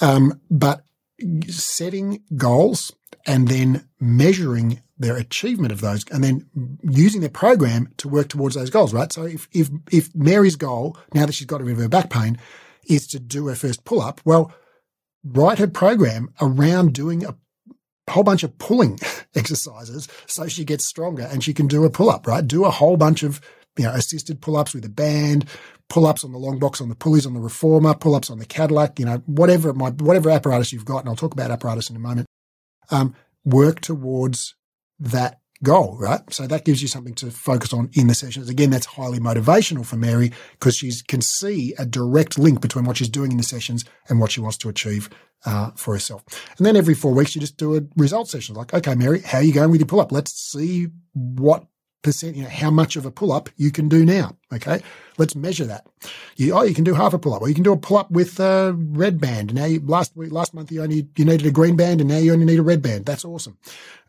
Um, 0.00 0.40
but 0.50 0.84
setting 1.48 2.22
goals 2.36 2.92
and 3.26 3.48
then 3.48 3.88
measuring 3.98 4.82
their 4.98 5.16
achievement 5.16 5.72
of 5.72 5.80
those 5.80 6.04
and 6.10 6.22
then 6.22 6.46
using 6.82 7.20
their 7.20 7.30
program 7.30 7.88
to 7.96 8.08
work 8.08 8.28
towards 8.28 8.54
those 8.54 8.70
goals, 8.70 8.92
right? 8.92 9.12
So 9.12 9.24
if, 9.24 9.48
if, 9.52 9.70
if 9.90 10.14
Mary's 10.14 10.56
goal, 10.56 10.96
now 11.14 11.26
that 11.26 11.32
she's 11.32 11.46
got 11.46 11.62
rid 11.62 11.72
of 11.72 11.78
her 11.78 11.88
back 11.88 12.10
pain, 12.10 12.38
is 12.86 13.06
to 13.08 13.18
do 13.18 13.46
her 13.46 13.54
first 13.54 13.84
pull 13.84 14.00
up, 14.00 14.20
well, 14.24 14.52
write 15.24 15.58
her 15.58 15.66
program 15.66 16.32
around 16.40 16.92
doing 16.92 17.24
a 17.24 17.34
whole 18.10 18.24
bunch 18.24 18.42
of 18.42 18.58
pulling 18.58 18.98
exercises 19.34 20.08
so 20.26 20.48
she 20.48 20.64
gets 20.64 20.84
stronger 20.84 21.22
and 21.22 21.42
she 21.42 21.54
can 21.54 21.66
do 21.66 21.84
a 21.84 21.90
pull 21.90 22.10
up, 22.10 22.26
right? 22.26 22.46
Do 22.46 22.64
a 22.64 22.70
whole 22.70 22.96
bunch 22.96 23.22
of, 23.22 23.40
you 23.78 23.84
know, 23.84 23.92
assisted 23.92 24.40
pull 24.42 24.56
ups 24.56 24.74
with 24.74 24.84
a 24.84 24.90
band, 24.90 25.46
pull 25.88 26.06
ups 26.06 26.24
on 26.24 26.32
the 26.32 26.38
long 26.38 26.58
box 26.58 26.80
on 26.80 26.88
the 26.88 26.94
pulleys 26.94 27.26
on 27.26 27.34
the 27.34 27.40
reformer, 27.40 27.94
pull 27.94 28.14
ups 28.14 28.30
on 28.30 28.38
the 28.38 28.46
Cadillac, 28.46 28.98
you 28.98 29.06
know, 29.06 29.22
whatever 29.26 29.72
my, 29.72 29.90
whatever 29.90 30.28
apparatus 30.28 30.72
you've 30.72 30.84
got. 30.84 30.98
And 30.98 31.08
I'll 31.08 31.16
talk 31.16 31.32
about 31.32 31.50
apparatus 31.50 31.88
in 31.88 31.96
a 31.96 32.00
moment. 32.00 32.26
Um, 32.90 33.14
work 33.44 33.80
towards 33.80 34.54
that 34.98 35.40
goal, 35.62 35.96
right? 35.98 36.20
So 36.32 36.46
that 36.46 36.64
gives 36.64 36.80
you 36.80 36.88
something 36.88 37.14
to 37.14 37.30
focus 37.30 37.72
on 37.72 37.90
in 37.92 38.06
the 38.06 38.14
sessions. 38.14 38.48
Again, 38.48 38.70
that's 38.70 38.86
highly 38.86 39.18
motivational 39.18 39.84
for 39.84 39.96
Mary 39.96 40.32
because 40.52 40.76
she 40.76 40.90
can 41.06 41.20
see 41.20 41.74
a 41.78 41.84
direct 41.84 42.38
link 42.38 42.60
between 42.60 42.84
what 42.84 42.96
she's 42.96 43.08
doing 43.08 43.30
in 43.30 43.36
the 43.36 43.42
sessions 43.42 43.84
and 44.08 44.20
what 44.20 44.32
she 44.32 44.40
wants 44.40 44.56
to 44.58 44.68
achieve 44.68 45.10
uh, 45.44 45.70
for 45.72 45.94
herself. 45.94 46.24
And 46.56 46.66
then 46.66 46.76
every 46.76 46.94
four 46.94 47.12
weeks, 47.12 47.34
you 47.34 47.40
just 47.40 47.56
do 47.56 47.76
a 47.76 47.82
result 47.96 48.28
session. 48.28 48.54
Like, 48.54 48.72
okay, 48.72 48.94
Mary, 48.94 49.20
how 49.20 49.38
are 49.38 49.44
you 49.44 49.52
going 49.52 49.70
with 49.70 49.80
your 49.80 49.86
pull 49.86 50.00
up? 50.00 50.12
Let's 50.12 50.32
see 50.32 50.88
what 51.12 51.66
percent, 52.02 52.36
you 52.36 52.42
know, 52.42 52.48
how 52.48 52.70
much 52.70 52.96
of 52.96 53.06
a 53.06 53.10
pull 53.10 53.32
up 53.32 53.48
you 53.56 53.70
can 53.70 53.88
do 53.88 54.04
now. 54.04 54.36
Okay. 54.52 54.80
Let's 55.18 55.36
measure 55.36 55.66
that. 55.66 55.86
You, 56.36 56.54
oh, 56.54 56.62
you 56.62 56.74
can 56.74 56.84
do 56.84 56.94
half 56.94 57.14
a 57.14 57.18
pull 57.18 57.34
up 57.34 57.42
or 57.42 57.48
you 57.48 57.54
can 57.54 57.64
do 57.64 57.72
a 57.72 57.76
pull 57.76 57.98
up 57.98 58.10
with 58.10 58.40
a 58.40 58.74
red 58.74 59.20
band. 59.20 59.54
Now 59.54 59.66
you, 59.66 59.80
last 59.80 60.16
week, 60.16 60.32
last 60.32 60.54
month, 60.54 60.72
you 60.72 60.82
only, 60.82 61.08
you 61.16 61.24
needed 61.24 61.46
a 61.46 61.50
green 61.50 61.76
band 61.76 62.00
and 62.00 62.08
now 62.08 62.18
you 62.18 62.32
only 62.32 62.46
need 62.46 62.58
a 62.58 62.62
red 62.62 62.82
band. 62.82 63.06
That's 63.06 63.24
awesome. 63.24 63.58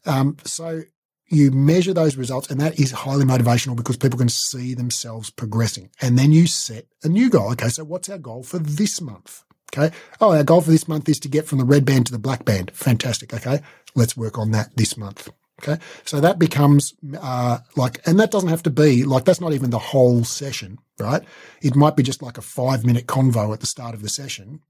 Um, 0.05 0.37
so 0.43 0.81
you 1.27 1.51
measure 1.51 1.93
those 1.93 2.17
results 2.17 2.49
and 2.49 2.59
that 2.59 2.79
is 2.79 2.91
highly 2.91 3.25
motivational 3.25 3.75
because 3.75 3.97
people 3.97 4.19
can 4.19 4.29
see 4.29 4.73
themselves 4.73 5.29
progressing. 5.29 5.89
And 6.01 6.17
then 6.17 6.31
you 6.31 6.47
set 6.47 6.87
a 7.03 7.09
new 7.09 7.29
goal. 7.29 7.51
Okay. 7.53 7.69
So 7.69 7.83
what's 7.83 8.09
our 8.09 8.17
goal 8.17 8.43
for 8.43 8.59
this 8.59 9.01
month? 9.01 9.43
Okay. 9.75 9.95
Oh, 10.19 10.33
our 10.35 10.43
goal 10.43 10.61
for 10.61 10.71
this 10.71 10.87
month 10.87 11.07
is 11.07 11.19
to 11.21 11.29
get 11.29 11.45
from 11.45 11.57
the 11.57 11.65
red 11.65 11.85
band 11.85 12.05
to 12.07 12.11
the 12.11 12.19
black 12.19 12.43
band. 12.43 12.71
Fantastic. 12.71 13.33
Okay. 13.33 13.61
Let's 13.95 14.17
work 14.17 14.37
on 14.37 14.51
that 14.51 14.75
this 14.75 14.97
month. 14.97 15.29
Okay. 15.63 15.81
So 16.05 16.19
that 16.19 16.39
becomes, 16.39 16.93
uh, 17.21 17.59
like, 17.75 18.01
and 18.07 18.19
that 18.19 18.31
doesn't 18.31 18.49
have 18.49 18.63
to 18.63 18.69
be 18.69 19.03
like, 19.03 19.25
that's 19.25 19.41
not 19.41 19.53
even 19.53 19.69
the 19.69 19.79
whole 19.79 20.23
session, 20.23 20.79
right? 20.99 21.21
It 21.61 21.75
might 21.75 21.95
be 21.95 22.03
just 22.03 22.21
like 22.21 22.37
a 22.37 22.41
five 22.41 22.83
minute 22.83 23.05
convo 23.07 23.53
at 23.53 23.59
the 23.59 23.67
start 23.67 23.93
of 23.93 24.01
the 24.01 24.09
session 24.09 24.61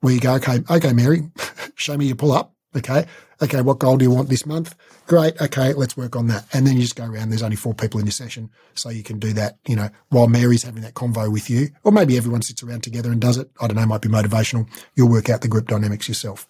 where 0.00 0.12
you 0.12 0.20
go, 0.20 0.34
okay, 0.34 0.60
okay, 0.68 0.92
Mary, 0.92 1.30
show 1.74 1.96
me 1.96 2.06
your 2.06 2.16
pull 2.16 2.32
up. 2.32 2.52
Okay. 2.76 3.06
Okay. 3.40 3.62
What 3.62 3.78
goal 3.78 3.96
do 3.96 4.04
you 4.04 4.10
want 4.10 4.28
this 4.28 4.44
month? 4.44 4.74
Great. 5.06 5.40
Okay. 5.40 5.72
Let's 5.72 5.96
work 5.96 6.14
on 6.14 6.26
that. 6.26 6.44
And 6.52 6.66
then 6.66 6.74
you 6.76 6.82
just 6.82 6.96
go 6.96 7.06
around. 7.06 7.30
There's 7.30 7.42
only 7.42 7.56
four 7.56 7.72
people 7.72 8.00
in 8.00 8.06
your 8.06 8.12
session. 8.12 8.50
So 8.74 8.90
you 8.90 9.02
can 9.02 9.18
do 9.18 9.32
that, 9.32 9.58
you 9.66 9.76
know, 9.76 9.88
while 10.10 10.26
Mary's 10.26 10.62
having 10.62 10.82
that 10.82 10.94
convo 10.94 11.32
with 11.32 11.48
you, 11.48 11.68
or 11.84 11.92
maybe 11.92 12.16
everyone 12.18 12.42
sits 12.42 12.62
around 12.62 12.82
together 12.82 13.10
and 13.10 13.20
does 13.20 13.38
it. 13.38 13.50
I 13.60 13.66
don't 13.66 13.76
know. 13.76 13.86
Might 13.86 14.02
be 14.02 14.08
motivational. 14.08 14.68
You'll 14.94 15.08
work 15.08 15.30
out 15.30 15.40
the 15.40 15.48
group 15.48 15.68
dynamics 15.68 16.08
yourself. 16.08 16.46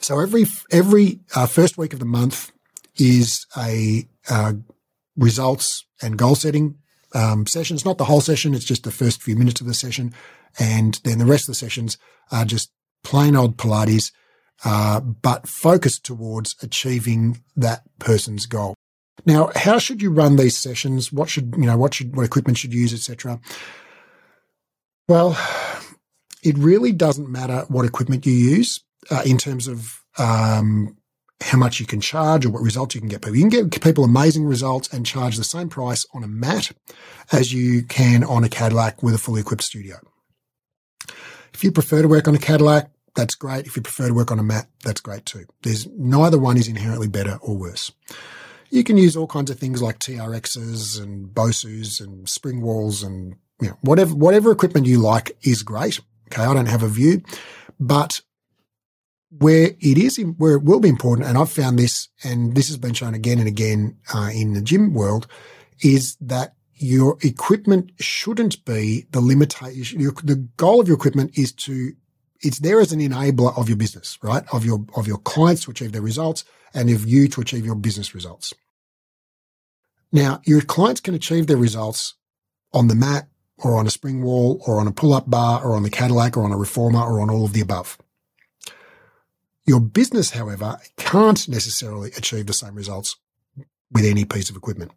So 0.00 0.20
every, 0.20 0.44
every 0.70 1.20
uh, 1.34 1.46
first 1.46 1.78
week 1.78 1.92
of 1.92 1.98
the 1.98 2.04
month 2.04 2.52
is 2.96 3.46
a, 3.56 4.08
uh, 4.28 4.54
results 5.16 5.84
and 6.02 6.18
goal 6.18 6.34
setting 6.34 6.76
um, 7.14 7.46
session. 7.46 7.76
It's 7.76 7.84
not 7.84 7.98
the 7.98 8.04
whole 8.04 8.20
session. 8.20 8.54
It's 8.54 8.64
just 8.64 8.84
the 8.84 8.90
first 8.90 9.22
few 9.22 9.36
minutes 9.36 9.60
of 9.60 9.66
the 9.66 9.74
session. 9.74 10.14
And 10.58 11.00
then 11.04 11.18
the 11.18 11.26
rest 11.26 11.44
of 11.44 11.52
the 11.52 11.54
sessions 11.54 11.98
are 12.30 12.44
just 12.44 12.70
plain 13.02 13.36
old 13.36 13.56
Pilates 13.56 14.12
uh, 14.64 15.00
but 15.00 15.48
focused 15.48 16.04
towards 16.04 16.56
achieving 16.62 17.42
that 17.56 17.82
person's 17.98 18.46
goal. 18.46 18.74
Now, 19.24 19.50
how 19.54 19.78
should 19.78 20.02
you 20.02 20.10
run 20.10 20.36
these 20.36 20.56
sessions? 20.56 21.12
What 21.12 21.28
should 21.28 21.54
you 21.56 21.66
know? 21.66 21.76
What 21.76 21.94
should 21.94 22.16
what 22.16 22.24
equipment 22.24 22.58
should 22.58 22.72
you 22.72 22.80
use, 22.80 22.94
etc. 22.94 23.40
Well, 25.08 25.38
it 26.42 26.56
really 26.56 26.92
doesn't 26.92 27.30
matter 27.30 27.64
what 27.68 27.84
equipment 27.84 28.24
you 28.24 28.32
use 28.32 28.80
uh, 29.10 29.22
in 29.24 29.38
terms 29.38 29.68
of 29.68 30.02
um, 30.18 30.96
how 31.42 31.58
much 31.58 31.80
you 31.80 31.86
can 31.86 32.00
charge 32.00 32.46
or 32.46 32.50
what 32.50 32.62
results 32.62 32.94
you 32.94 33.00
can 33.00 33.08
get 33.08 33.22
people. 33.22 33.36
You 33.36 33.48
can 33.48 33.68
get 33.68 33.82
people 33.82 34.04
amazing 34.04 34.46
results 34.46 34.92
and 34.92 35.04
charge 35.04 35.36
the 35.36 35.44
same 35.44 35.68
price 35.68 36.06
on 36.14 36.24
a 36.24 36.28
mat 36.28 36.72
as 37.30 37.52
you 37.52 37.82
can 37.82 38.24
on 38.24 38.44
a 38.44 38.48
Cadillac 38.48 39.02
with 39.02 39.14
a 39.14 39.18
fully 39.18 39.42
equipped 39.42 39.62
studio. 39.62 39.96
If 41.52 41.62
you 41.62 41.72
prefer 41.72 42.02
to 42.02 42.08
work 42.08 42.26
on 42.28 42.34
a 42.34 42.38
Cadillac, 42.38 42.90
that's 43.14 43.34
great. 43.34 43.66
If 43.66 43.76
you 43.76 43.82
prefer 43.82 44.08
to 44.08 44.14
work 44.14 44.30
on 44.30 44.38
a 44.38 44.42
mat, 44.42 44.68
that's 44.84 45.00
great 45.00 45.24
too. 45.24 45.46
There's 45.62 45.86
neither 45.88 46.38
one 46.38 46.56
is 46.56 46.68
inherently 46.68 47.08
better 47.08 47.38
or 47.40 47.56
worse. 47.56 47.92
You 48.70 48.84
can 48.84 48.96
use 48.96 49.16
all 49.16 49.26
kinds 49.26 49.50
of 49.50 49.58
things 49.58 49.80
like 49.80 49.98
TRXs 49.98 51.00
and 51.00 51.28
Bosus 51.28 52.00
and 52.00 52.28
spring 52.28 52.60
walls 52.60 53.02
and 53.02 53.36
you 53.60 53.68
know, 53.68 53.78
whatever 53.80 54.14
whatever 54.14 54.50
equipment 54.50 54.86
you 54.86 54.98
like 54.98 55.36
is 55.42 55.62
great. 55.62 56.00
Okay, 56.30 56.42
I 56.42 56.52
don't 56.52 56.66
have 56.66 56.82
a 56.82 56.88
view, 56.88 57.22
but 57.80 58.20
where 59.30 59.70
it 59.80 59.98
is 59.98 60.18
where 60.38 60.54
it 60.54 60.62
will 60.62 60.80
be 60.80 60.88
important, 60.88 61.28
and 61.28 61.36
I've 61.36 61.50
found 61.50 61.78
this, 61.78 62.08
and 62.24 62.54
this 62.54 62.68
has 62.68 62.78
been 62.78 62.94
shown 62.94 63.14
again 63.14 63.38
and 63.38 63.48
again 63.48 63.98
uh, 64.14 64.30
in 64.34 64.54
the 64.54 64.62
gym 64.62 64.94
world, 64.94 65.26
is 65.80 66.16
that 66.20 66.54
your 66.74 67.16
equipment 67.22 67.90
shouldn't 67.98 68.64
be 68.64 69.06
the 69.10 69.20
limitation. 69.20 70.00
The 70.00 70.46
goal 70.56 70.80
of 70.80 70.88
your 70.88 70.96
equipment 70.96 71.36
is 71.38 71.52
to 71.52 71.92
it's 72.40 72.58
there 72.58 72.80
as 72.80 72.92
an 72.92 73.00
enabler 73.00 73.56
of 73.58 73.68
your 73.68 73.78
business, 73.78 74.18
right? 74.22 74.44
Of 74.52 74.64
your, 74.64 74.84
of 74.94 75.06
your 75.06 75.18
clients 75.18 75.64
to 75.64 75.70
achieve 75.70 75.92
their 75.92 76.02
results 76.02 76.44
and 76.74 76.90
of 76.90 77.06
you 77.06 77.28
to 77.28 77.40
achieve 77.40 77.64
your 77.64 77.74
business 77.74 78.14
results. 78.14 78.52
Now, 80.12 80.40
your 80.44 80.60
clients 80.60 81.00
can 81.00 81.14
achieve 81.14 81.46
their 81.46 81.56
results 81.56 82.14
on 82.72 82.88
the 82.88 82.94
mat 82.94 83.28
or 83.58 83.78
on 83.78 83.86
a 83.86 83.90
spring 83.90 84.22
wall 84.22 84.62
or 84.66 84.78
on 84.80 84.86
a 84.86 84.92
pull 84.92 85.14
up 85.14 85.28
bar 85.30 85.64
or 85.64 85.74
on 85.74 85.82
the 85.82 85.90
Cadillac 85.90 86.36
or 86.36 86.44
on 86.44 86.52
a 86.52 86.58
reformer 86.58 87.00
or 87.00 87.20
on 87.20 87.30
all 87.30 87.44
of 87.44 87.52
the 87.52 87.60
above. 87.60 87.98
Your 89.66 89.80
business, 89.80 90.30
however, 90.30 90.78
can't 90.96 91.48
necessarily 91.48 92.12
achieve 92.16 92.46
the 92.46 92.52
same 92.52 92.74
results 92.74 93.16
with 93.92 94.04
any 94.04 94.24
piece 94.24 94.48
of 94.48 94.56
equipment. 94.56 94.92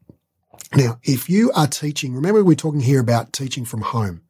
Now, 0.76 0.99
if 1.03 1.30
you 1.30 1.51
are 1.53 1.67
teaching, 1.67 2.13
remember 2.13 2.43
we're 2.43 2.55
talking 2.55 2.82
here 2.82 2.99
about 2.99 3.34
teaching 3.34 3.65
from 3.65 3.82
home. 3.82 4.22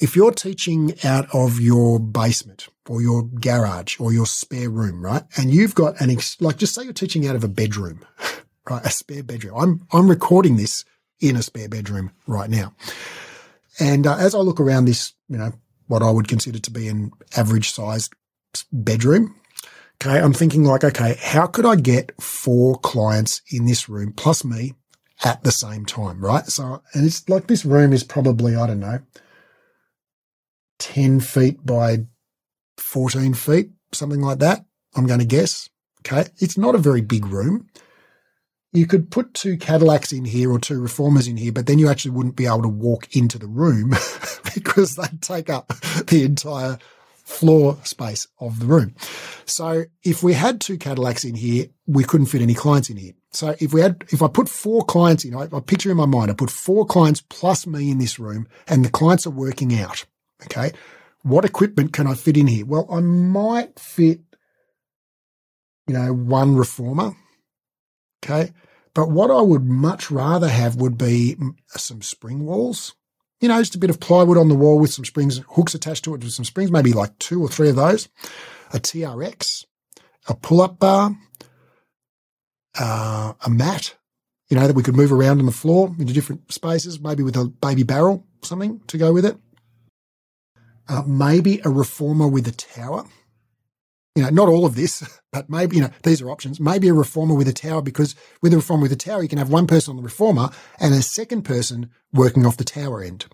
If 0.00 0.16
you're 0.16 0.32
teaching 0.32 0.94
out 1.04 1.32
of 1.32 1.60
your 1.60 2.00
basement 2.00 2.68
or 2.88 3.00
your 3.00 3.22
garage 3.22 4.00
or 4.00 4.12
your 4.12 4.26
spare 4.26 4.68
room, 4.68 5.04
right? 5.04 5.22
And 5.36 5.52
you've 5.54 5.76
got 5.76 6.00
an, 6.00 6.10
ex- 6.10 6.40
like, 6.40 6.56
just 6.56 6.74
say 6.74 6.82
you're 6.82 6.92
teaching 6.92 7.28
out 7.28 7.36
of 7.36 7.44
a 7.44 7.48
bedroom, 7.48 8.04
right? 8.68 8.84
A 8.84 8.90
spare 8.90 9.22
bedroom. 9.22 9.56
I'm, 9.56 9.86
I'm 9.92 10.10
recording 10.10 10.56
this 10.56 10.84
in 11.20 11.36
a 11.36 11.42
spare 11.42 11.68
bedroom 11.68 12.10
right 12.26 12.50
now. 12.50 12.74
And 13.78 14.06
uh, 14.06 14.16
as 14.16 14.34
I 14.34 14.38
look 14.38 14.58
around 14.58 14.86
this, 14.86 15.12
you 15.28 15.38
know, 15.38 15.52
what 15.86 16.02
I 16.02 16.10
would 16.10 16.26
consider 16.26 16.58
to 16.58 16.70
be 16.70 16.88
an 16.88 17.12
average 17.36 17.70
sized 17.70 18.12
bedroom, 18.72 19.34
okay, 19.96 20.18
I'm 20.18 20.32
thinking 20.32 20.64
like, 20.64 20.84
okay, 20.84 21.16
how 21.20 21.46
could 21.46 21.66
I 21.66 21.76
get 21.76 22.20
four 22.20 22.76
clients 22.76 23.42
in 23.50 23.66
this 23.66 23.88
room 23.88 24.12
plus 24.12 24.44
me 24.44 24.74
at 25.24 25.42
the 25.44 25.52
same 25.52 25.84
time, 25.86 26.20
right? 26.24 26.46
So, 26.46 26.82
and 26.92 27.06
it's 27.06 27.28
like 27.28 27.46
this 27.46 27.64
room 27.64 27.92
is 27.92 28.04
probably, 28.04 28.56
I 28.56 28.66
don't 28.66 28.80
know, 28.80 29.00
10 30.78 31.20
feet 31.20 31.64
by 31.64 32.06
14 32.78 33.34
feet, 33.34 33.70
something 33.92 34.20
like 34.20 34.38
that. 34.40 34.64
I'm 34.94 35.06
going 35.06 35.20
to 35.20 35.26
guess. 35.26 35.68
Okay. 36.00 36.28
It's 36.38 36.58
not 36.58 36.74
a 36.74 36.78
very 36.78 37.00
big 37.00 37.26
room. 37.26 37.68
You 38.72 38.86
could 38.86 39.10
put 39.10 39.34
two 39.34 39.56
Cadillacs 39.56 40.12
in 40.12 40.24
here 40.24 40.50
or 40.50 40.58
two 40.58 40.80
reformers 40.80 41.28
in 41.28 41.36
here, 41.36 41.52
but 41.52 41.66
then 41.66 41.78
you 41.78 41.88
actually 41.88 42.10
wouldn't 42.10 42.36
be 42.36 42.46
able 42.46 42.62
to 42.62 42.68
walk 42.68 43.14
into 43.16 43.38
the 43.38 43.46
room 43.46 43.90
because 44.54 44.96
they'd 44.96 45.22
take 45.22 45.48
up 45.48 45.68
the 46.08 46.24
entire 46.24 46.78
floor 47.24 47.78
space 47.84 48.28
of 48.38 48.60
the 48.60 48.66
room. 48.66 48.94
So 49.46 49.84
if 50.02 50.22
we 50.22 50.34
had 50.34 50.60
two 50.60 50.78
Cadillacs 50.78 51.24
in 51.24 51.34
here, 51.34 51.66
we 51.86 52.04
couldn't 52.04 52.26
fit 52.26 52.42
any 52.42 52.54
clients 52.54 52.90
in 52.90 52.96
here. 52.96 53.14
So 53.32 53.56
if 53.58 53.72
we 53.72 53.80
had, 53.80 54.04
if 54.10 54.22
I 54.22 54.28
put 54.28 54.48
four 54.48 54.84
clients 54.84 55.24
in, 55.24 55.34
I, 55.34 55.48
I 55.52 55.60
picture 55.60 55.90
in 55.90 55.96
my 55.96 56.06
mind, 56.06 56.30
I 56.30 56.34
put 56.34 56.50
four 56.50 56.86
clients 56.86 57.22
plus 57.22 57.66
me 57.66 57.90
in 57.90 57.98
this 57.98 58.18
room 58.18 58.46
and 58.68 58.84
the 58.84 58.90
clients 58.90 59.26
are 59.26 59.30
working 59.30 59.78
out. 59.78 60.04
Okay. 60.44 60.72
What 61.22 61.44
equipment 61.44 61.92
can 61.94 62.06
I 62.06 62.14
fit 62.14 62.36
in 62.36 62.46
here? 62.46 62.66
Well, 62.66 62.86
I 62.90 63.00
might 63.00 63.78
fit, 63.78 64.20
you 65.88 65.94
know, 65.94 66.12
one 66.12 66.54
reformer. 66.54 67.16
Okay. 68.22 68.52
But 68.92 69.10
what 69.10 69.30
I 69.30 69.40
would 69.40 69.64
much 69.64 70.10
rather 70.10 70.48
have 70.48 70.76
would 70.76 70.96
be 70.98 71.36
some 71.68 72.02
spring 72.02 72.44
walls. 72.44 72.94
You 73.40 73.48
know, 73.48 73.58
just 73.60 73.74
a 73.74 73.78
bit 73.78 73.90
of 73.90 74.00
plywood 74.00 74.38
on 74.38 74.48
the 74.48 74.54
wall 74.54 74.78
with 74.78 74.92
some 74.92 75.04
springs, 75.04 75.40
hooks 75.50 75.74
attached 75.74 76.04
to 76.04 76.14
it 76.14 76.22
with 76.22 76.32
some 76.32 76.44
springs, 76.44 76.70
maybe 76.70 76.92
like 76.92 77.18
two 77.18 77.42
or 77.42 77.48
three 77.48 77.68
of 77.68 77.76
those, 77.76 78.08
a 78.72 78.78
TRX, 78.78 79.66
a 80.28 80.34
pull 80.34 80.62
up 80.62 80.78
bar, 80.78 81.16
uh, 82.78 83.34
a 83.44 83.50
mat, 83.50 83.96
you 84.48 84.56
know, 84.56 84.66
that 84.66 84.76
we 84.76 84.82
could 84.82 84.96
move 84.96 85.12
around 85.12 85.40
on 85.40 85.46
the 85.46 85.52
floor 85.52 85.94
into 85.98 86.12
different 86.12 86.52
spaces, 86.52 87.00
maybe 87.00 87.22
with 87.22 87.36
a 87.36 87.44
baby 87.46 87.82
barrel, 87.82 88.24
something 88.42 88.80
to 88.86 88.98
go 88.98 89.12
with 89.12 89.24
it 89.24 89.36
uh, 90.88 91.02
maybe 91.06 91.60
a 91.64 91.70
reformer 91.70 92.28
with 92.28 92.46
a 92.46 92.52
tower. 92.52 93.04
You 94.14 94.22
know, 94.22 94.30
not 94.30 94.48
all 94.48 94.64
of 94.64 94.76
this, 94.76 95.20
but 95.32 95.50
maybe, 95.50 95.76
you 95.76 95.82
know, 95.82 95.90
these 96.02 96.22
are 96.22 96.30
options. 96.30 96.60
Maybe 96.60 96.88
a 96.88 96.94
reformer 96.94 97.34
with 97.34 97.48
a 97.48 97.52
tower 97.52 97.82
because 97.82 98.14
with 98.42 98.52
a 98.52 98.56
reformer 98.56 98.82
with 98.82 98.92
a 98.92 98.96
tower, 98.96 99.22
you 99.22 99.28
can 99.28 99.38
have 99.38 99.50
one 99.50 99.66
person 99.66 99.92
on 99.92 99.96
the 99.96 100.02
reformer 100.02 100.50
and 100.78 100.94
a 100.94 101.02
second 101.02 101.42
person 101.42 101.90
working 102.12 102.46
off 102.46 102.56
the 102.56 102.64
tower 102.64 103.02
end. 103.02 103.26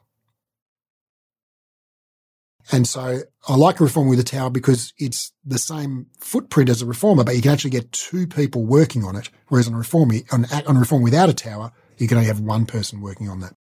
And 2.72 2.87
so 2.87 3.22
I 3.49 3.57
like 3.57 3.81
a 3.81 3.85
reformer 3.85 4.11
with 4.11 4.20
a 4.20 4.24
tower 4.24 4.49
because 4.49 4.93
it's 4.97 5.33
the 5.45 5.59
same 5.59 6.07
footprint 6.18 6.70
as 6.70 6.83
a 6.83 6.87
reformer, 6.87 7.24
but 7.24 7.35
you 7.35 7.43
can 7.43 7.51
actually 7.53 7.70
get 7.70 7.91
two 7.91 8.26
people 8.26 8.64
working 8.64 9.05
on 9.05 9.16
it. 9.16 9.28
Whereas 9.49 9.66
on 9.66 9.74
a 9.74 9.78
reformer, 9.78 10.16
on, 10.31 10.47
on 10.66 10.76
a 10.76 10.81
reformer 10.81 11.03
without 11.03 11.28
a 11.28 11.35
tower, 11.35 11.72
you 11.99 12.07
can 12.07 12.16
only 12.16 12.28
have 12.28 12.41
one 12.41 12.66
person 12.66 13.01
working 13.01 13.28
on 13.28 13.41
that. 13.41 13.55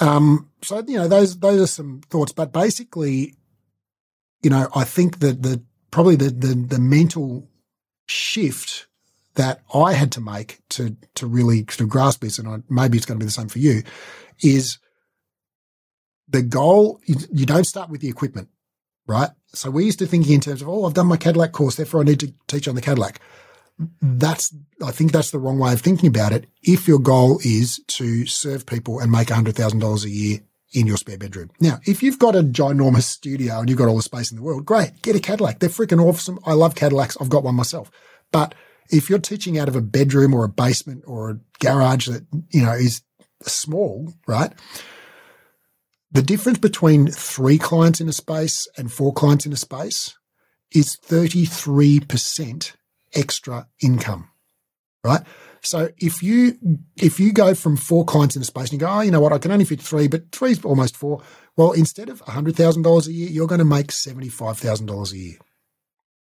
Um, 0.00 0.50
so, 0.62 0.82
you 0.86 0.98
know, 0.98 1.08
those, 1.08 1.38
those 1.38 1.60
are 1.60 1.66
some 1.66 2.00
thoughts, 2.10 2.32
but 2.32 2.52
basically, 2.52 3.34
you 4.42 4.50
know, 4.50 4.68
I 4.74 4.84
think 4.84 5.20
that 5.20 5.42
the, 5.42 5.62
probably 5.96 6.14
the, 6.14 6.28
the, 6.28 6.54
the 6.54 6.78
mental 6.78 7.48
shift 8.04 8.86
that 9.36 9.62
I 9.72 9.94
had 9.94 10.12
to 10.12 10.20
make 10.20 10.58
to, 10.68 10.94
to 11.14 11.26
really 11.26 11.64
to 11.64 11.86
grasp 11.86 12.20
this, 12.20 12.38
and 12.38 12.46
I, 12.46 12.58
maybe 12.68 12.98
it's 12.98 13.06
going 13.06 13.18
to 13.18 13.24
be 13.24 13.26
the 13.26 13.32
same 13.32 13.48
for 13.48 13.60
you, 13.60 13.82
is 14.42 14.76
the 16.28 16.42
goal, 16.42 17.00
you, 17.06 17.16
you 17.32 17.46
don't 17.46 17.64
start 17.64 17.88
with 17.88 18.02
the 18.02 18.10
equipment, 18.10 18.50
right? 19.06 19.30
So 19.54 19.70
we 19.70 19.86
used 19.86 19.98
to 20.00 20.06
think 20.06 20.28
in 20.28 20.42
terms 20.42 20.60
of, 20.60 20.68
oh, 20.68 20.84
I've 20.84 20.92
done 20.92 21.06
my 21.06 21.16
Cadillac 21.16 21.52
course, 21.52 21.76
therefore 21.76 22.02
I 22.02 22.04
need 22.04 22.20
to 22.20 22.34
teach 22.46 22.68
on 22.68 22.74
the 22.74 22.82
Cadillac. 22.82 23.18
That's, 24.02 24.54
I 24.84 24.90
think 24.90 25.12
that's 25.12 25.30
the 25.30 25.38
wrong 25.38 25.58
way 25.58 25.72
of 25.72 25.80
thinking 25.80 26.10
about 26.10 26.32
it. 26.32 26.44
If 26.62 26.86
your 26.86 26.98
goal 26.98 27.40
is 27.42 27.80
to 27.86 28.26
serve 28.26 28.66
people 28.66 29.00
and 29.00 29.10
make 29.10 29.28
$100,000 29.28 30.04
a 30.04 30.10
year 30.10 30.40
in 30.76 30.86
your 30.86 30.98
spare 30.98 31.16
bedroom. 31.16 31.50
Now, 31.58 31.80
if 31.86 32.02
you've 32.02 32.18
got 32.18 32.36
a 32.36 32.42
ginormous 32.42 33.04
studio 33.04 33.60
and 33.60 33.70
you've 33.70 33.78
got 33.78 33.88
all 33.88 33.96
the 33.96 34.02
space 34.02 34.30
in 34.30 34.36
the 34.36 34.42
world, 34.42 34.66
great, 34.66 35.00
get 35.00 35.16
a 35.16 35.20
Cadillac. 35.20 35.58
They're 35.58 35.70
freaking 35.70 36.04
awesome. 36.04 36.38
I 36.44 36.52
love 36.52 36.74
Cadillacs. 36.74 37.16
I've 37.18 37.30
got 37.30 37.44
one 37.44 37.54
myself. 37.54 37.90
But 38.30 38.54
if 38.90 39.08
you're 39.08 39.18
teaching 39.18 39.58
out 39.58 39.68
of 39.68 39.74
a 39.74 39.80
bedroom 39.80 40.34
or 40.34 40.44
a 40.44 40.50
basement 40.50 41.04
or 41.06 41.30
a 41.30 41.40
garage 41.60 42.08
that, 42.08 42.26
you 42.50 42.62
know, 42.62 42.72
is 42.72 43.00
small, 43.42 44.12
right? 44.26 44.52
The 46.12 46.22
difference 46.22 46.58
between 46.58 47.06
three 47.06 47.56
clients 47.56 48.02
in 48.02 48.08
a 48.10 48.12
space 48.12 48.68
and 48.76 48.92
four 48.92 49.14
clients 49.14 49.46
in 49.46 49.54
a 49.54 49.56
space 49.56 50.14
is 50.72 50.98
33% 50.98 52.72
extra 53.14 53.66
income, 53.82 54.28
right? 55.02 55.22
So 55.66 55.88
if 55.98 56.22
you 56.22 56.58
if 56.96 57.18
you 57.18 57.32
go 57.32 57.52
from 57.54 57.76
four 57.76 58.04
clients 58.04 58.36
in 58.36 58.42
a 58.42 58.44
space 58.44 58.70
and 58.70 58.74
you 58.74 58.78
go, 58.78 58.88
oh, 58.88 59.00
you 59.00 59.10
know 59.10 59.20
what, 59.20 59.32
I 59.32 59.38
can 59.38 59.50
only 59.50 59.64
fit 59.64 59.80
three, 59.80 60.06
but 60.06 60.30
three's 60.30 60.64
almost 60.64 60.96
four. 60.96 61.22
Well, 61.56 61.72
instead 61.72 62.08
of 62.08 62.20
hundred 62.20 62.54
thousand 62.54 62.82
dollars 62.82 63.08
a 63.08 63.12
year, 63.12 63.28
you're 63.28 63.48
going 63.48 63.58
to 63.58 63.64
make 63.64 63.90
seventy 63.90 64.28
five 64.28 64.58
thousand 64.58 64.86
dollars 64.86 65.12
a 65.12 65.18
year, 65.18 65.38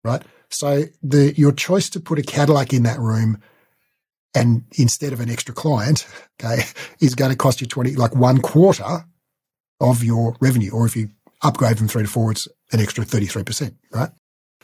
right? 0.04 0.24
So 0.50 0.86
the 1.04 1.36
your 1.38 1.52
choice 1.52 1.92
to 1.92 2.00
put 2.00 2.18
a 2.18 2.24
Cadillac 2.24 2.74
in 2.74 2.84
that 2.84 3.00
room 3.00 3.40
and 4.34 4.64
instead 4.80 5.14
of 5.14 5.20
an 5.20 5.30
extra 5.30 5.54
client, 5.54 6.08
okay, 6.44 6.64
is 7.00 7.14
going 7.14 7.32
to 7.32 7.38
cost 7.38 7.62
you 7.62 7.68
twenty 7.68 7.96
like 7.96 8.16
one 8.16 8.42
quarter 8.42 9.06
of 9.80 10.04
your 10.04 10.36
revenue. 10.42 10.72
Or 10.72 10.88
if 10.88 10.96
you 10.96 11.10
upgrade 11.44 11.78
from 11.78 11.88
three 11.88 12.04
to 12.04 12.10
four, 12.10 12.32
it's 12.32 12.48
an 12.72 12.80
extra 12.80 13.06
33%, 13.06 13.76
right? 13.92 14.10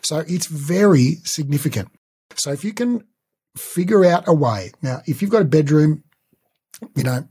So 0.01 0.23
it's 0.27 0.47
very 0.47 1.17
significant. 1.23 1.89
So 2.35 2.51
if 2.51 2.63
you 2.63 2.73
can 2.73 3.03
figure 3.55 4.05
out 4.05 4.27
a 4.27 4.33
way, 4.33 4.71
now, 4.81 5.01
if 5.05 5.21
you've 5.21 5.31
got 5.31 5.41
a 5.41 5.45
bedroom, 5.45 6.03
you 6.95 7.03
know, 7.03 7.27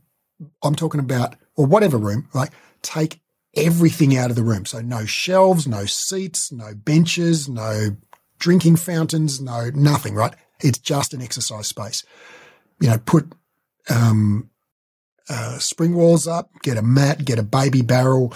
I'm 0.63 0.75
talking 0.75 1.01
about, 1.01 1.37
or 1.57 1.67
whatever 1.67 1.99
room, 1.99 2.29
right? 2.35 2.51
take 2.83 3.21
everything 3.55 4.17
out 4.17 4.31
of 4.31 4.37
the 4.37 4.43
room. 4.43 4.65
So 4.65 4.81
no 4.81 5.05
shelves, 5.05 5.67
no 5.67 5.85
seats, 5.87 6.53
no 6.53 6.73
benches, 6.75 7.49
no 7.49 7.97
drinking 8.39 8.77
fountains, 8.77 9.41
no 9.41 9.71
nothing, 9.75 10.15
right? 10.15 10.35
It's 10.61 10.79
just 10.79 11.15
an 11.15 11.23
exercise 11.23 11.67
space. 11.67 12.05
You 12.81 12.91
know, 12.91 12.99
put 12.99 13.33
um, 13.91 14.51
uh, 15.29 15.59
spring 15.59 15.95
walls 15.95 16.27
up, 16.27 16.51
get 16.63 16.79
a 16.79 16.83
mat, 16.83 17.25
get 17.25 17.39
a 17.39 17.43
baby 17.43 17.83
barrel, 17.83 18.35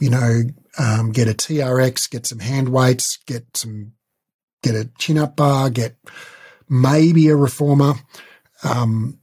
you 0.00 0.10
know, 0.10 0.42
um, 0.78 1.12
get 1.12 1.28
a 1.28 1.34
TRX, 1.34 2.10
get 2.10 2.26
some 2.26 2.38
hand 2.38 2.68
weights, 2.68 3.18
get 3.26 3.56
some, 3.56 3.92
get 4.62 4.74
a 4.74 4.90
chin 4.98 5.18
up 5.18 5.36
bar, 5.36 5.70
get 5.70 5.96
maybe 6.68 7.28
a 7.28 7.36
reformer, 7.36 7.94
um, 8.62 9.18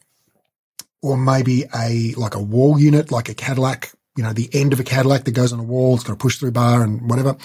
or 1.01 1.17
maybe 1.17 1.65
a, 1.75 2.13
like 2.15 2.35
a 2.35 2.41
wall 2.41 2.79
unit, 2.79 3.11
like 3.11 3.29
a 3.29 3.33
Cadillac, 3.33 3.91
you 4.15 4.23
know, 4.23 4.33
the 4.33 4.49
end 4.53 4.73
of 4.73 4.79
a 4.79 4.83
Cadillac 4.83 5.25
that 5.25 5.31
goes 5.31 5.51
on 5.51 5.59
a 5.59 5.63
wall. 5.63 5.95
It's 5.95 6.03
got 6.03 6.13
a 6.13 6.17
push 6.17 6.37
through 6.37 6.51
bar 6.51 6.83
and 6.83 7.09
whatever. 7.09 7.35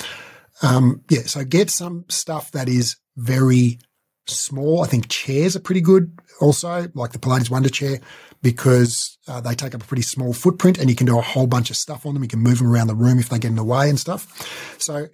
Um, 0.63 1.03
yeah. 1.09 1.23
So 1.23 1.45
get 1.45 1.71
some 1.71 2.05
stuff 2.09 2.53
that 2.53 2.69
is 2.69 2.97
very 3.17 3.79
small. 4.27 4.83
I 4.83 4.87
think 4.87 5.09
chairs 5.09 5.57
are 5.57 5.61
pretty 5.61 5.81
good 5.81 6.19
also, 6.41 6.89
like 6.95 7.13
the 7.13 7.19
Pilates 7.19 7.51
Wunda 7.51 7.73
chair 7.73 8.01
because 8.43 9.19
uh, 9.27 9.41
they 9.41 9.55
take 9.55 9.75
up 9.75 9.83
a 9.83 9.87
pretty 9.87 10.03
small 10.03 10.33
footprint 10.33 10.79
and 10.79 10.89
you 10.89 10.97
can 10.97 11.07
do 11.07 11.19
a 11.19 11.23
whole 11.23 11.47
bunch 11.47 11.71
of 11.71 11.77
stuff 11.77 12.07
on 12.07 12.15
them. 12.15 12.23
You 12.23 12.29
can 12.29 12.41
move 12.41 12.59
them 12.59 12.69
around 12.69 12.87
the 12.87 12.95
room 12.95 13.19
if 13.19 13.29
they 13.29 13.39
get 13.39 13.49
in 13.49 13.57
the 13.57 13.65
way 13.65 13.89
and 13.89 13.99
stuff. 13.99 14.77
So 14.79 15.09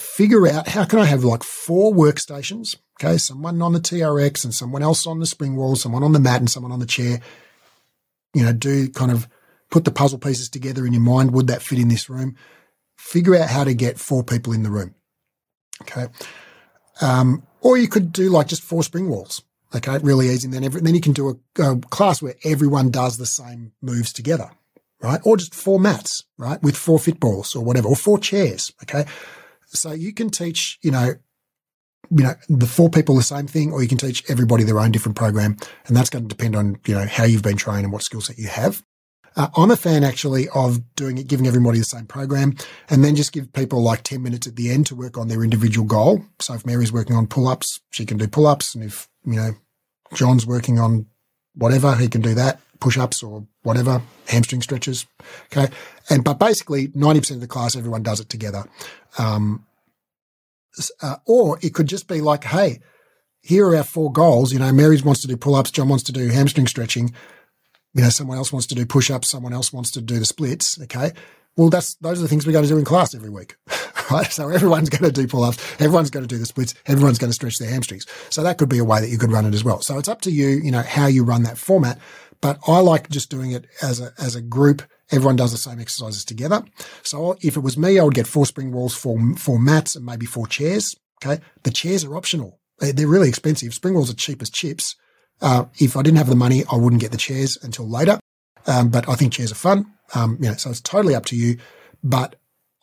figure 0.00 0.46
out 0.48 0.68
how 0.68 0.84
can 0.84 0.98
I 0.98 1.04
have 1.04 1.24
like 1.24 1.42
four 1.42 1.92
workstations? 1.92 2.76
Okay. 3.00 3.18
Someone 3.18 3.62
on 3.62 3.72
the 3.72 3.80
TRX 3.80 4.44
and 4.44 4.54
someone 4.54 4.82
else 4.82 5.06
on 5.06 5.20
the 5.20 5.26
spring 5.26 5.56
wall, 5.56 5.76
someone 5.76 6.02
on 6.02 6.12
the 6.12 6.20
mat 6.20 6.40
and 6.40 6.50
someone 6.50 6.72
on 6.72 6.80
the 6.80 6.86
chair. 6.86 7.20
You 8.34 8.44
know, 8.44 8.52
do 8.52 8.88
kind 8.90 9.10
of 9.10 9.28
put 9.70 9.84
the 9.84 9.90
puzzle 9.90 10.18
pieces 10.18 10.48
together 10.48 10.86
in 10.86 10.92
your 10.92 11.02
mind. 11.02 11.32
Would 11.32 11.46
that 11.48 11.62
fit 11.62 11.78
in 11.78 11.88
this 11.88 12.10
room? 12.10 12.36
Figure 12.96 13.36
out 13.36 13.48
how 13.48 13.64
to 13.64 13.74
get 13.74 13.98
four 13.98 14.24
people 14.24 14.52
in 14.52 14.62
the 14.62 14.70
room. 14.70 14.94
Okay. 15.82 16.08
Um, 17.00 17.44
or 17.60 17.76
you 17.76 17.88
could 17.88 18.12
do 18.12 18.30
like 18.30 18.48
just 18.48 18.62
four 18.62 18.82
spring 18.82 19.08
walls. 19.08 19.42
Okay, 19.74 19.98
really 19.98 20.30
easy. 20.30 20.46
And 20.46 20.54
then 20.54 20.64
every, 20.64 20.80
then 20.80 20.94
you 20.94 21.00
can 21.00 21.12
do 21.12 21.28
a, 21.28 21.62
a, 21.62 21.78
class 21.78 22.22
where 22.22 22.34
everyone 22.42 22.90
does 22.90 23.18
the 23.18 23.26
same 23.26 23.72
moves 23.82 24.12
together, 24.14 24.50
right? 25.02 25.20
Or 25.24 25.36
just 25.36 25.54
four 25.54 25.78
mats, 25.78 26.24
right, 26.38 26.62
with 26.62 26.74
four 26.74 26.98
fit 26.98 27.20
balls 27.20 27.54
or 27.54 27.62
whatever, 27.62 27.88
or 27.88 27.96
four 27.96 28.18
chairs. 28.18 28.72
Okay, 28.82 29.04
so 29.66 29.92
you 29.92 30.14
can 30.14 30.30
teach, 30.30 30.78
you 30.80 30.90
know, 30.90 31.14
you 32.10 32.24
know, 32.24 32.34
the 32.48 32.66
four 32.66 32.88
people 32.88 33.16
the 33.16 33.22
same 33.22 33.46
thing, 33.46 33.72
or 33.72 33.82
you 33.82 33.88
can 33.88 33.98
teach 33.98 34.28
everybody 34.30 34.64
their 34.64 34.80
own 34.80 34.90
different 34.90 35.16
program, 35.16 35.56
and 35.86 35.96
that's 35.96 36.10
going 36.10 36.26
to 36.26 36.28
depend 36.28 36.56
on 36.56 36.78
you 36.86 36.94
know 36.94 37.06
how 37.06 37.24
you've 37.24 37.42
been 37.42 37.56
trained 37.56 37.84
and 37.84 37.92
what 37.92 38.02
skill 38.02 38.20
set 38.20 38.38
you 38.38 38.48
have. 38.48 38.82
Uh, 39.36 39.48
I'm 39.56 39.70
a 39.70 39.76
fan 39.76 40.02
actually 40.02 40.48
of 40.48 40.80
doing 40.96 41.18
it, 41.18 41.28
giving 41.28 41.46
everybody 41.46 41.78
the 41.78 41.84
same 41.84 42.06
program, 42.06 42.56
and 42.88 43.04
then 43.04 43.14
just 43.14 43.32
give 43.32 43.52
people 43.52 43.82
like 43.82 44.02
10 44.02 44.22
minutes 44.22 44.46
at 44.46 44.56
the 44.56 44.70
end 44.70 44.86
to 44.86 44.96
work 44.96 45.16
on 45.16 45.28
their 45.28 45.44
individual 45.44 45.86
goal. 45.86 46.24
So 46.40 46.54
if 46.54 46.66
Mary's 46.66 46.92
working 46.92 47.14
on 47.14 47.26
pull 47.26 47.46
ups, 47.46 47.80
she 47.90 48.04
can 48.06 48.16
do 48.16 48.26
pull 48.26 48.46
ups, 48.46 48.74
and 48.74 48.82
if 48.82 49.08
you 49.24 49.36
know, 49.36 49.52
John's 50.14 50.46
working 50.46 50.78
on 50.78 51.06
whatever, 51.54 51.94
he 51.94 52.08
can 52.08 52.20
do 52.20 52.34
that, 52.34 52.60
push 52.80 52.96
ups 52.96 53.22
or 53.22 53.46
whatever, 53.62 54.00
hamstring 54.28 54.62
stretches. 54.62 55.06
Okay. 55.52 55.72
And, 56.08 56.24
but 56.24 56.38
basically 56.38 56.88
90% 56.88 57.32
of 57.32 57.40
the 57.40 57.46
class, 57.46 57.76
everyone 57.76 58.02
does 58.02 58.20
it 58.20 58.28
together. 58.28 58.64
Um, 59.18 59.66
uh, 61.02 61.16
or 61.26 61.58
it 61.62 61.74
could 61.74 61.88
just 61.88 62.08
be 62.08 62.20
like, 62.20 62.44
hey, 62.44 62.80
here 63.40 63.68
are 63.68 63.76
our 63.76 63.84
four 63.84 64.12
goals. 64.12 64.52
You 64.52 64.58
know, 64.58 64.72
Mary's 64.72 65.04
wants 65.04 65.22
to 65.22 65.28
do 65.28 65.36
pull 65.36 65.54
ups, 65.54 65.70
John 65.70 65.88
wants 65.88 66.04
to 66.04 66.12
do 66.12 66.28
hamstring 66.28 66.66
stretching. 66.66 67.12
You 67.94 68.02
know, 68.02 68.10
someone 68.10 68.36
else 68.36 68.52
wants 68.52 68.66
to 68.68 68.74
do 68.74 68.86
push 68.86 69.10
ups, 69.10 69.30
someone 69.30 69.52
else 69.52 69.72
wants 69.72 69.90
to 69.92 70.00
do 70.00 70.18
the 70.18 70.24
splits. 70.24 70.80
Okay. 70.82 71.12
Well, 71.56 71.70
that's, 71.70 71.94
those 71.96 72.20
are 72.20 72.22
the 72.22 72.28
things 72.28 72.46
we're 72.46 72.52
going 72.52 72.64
to 72.64 72.70
do 72.70 72.78
in 72.78 72.84
class 72.84 73.14
every 73.14 73.30
week. 73.30 73.56
right? 74.10 74.30
So 74.30 74.48
everyone's 74.48 74.90
going 74.90 75.10
to 75.10 75.20
do 75.20 75.26
pull 75.26 75.44
ups, 75.44 75.58
everyone's 75.80 76.10
going 76.10 76.26
to 76.26 76.28
do 76.28 76.38
the 76.38 76.46
splits, 76.46 76.74
everyone's 76.86 77.18
going 77.18 77.30
to 77.30 77.34
stretch 77.34 77.58
their 77.58 77.70
hamstrings. 77.70 78.06
So 78.30 78.42
that 78.42 78.58
could 78.58 78.68
be 78.68 78.78
a 78.78 78.84
way 78.84 79.00
that 79.00 79.08
you 79.08 79.18
could 79.18 79.32
run 79.32 79.46
it 79.46 79.54
as 79.54 79.64
well. 79.64 79.80
So 79.82 79.98
it's 79.98 80.08
up 80.08 80.20
to 80.22 80.30
you, 80.30 80.48
you 80.48 80.70
know, 80.70 80.82
how 80.82 81.06
you 81.06 81.24
run 81.24 81.42
that 81.44 81.58
format. 81.58 81.98
But 82.40 82.58
I 82.68 82.80
like 82.80 83.10
just 83.10 83.30
doing 83.30 83.52
it 83.52 83.66
as 83.82 84.00
a, 84.00 84.12
as 84.18 84.36
a 84.36 84.40
group. 84.40 84.82
Everyone 85.10 85.36
does 85.36 85.52
the 85.52 85.58
same 85.58 85.80
exercises 85.80 86.24
together. 86.24 86.62
So 87.02 87.36
if 87.40 87.56
it 87.56 87.60
was 87.60 87.78
me, 87.78 87.98
I 87.98 88.04
would 88.04 88.14
get 88.14 88.26
four 88.26 88.46
spring 88.46 88.72
walls, 88.72 88.94
four, 88.94 89.18
four 89.36 89.58
mats 89.58 89.96
and 89.96 90.04
maybe 90.04 90.26
four 90.26 90.46
chairs. 90.46 90.94
Okay. 91.24 91.42
The 91.62 91.70
chairs 91.70 92.04
are 92.04 92.16
optional. 92.16 92.60
They're 92.78 93.08
really 93.08 93.28
expensive. 93.28 93.74
Spring 93.74 93.94
walls 93.94 94.10
are 94.10 94.14
cheap 94.16 94.42
as 94.42 94.50
chips. 94.50 94.96
Uh, 95.40 95.64
if 95.78 95.96
I 95.96 96.02
didn't 96.02 96.18
have 96.18 96.28
the 96.28 96.36
money, 96.36 96.64
I 96.70 96.76
wouldn't 96.76 97.02
get 97.02 97.10
the 97.10 97.16
chairs 97.16 97.56
until 97.62 97.88
later. 97.88 98.18
Um, 98.66 98.90
but 98.90 99.08
I 99.08 99.14
think 99.14 99.32
chairs 99.32 99.50
are 99.50 99.56
fun. 99.56 99.86
Um, 100.14 100.36
you 100.40 100.48
know, 100.48 100.54
so 100.56 100.70
it's 100.70 100.80
totally 100.80 101.14
up 101.14 101.24
to 101.26 101.36
you. 101.36 101.58
But 102.04 102.36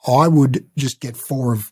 I 0.08 0.28
would 0.28 0.70
just 0.78 1.00
get 1.00 1.16
four 1.16 1.54
of 1.54 1.72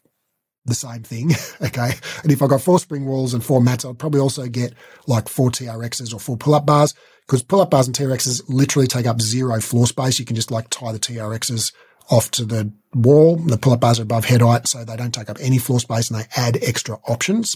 the 0.65 0.75
same 0.75 1.03
thing. 1.03 1.31
okay. 1.61 1.93
And 2.21 2.31
if 2.31 2.41
I 2.41 2.47
got 2.47 2.61
four 2.61 2.79
spring 2.79 3.05
walls 3.05 3.33
and 3.33 3.43
four 3.43 3.61
mats, 3.61 3.85
I'd 3.85 3.99
probably 3.99 4.21
also 4.21 4.47
get 4.47 4.73
like 5.07 5.27
four 5.27 5.49
TRXs 5.49 6.13
or 6.13 6.19
four 6.19 6.37
pull 6.37 6.55
up 6.55 6.65
bars 6.65 6.93
because 7.26 7.43
pull 7.43 7.61
up 7.61 7.71
bars 7.71 7.88
and 7.88 7.95
TRXs 7.95 8.43
literally 8.47 8.88
take 8.88 9.05
up 9.05 9.21
zero 9.21 9.59
floor 9.59 9.88
space. 9.88 10.19
You 10.19 10.26
can 10.26 10.36
just 10.36 10.51
like 10.51 10.69
tie 10.69 10.91
the 10.91 10.99
TRXs 10.99 11.74
off 12.09 12.32
to 12.32 12.45
the 12.45 12.71
wall. 12.93 13.38
The 13.38 13.57
pull 13.57 13.74
up 13.74 13.80
bars 13.80 13.99
are 13.99 14.03
above 14.03 14.26
head 14.26 14.41
height, 14.41 14.67
so 14.67 14.84
they 14.84 14.95
don't 14.95 15.13
take 15.13 15.30
up 15.30 15.38
any 15.39 15.57
floor 15.57 15.80
space 15.80 16.09
and 16.09 16.19
they 16.19 16.26
add 16.36 16.57
extra 16.61 16.97
options. 17.07 17.55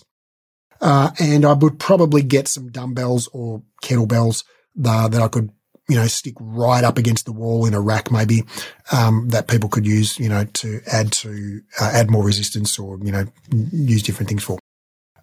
Uh, 0.80 1.10
and 1.20 1.44
I 1.44 1.54
would 1.54 1.80
probably 1.80 2.22
get 2.22 2.48
some 2.48 2.70
dumbbells 2.70 3.28
or 3.34 3.64
kettlebells 3.84 4.44
uh, 4.86 5.08
that 5.08 5.22
I 5.22 5.28
could 5.28 5.52
you 5.90 5.96
know, 5.96 6.08
stick 6.08 6.34
right 6.40 6.84
up 6.84 6.98
against 6.98 7.26
the 7.26 7.32
wall 7.32 7.66
in 7.66 7.74
a 7.74 7.80
rack, 7.80 8.12
maybe, 8.12 8.44
um, 8.92 9.30
that 9.30 9.48
people 9.48 9.70
could 9.70 9.86
use, 9.86 10.20
you 10.20 10.28
know, 10.28 10.44
to 10.44 10.82
add 10.92 11.12
to, 11.14 11.62
uh, 11.80 11.92
add 11.94 12.12
more 12.12 12.26
resistance 12.26 12.78
or, 12.78 13.00
you 13.02 13.12
know, 13.12 13.26
use 13.72 14.04
different 14.04 14.28
things 14.28 14.44
for. 14.44 14.60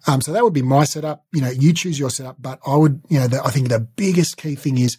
Um, 0.07 0.21
so 0.21 0.31
that 0.33 0.43
would 0.43 0.53
be 0.53 0.61
my 0.61 0.83
setup. 0.83 1.25
You 1.33 1.41
know, 1.41 1.49
you 1.49 1.73
choose 1.73 1.99
your 1.99 2.09
setup, 2.09 2.37
but 2.39 2.59
I 2.65 2.75
would, 2.75 3.01
you 3.09 3.19
know, 3.19 3.27
the, 3.27 3.43
I 3.43 3.49
think 3.49 3.69
the 3.69 3.79
biggest 3.79 4.37
key 4.37 4.55
thing 4.55 4.77
is 4.77 4.97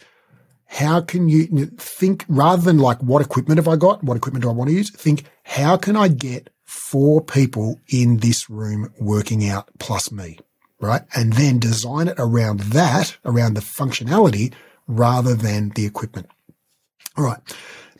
how 0.66 1.00
can 1.00 1.28
you 1.28 1.66
think 1.78 2.24
rather 2.28 2.62
than 2.62 2.78
like, 2.78 2.98
what 2.98 3.22
equipment 3.22 3.59
have 3.59 3.68
I 3.68 3.76
got? 3.76 4.02
What 4.02 4.16
equipment 4.16 4.42
do 4.42 4.48
I 4.48 4.52
want 4.52 4.68
to 4.68 4.76
use? 4.76 4.90
Think, 4.90 5.24
how 5.44 5.76
can 5.76 5.96
I 5.96 6.09
get 6.09 6.50
four 6.64 7.22
people 7.22 7.80
in 7.88 8.18
this 8.18 8.50
room 8.50 8.92
working 8.98 9.48
out 9.48 9.70
plus 9.78 10.11
me? 10.11 10.38
Right. 10.80 11.02
And 11.14 11.32
then 11.32 11.59
design 11.59 12.09
it 12.09 12.16
around 12.18 12.61
that, 12.61 13.16
around 13.24 13.54
the 13.54 13.61
functionality 13.61 14.52
rather 14.86 15.34
than 15.34 15.70
the 15.70 15.86
equipment. 15.86 16.28
All 17.16 17.24
right. 17.24 17.40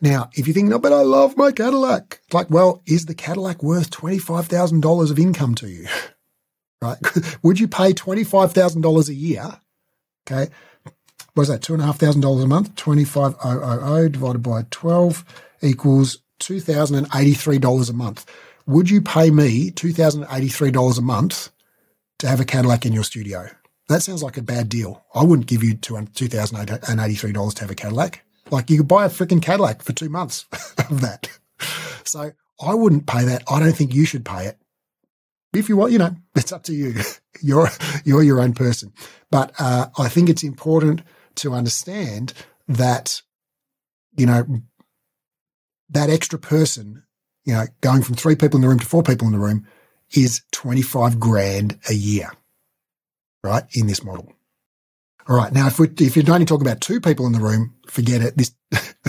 Now, 0.03 0.29
if 0.35 0.47
you 0.47 0.53
think, 0.53 0.69
no, 0.69 0.79
but 0.79 0.93
I 0.93 1.01
love 1.01 1.39
my 1.39 1.53
Cadillac. 1.53 2.21
It's 2.25 2.35
like, 2.35 2.51
well, 2.51 2.83
is 2.85 3.07
the 3.07 3.15
Cadillac 3.15 3.63
worth 3.63 3.91
$25,000 3.91 5.11
of 5.11 5.19
income 5.19 5.55
to 5.57 5.69
you? 5.69 5.87
right? 6.83 6.99
Would 7.43 7.61
you 7.61 7.69
pay 7.69 7.93
$25,000 7.93 9.09
a 9.09 9.15
year? 9.15 9.61
Okay. 10.29 10.53
What 11.35 11.43
is 11.43 11.49
that? 11.49 11.61
$2,500 11.61 12.43
a 12.43 12.47
month? 12.47 12.75
25000 12.77 14.13
divided 14.13 14.43
by 14.43 14.65
12 14.71 15.25
equals 15.63 16.19
$2,083 16.41 17.91
a 17.91 17.93
month. 17.93 18.27
Would 18.67 18.91
you 18.91 19.01
pay 19.01 19.31
me 19.31 19.71
$2,083 19.71 20.99
a 20.99 21.03
month 21.03 21.51
to 22.19 22.29
have 22.29 22.41
a 22.41 22.45
Cadillac 22.45 22.85
in 22.87 22.93
your 22.93 23.05
studio? 23.05 23.49
That 23.89 24.03
sounds 24.03 24.23
like 24.23 24.37
a 24.37 24.43
bad 24.43 24.69
deal. 24.69 25.05
I 25.15 25.23
wouldn't 25.23 25.47
give 25.47 25.63
you 25.63 25.77
$2,083 25.77 27.55
to 27.55 27.61
have 27.61 27.71
a 27.71 27.75
Cadillac. 27.75 28.23
Like 28.51 28.71
you 28.71 28.79
could 28.79 28.89
buy 28.89 29.05
a 29.05 29.11
freaking 29.11 29.43
Cadillac 29.43 29.83
for 29.83 29.93
two 29.93 30.09
months 30.09 30.47
of 30.91 31.01
that. 31.03 31.29
So 32.05 32.33
I 32.61 32.75
wouldn't 32.75 33.07
pay 33.07 33.25
that. 33.25 33.45
I 33.49 33.61
don't 33.61 33.73
think 33.73 33.95
you 33.95 34.05
should 34.05 34.25
pay 34.25 34.47
it. 34.47 34.59
If 35.59 35.69
you 35.69 35.77
want, 35.77 35.93
you 35.93 35.99
know, 35.99 36.15
it's 36.35 36.53
up 36.53 36.65
to 36.65 36.75
you. 36.75 36.95
You're, 37.43 37.69
you're 38.07 38.23
your 38.23 38.41
own 38.41 38.55
person. 38.55 38.95
But, 39.31 39.53
uh, 39.59 39.89
I 39.99 40.09
think 40.09 40.31
it's 40.31 40.43
important 40.43 41.03
to 41.35 41.53
understand 41.53 42.33
that, 42.67 43.21
you 44.17 44.25
know, 44.25 44.47
that 45.91 46.09
extra 46.09 46.39
person, 46.39 47.03
you 47.45 47.53
know, 47.53 47.67
going 47.83 48.03
from 48.03 48.15
three 48.15 48.37
people 48.37 48.57
in 48.57 48.63
the 48.63 48.69
room 48.69 48.79
to 48.79 48.87
four 48.87 49.03
people 49.03 49.27
in 49.27 49.35
the 49.35 49.39
room 49.39 49.67
is 50.17 50.43
25 50.53 51.21
grand 51.21 51.79
a 51.91 51.95
year 51.95 52.31
right, 53.45 53.65
in 53.75 53.87
this 53.87 54.05
model. 54.05 54.33
All 55.29 55.37
right. 55.37 55.53
Now, 55.53 55.67
if 55.67 55.79
we 55.79 55.89
if 56.01 56.17
you're 56.17 56.31
only 56.33 56.47
talking 56.47 56.67
about 56.67 56.81
two 56.81 57.01
people 57.01 57.27
in 57.27 57.33
the 57.33 57.41
room, 57.41 57.75
forget 57.89 58.23
it. 58.23 58.37
This 58.37 58.55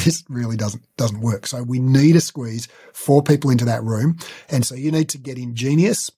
this 0.03 0.23
really 0.29 0.57
doesn't 0.57 0.83
doesn't 0.97 1.21
work. 1.21 1.47
So 1.47 1.63
we 1.63 1.79
need 1.79 2.13
to 2.13 2.21
squeeze 2.21 2.67
four 2.93 3.23
people 3.23 3.49
into 3.49 3.65
that 3.65 3.83
room, 3.83 4.17
and 4.49 4.65
so 4.65 4.75
you 4.75 4.91
need 4.91 5.09
to 5.09 5.17
get 5.17 5.37
ingenious. 5.37 6.09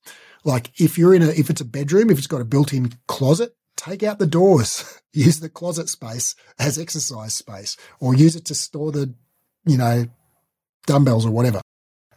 Like 0.43 0.71
if 0.79 0.97
you're 0.97 1.13
in 1.13 1.21
a 1.21 1.29
if 1.29 1.49
it's 1.49 1.61
a 1.61 1.65
bedroom, 1.65 2.09
if 2.09 2.17
it's 2.17 2.27
got 2.27 2.41
a 2.41 2.45
built-in 2.45 2.93
closet, 3.07 3.55
take 3.77 4.03
out 4.03 4.19
the 4.19 4.27
doors. 4.27 4.99
Use 5.13 5.39
the 5.39 5.49
closet 5.49 5.89
space 5.89 6.35
as 6.59 6.77
exercise 6.77 7.33
space, 7.33 7.75
or 7.99 8.13
use 8.13 8.35
it 8.35 8.45
to 8.45 8.53
store 8.53 8.91
the, 8.91 9.11
you 9.65 9.75
know, 9.75 10.05
dumbbells 10.85 11.25
or 11.25 11.31
whatever 11.31 11.61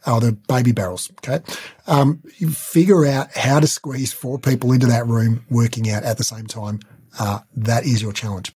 are 0.05 0.19
the 0.19 0.33
baby 0.33 0.73
barrels. 0.73 1.11
Okay. 1.13 1.43
Um, 1.87 2.21
you 2.37 2.49
figure 2.51 3.05
out 3.05 3.35
how 3.35 3.59
to 3.59 3.67
squeeze 3.67 4.13
four 4.13 4.37
people 4.37 4.71
into 4.71 4.85
that 4.87 5.07
room 5.07 5.43
working 5.49 5.89
out 5.89 6.03
at 6.03 6.19
the 6.19 6.23
same 6.23 6.45
time. 6.45 6.81
Uh, 7.19 7.39
that 7.55 7.85
is 7.85 8.01
your 8.01 8.13
challenge. 8.13 8.53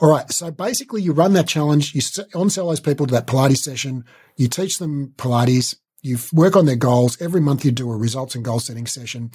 All 0.00 0.10
right. 0.10 0.30
So 0.32 0.50
basically 0.50 1.02
you 1.02 1.12
run 1.12 1.32
that 1.32 1.48
challenge. 1.48 1.94
You 1.94 2.02
on 2.34 2.50
sell 2.50 2.68
those 2.68 2.80
people 2.80 3.06
to 3.06 3.14
that 3.14 3.26
Pilates 3.26 3.58
session. 3.58 4.04
You 4.36 4.48
teach 4.48 4.78
them 4.78 5.12
Pilates. 5.16 5.74
You 6.02 6.18
work 6.32 6.54
on 6.54 6.66
their 6.66 6.76
goals. 6.76 7.20
Every 7.20 7.40
month 7.40 7.64
you 7.64 7.72
do 7.72 7.90
a 7.90 7.96
results 7.96 8.34
and 8.34 8.44
goal 8.44 8.60
setting 8.60 8.86
session 8.86 9.32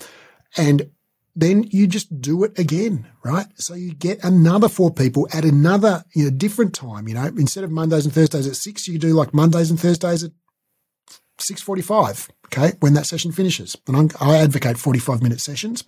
and 0.55 0.89
then 1.35 1.63
you 1.63 1.87
just 1.87 2.21
do 2.21 2.43
it 2.43 2.57
again, 2.59 3.07
right? 3.23 3.47
So 3.55 3.73
you 3.73 3.93
get 3.93 4.23
another 4.23 4.69
four 4.69 4.93
people 4.93 5.27
at 5.33 5.45
another, 5.45 6.03
you 6.13 6.25
know, 6.25 6.29
different 6.29 6.75
time, 6.75 7.07
you 7.07 7.15
know, 7.15 7.25
instead 7.25 7.63
of 7.63 7.71
Mondays 7.71 8.05
and 8.05 8.13
Thursdays 8.13 8.47
at 8.47 8.55
six, 8.55 8.87
you 8.87 8.99
do 8.99 9.13
like 9.13 9.33
Mondays 9.33 9.71
and 9.71 9.79
Thursdays 9.79 10.23
at 10.23 10.31
6.45, 11.39 12.29
okay, 12.57 12.75
when 12.79 12.93
that 12.93 13.05
session 13.05 13.31
finishes. 13.31 13.75
And 13.87 13.97
I'm, 13.97 14.09
i 14.19 14.37
advocate 14.37 14.77
45 14.77 15.21
minute 15.21 15.41
sessions 15.41 15.83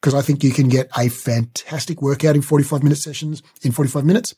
because 0.00 0.14
I 0.14 0.22
think 0.22 0.44
you 0.44 0.52
can 0.52 0.68
get 0.68 0.88
a 0.96 1.08
fantastic 1.08 2.02
workout 2.02 2.36
in 2.36 2.42
45 2.42 2.82
minute 2.82 2.98
sessions 2.98 3.42
in 3.62 3.72
45 3.72 4.04
minutes. 4.04 4.34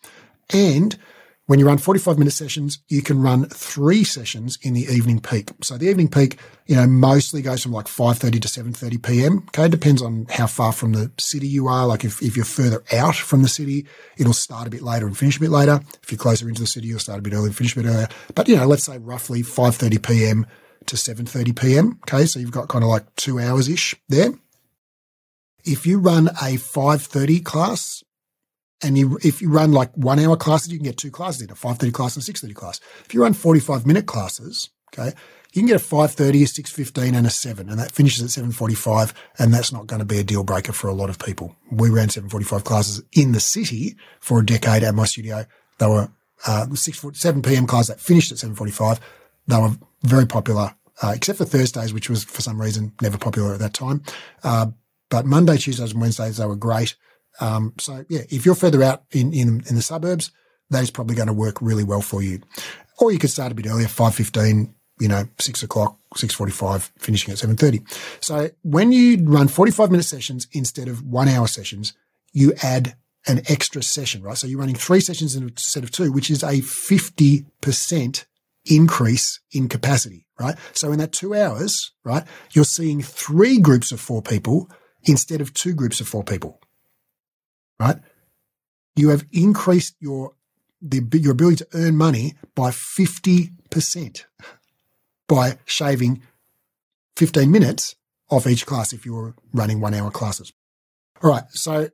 And 0.52 0.96
when 1.46 1.60
you 1.60 1.66
run 1.66 1.78
45 1.78 2.18
minute 2.18 2.32
sessions, 2.32 2.80
you 2.88 3.02
can 3.02 3.22
run 3.22 3.48
three 3.48 4.02
sessions 4.02 4.58
in 4.62 4.74
the 4.74 4.82
evening 4.82 5.20
peak. 5.20 5.50
So 5.62 5.78
the 5.78 5.88
evening 5.88 6.08
peak, 6.08 6.40
you 6.66 6.74
know, 6.74 6.88
mostly 6.88 7.40
goes 7.40 7.62
from 7.62 7.70
like 7.70 7.86
5.30 7.86 8.42
to 8.42 8.48
7.30 8.48 9.02
p.m. 9.02 9.44
Okay. 9.48 9.68
Depends 9.68 10.02
on 10.02 10.26
how 10.28 10.48
far 10.48 10.72
from 10.72 10.92
the 10.92 11.12
city 11.18 11.46
you 11.46 11.68
are. 11.68 11.86
Like 11.86 12.04
if, 12.04 12.20
if 12.20 12.34
you're 12.34 12.44
further 12.44 12.82
out 12.92 13.14
from 13.14 13.42
the 13.42 13.48
city, 13.48 13.86
it'll 14.18 14.32
start 14.32 14.66
a 14.66 14.70
bit 14.70 14.82
later 14.82 15.06
and 15.06 15.16
finish 15.16 15.36
a 15.36 15.40
bit 15.40 15.50
later. 15.50 15.80
If 16.02 16.10
you're 16.10 16.18
closer 16.18 16.48
into 16.48 16.62
the 16.62 16.66
city, 16.66 16.88
you'll 16.88 16.98
start 16.98 17.20
a 17.20 17.22
bit 17.22 17.32
earlier 17.32 17.46
and 17.46 17.56
finish 17.56 17.76
a 17.76 17.82
bit 17.82 17.88
earlier. 17.88 18.08
But, 18.34 18.48
you 18.48 18.56
know, 18.56 18.66
let's 18.66 18.84
say 18.84 18.98
roughly 18.98 19.42
5.30 19.42 20.02
p.m. 20.04 20.46
to 20.88 20.96
7.30 20.96 21.60
p.m. 21.60 21.98
Okay. 22.02 22.26
So 22.26 22.38
you've 22.38 22.50
got 22.50 22.68
kind 22.68 22.84
of 22.84 22.90
like 22.90 23.14
two 23.16 23.38
hours 23.38 23.68
ish 23.68 23.94
there. 24.08 24.30
If 25.64 25.86
you 25.86 25.98
run 25.98 26.28
a 26.28 26.56
5.30 26.56 27.44
class, 27.44 28.04
and 28.82 28.98
you, 28.98 29.18
if 29.22 29.40
you 29.40 29.50
run 29.50 29.72
like 29.72 29.92
one 29.96 30.18
hour 30.18 30.36
classes, 30.36 30.70
you 30.70 30.78
can 30.78 30.84
get 30.84 30.98
two 30.98 31.10
classes 31.10 31.42
in 31.42 31.50
a 31.50 31.54
5.30 31.54 31.92
class 31.92 32.16
and 32.16 32.28
a 32.28 32.32
6.30 32.32 32.54
class. 32.54 32.80
If 33.04 33.14
you 33.14 33.22
run 33.22 33.32
45 33.32 33.86
minute 33.86 34.06
classes, 34.06 34.68
okay, 34.92 35.16
you 35.52 35.62
can 35.62 35.66
get 35.66 35.80
a 35.80 35.84
5.30, 35.84 36.42
a 36.42 36.44
6.15 36.44 37.16
and 37.16 37.26
a 37.26 37.30
7 37.30 37.68
and 37.70 37.78
that 37.78 37.92
finishes 37.92 38.22
at 38.22 38.44
7.45 38.44 39.14
and 39.38 39.54
that's 39.54 39.72
not 39.72 39.86
going 39.86 40.00
to 40.00 40.06
be 40.06 40.18
a 40.18 40.24
deal 40.24 40.44
breaker 40.44 40.72
for 40.72 40.88
a 40.88 40.92
lot 40.92 41.08
of 41.08 41.18
people. 41.18 41.56
We 41.70 41.88
ran 41.88 42.08
7.45 42.08 42.64
classes 42.64 43.02
in 43.12 43.32
the 43.32 43.40
city 43.40 43.96
for 44.20 44.40
a 44.40 44.46
decade 44.46 44.82
at 44.82 44.94
my 44.94 45.06
studio. 45.06 45.46
They 45.78 45.86
were, 45.86 46.10
uh, 46.46 46.66
6, 46.74 47.04
7 47.14 47.42
p.m. 47.42 47.66
classes 47.66 47.88
that 47.88 48.00
finished 48.00 48.32
at 48.32 48.38
7.45. 48.38 49.00
They 49.46 49.56
were 49.56 49.72
very 50.02 50.26
popular, 50.26 50.74
uh, 51.02 51.12
except 51.14 51.38
for 51.38 51.44
Thursdays, 51.44 51.92
which 51.92 52.10
was 52.10 52.24
for 52.24 52.42
some 52.42 52.60
reason 52.60 52.92
never 53.00 53.18
popular 53.18 53.54
at 53.54 53.60
that 53.60 53.74
time. 53.74 54.02
Uh, 54.42 54.66
but 55.08 55.26
Monday, 55.26 55.56
Tuesdays 55.56 55.92
and 55.92 56.00
Wednesdays, 56.00 56.36
they 56.36 56.46
were 56.46 56.56
great. 56.56 56.96
Um, 57.40 57.74
so 57.78 58.04
yeah, 58.08 58.22
if 58.30 58.46
you're 58.46 58.54
further 58.54 58.82
out 58.82 59.04
in, 59.12 59.32
in, 59.32 59.62
in 59.68 59.74
the 59.74 59.82
suburbs, 59.82 60.30
that 60.70 60.82
is 60.82 60.90
probably 60.90 61.14
going 61.14 61.28
to 61.28 61.32
work 61.32 61.60
really 61.60 61.84
well 61.84 62.00
for 62.00 62.22
you. 62.22 62.40
Or 62.98 63.12
you 63.12 63.18
could 63.18 63.30
start 63.30 63.52
a 63.52 63.54
bit 63.54 63.66
earlier, 63.66 63.86
5.15, 63.86 64.72
you 64.98 65.08
know, 65.08 65.28
six 65.38 65.62
o'clock, 65.62 65.98
6.45, 66.14 66.90
finishing 66.98 67.32
at 67.32 67.38
7.30. 67.38 67.86
So 68.24 68.50
when 68.62 68.90
you 68.90 69.22
run 69.22 69.48
45 69.48 69.90
minute 69.90 70.04
sessions 70.04 70.48
instead 70.52 70.88
of 70.88 71.02
one 71.02 71.28
hour 71.28 71.46
sessions, 71.46 71.92
you 72.32 72.54
add 72.62 72.96
an 73.26 73.42
extra 73.48 73.82
session, 73.82 74.22
right? 74.22 74.36
So 74.36 74.46
you're 74.46 74.58
running 74.58 74.76
three 74.76 75.00
sessions 75.00 75.34
instead 75.34 75.84
of 75.84 75.90
two, 75.90 76.12
which 76.12 76.30
is 76.30 76.42
a 76.42 76.60
50% 76.60 78.24
increase 78.66 79.40
in 79.52 79.68
capacity, 79.68 80.26
right? 80.38 80.56
So 80.72 80.92
in 80.92 80.98
that 80.98 81.12
two 81.12 81.34
hours, 81.34 81.92
right, 82.04 82.24
you're 82.52 82.64
seeing 82.64 83.02
three 83.02 83.58
groups 83.58 83.92
of 83.92 84.00
four 84.00 84.22
people 84.22 84.70
instead 85.04 85.40
of 85.40 85.54
two 85.54 85.74
groups 85.74 86.00
of 86.00 86.08
four 86.08 86.24
people 86.24 86.60
right? 87.78 87.96
You 88.94 89.10
have 89.10 89.24
increased 89.32 89.96
your 90.00 90.32
the, 90.82 91.02
your 91.18 91.32
ability 91.32 91.56
to 91.56 91.68
earn 91.72 91.96
money 91.96 92.34
by 92.54 92.70
50% 92.70 94.24
by 95.26 95.58
shaving 95.64 96.22
15 97.16 97.50
minutes 97.50 97.96
off 98.30 98.46
each 98.46 98.66
class 98.66 98.92
if 98.92 99.06
you 99.06 99.14
were 99.14 99.34
running 99.52 99.80
one 99.80 99.94
hour 99.94 100.10
classes. 100.10 100.52
All 101.22 101.30
right. 101.30 101.44
So 101.48 101.88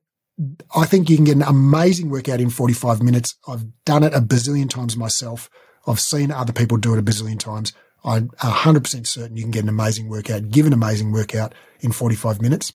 I 0.75 0.85
think 0.85 1.09
you 1.09 1.16
can 1.16 1.25
get 1.25 1.37
an 1.37 1.43
amazing 1.43 2.11
workout 2.11 2.41
in 2.41 2.51
45 2.51 3.03
minutes. 3.03 3.37
I've 3.47 3.64
done 3.85 4.03
it 4.03 4.14
a 4.14 4.20
bazillion 4.20 4.68
times 4.68 4.97
myself. 4.97 5.49
I've 5.87 6.01
seen 6.01 6.30
other 6.30 6.53
people 6.53 6.76
do 6.76 6.95
it 6.95 6.99
a 6.99 7.03
bazillion 7.03 7.39
times. 7.39 7.72
I'm 8.05 8.28
100% 8.28 9.07
certain 9.07 9.37
you 9.37 9.43
can 9.43 9.53
get 9.53 9.62
an 9.62 9.68
amazing 9.68 10.09
workout, 10.09 10.51
give 10.51 10.66
an 10.66 10.72
amazing 10.72 11.12
workout 11.12 11.55
in 11.80 11.93
45 11.93 12.43
minutes. 12.43 12.72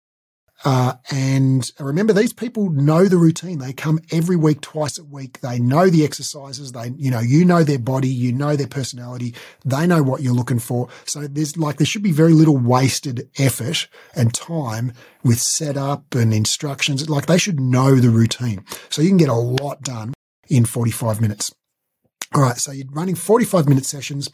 Uh, 0.65 0.93
and 1.11 1.71
remember, 1.79 2.13
these 2.13 2.33
people 2.33 2.71
know 2.71 3.05
the 3.05 3.17
routine. 3.17 3.59
They 3.59 3.73
come 3.73 3.99
every 4.11 4.35
week, 4.35 4.61
twice 4.61 4.97
a 4.97 5.03
week. 5.03 5.39
They 5.41 5.59
know 5.59 5.89
the 5.89 6.03
exercises. 6.03 6.71
They, 6.71 6.93
you 6.97 7.11
know, 7.11 7.19
you 7.19 7.45
know 7.45 7.63
their 7.63 7.77
body, 7.77 8.07
you 8.07 8.31
know 8.31 8.55
their 8.55 8.67
personality. 8.67 9.35
They 9.63 9.85
know 9.85 10.01
what 10.01 10.21
you're 10.23 10.33
looking 10.33 10.59
for. 10.59 10.89
So 11.05 11.27
there's 11.27 11.57
like, 11.57 11.77
there 11.77 11.85
should 11.85 12.01
be 12.01 12.11
very 12.11 12.33
little 12.33 12.57
wasted 12.57 13.29
effort 13.37 13.87
and 14.15 14.33
time 14.33 14.93
with 15.23 15.39
setup 15.39 16.15
and 16.15 16.33
instructions. 16.33 17.07
Like 17.07 17.27
they 17.27 17.37
should 17.37 17.59
know 17.59 17.95
the 17.95 18.09
routine. 18.09 18.65
So 18.89 19.03
you 19.03 19.09
can 19.09 19.17
get 19.17 19.29
a 19.29 19.33
lot 19.33 19.83
done 19.83 20.13
in 20.49 20.65
45 20.65 21.21
minutes. 21.21 21.53
All 22.33 22.41
right. 22.41 22.57
So 22.57 22.71
you're 22.71 22.87
running 22.91 23.15
45 23.15 23.67
minute 23.67 23.85
sessions. 23.85 24.29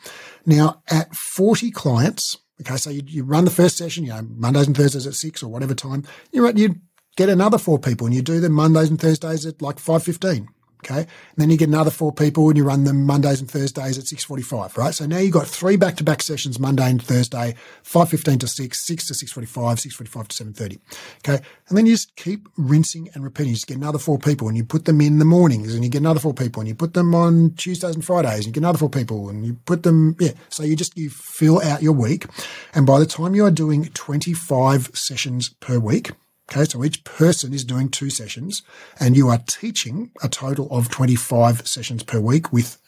Now 0.46 0.82
at 0.90 1.14
40 1.16 1.72
clients, 1.72 2.38
Okay, 2.62 2.78
so 2.78 2.90
you, 2.90 3.02
you 3.06 3.24
run 3.24 3.46
the 3.46 3.52
first 3.52 3.78
session, 3.78 4.06
you 4.06 4.12
know, 4.12 4.22
Mondays 4.36 4.68
and 4.68 4.78
Thursdays 4.78 5.08
at 5.08 5.16
six 5.16 5.42
or 5.42 5.50
whatever 5.50 5.74
time. 5.74 6.04
You 6.32 6.50
you 6.56 6.76
get 7.18 7.30
another 7.30 7.58
four 7.58 7.80
people 7.80 8.08
and 8.08 8.16
you 8.16 8.22
do 8.22 8.40
them 8.40 8.54
Mondays 8.54 8.90
and 8.90 9.00
Thursdays 9.00 9.46
at 9.46 9.62
like 9.62 9.80
five 9.80 10.04
fifteen. 10.04 10.48
Okay. 10.84 11.00
And 11.00 11.08
then 11.38 11.50
you 11.50 11.58
get 11.58 11.70
another 11.70 11.92
four 11.92 12.12
people 12.12 12.50
and 12.50 12.58
you 12.58 12.64
run 12.64 12.84
them 12.84 13.06
Mondays 13.06 13.40
and 13.40 13.50
Thursdays 13.50 13.98
at 13.98 14.06
6.45, 14.06 14.78
right? 14.78 14.94
So 14.94 15.06
now 15.06 15.18
you've 15.18 15.34
got 15.34 15.48
three 15.48 15.78
back-to-back 15.78 16.22
sessions, 16.22 16.60
Monday 16.60 16.90
and 16.90 17.02
Thursday, 17.02 17.56
5.15 17.84 18.42
to 18.42 18.48
6, 18.48 18.86
6 18.86 19.08
to 19.08 19.14
6.45, 19.14 19.48
6.45 19.48 20.28
to 20.28 20.44
7.30. 20.44 20.80
Okay. 21.20 21.44
And 21.70 21.78
then 21.78 21.86
you 21.86 21.94
just 21.94 22.16
keep 22.18 22.50
rinsing 22.58 23.10
and 23.14 23.24
repeating. 23.24 23.52
You 23.52 23.56
just 23.56 23.68
get 23.68 23.78
another 23.78 24.00
four 24.00 24.20
people 24.20 24.48
and 24.48 24.58
you 24.58 24.66
put 24.66 24.86
them 24.86 25.00
in 25.00 25.20
the 25.20 25.26
mornings 25.26 25.74
and 25.74 25.84
you 25.84 25.90
get 25.90 26.00
another 26.00 26.20
four 26.20 26.34
people 26.34 26.60
and 26.60 26.68
you 26.68 26.76
put 26.76 26.94
them 26.94 27.16
on 27.16 27.54
Tuesdays 27.56 27.96
and 27.96 28.04
Fridays 28.04 28.46
and 28.46 28.48
you 28.48 28.52
get 28.52 28.62
another 28.62 28.78
four 28.78 28.90
people 28.90 29.30
and 29.30 29.46
you 29.46 29.54
put 29.66 29.84
them, 29.84 30.16
yeah. 30.20 30.32
So 30.50 30.64
you 30.64 30.76
just, 30.76 30.98
you 30.98 31.10
fill 31.10 31.62
out 31.62 31.82
your 31.82 31.94
week. 31.94 32.26
And 32.74 32.86
by 32.86 33.00
the 33.00 33.06
time 33.06 33.36
you 33.36 33.46
are 33.46 33.52
doing 33.52 33.86
25 33.86 34.92
sessions 34.94 35.50
per 35.50 35.80
week, 35.80 36.12
Okay, 36.52 36.66
so 36.66 36.84
each 36.84 37.04
person 37.04 37.54
is 37.54 37.64
doing 37.64 37.90
two 37.90 38.10
sessions, 38.10 38.64
and 39.00 39.16
you 39.16 39.30
are 39.30 39.40
teaching 39.48 40.12
a 40.22 40.28
total 40.28 40.68
of 40.72 40.90
25 40.90 41.68
sessions 41.68 42.04
per 42.04 42.20
week 42.20 42.52
with 42.52 42.80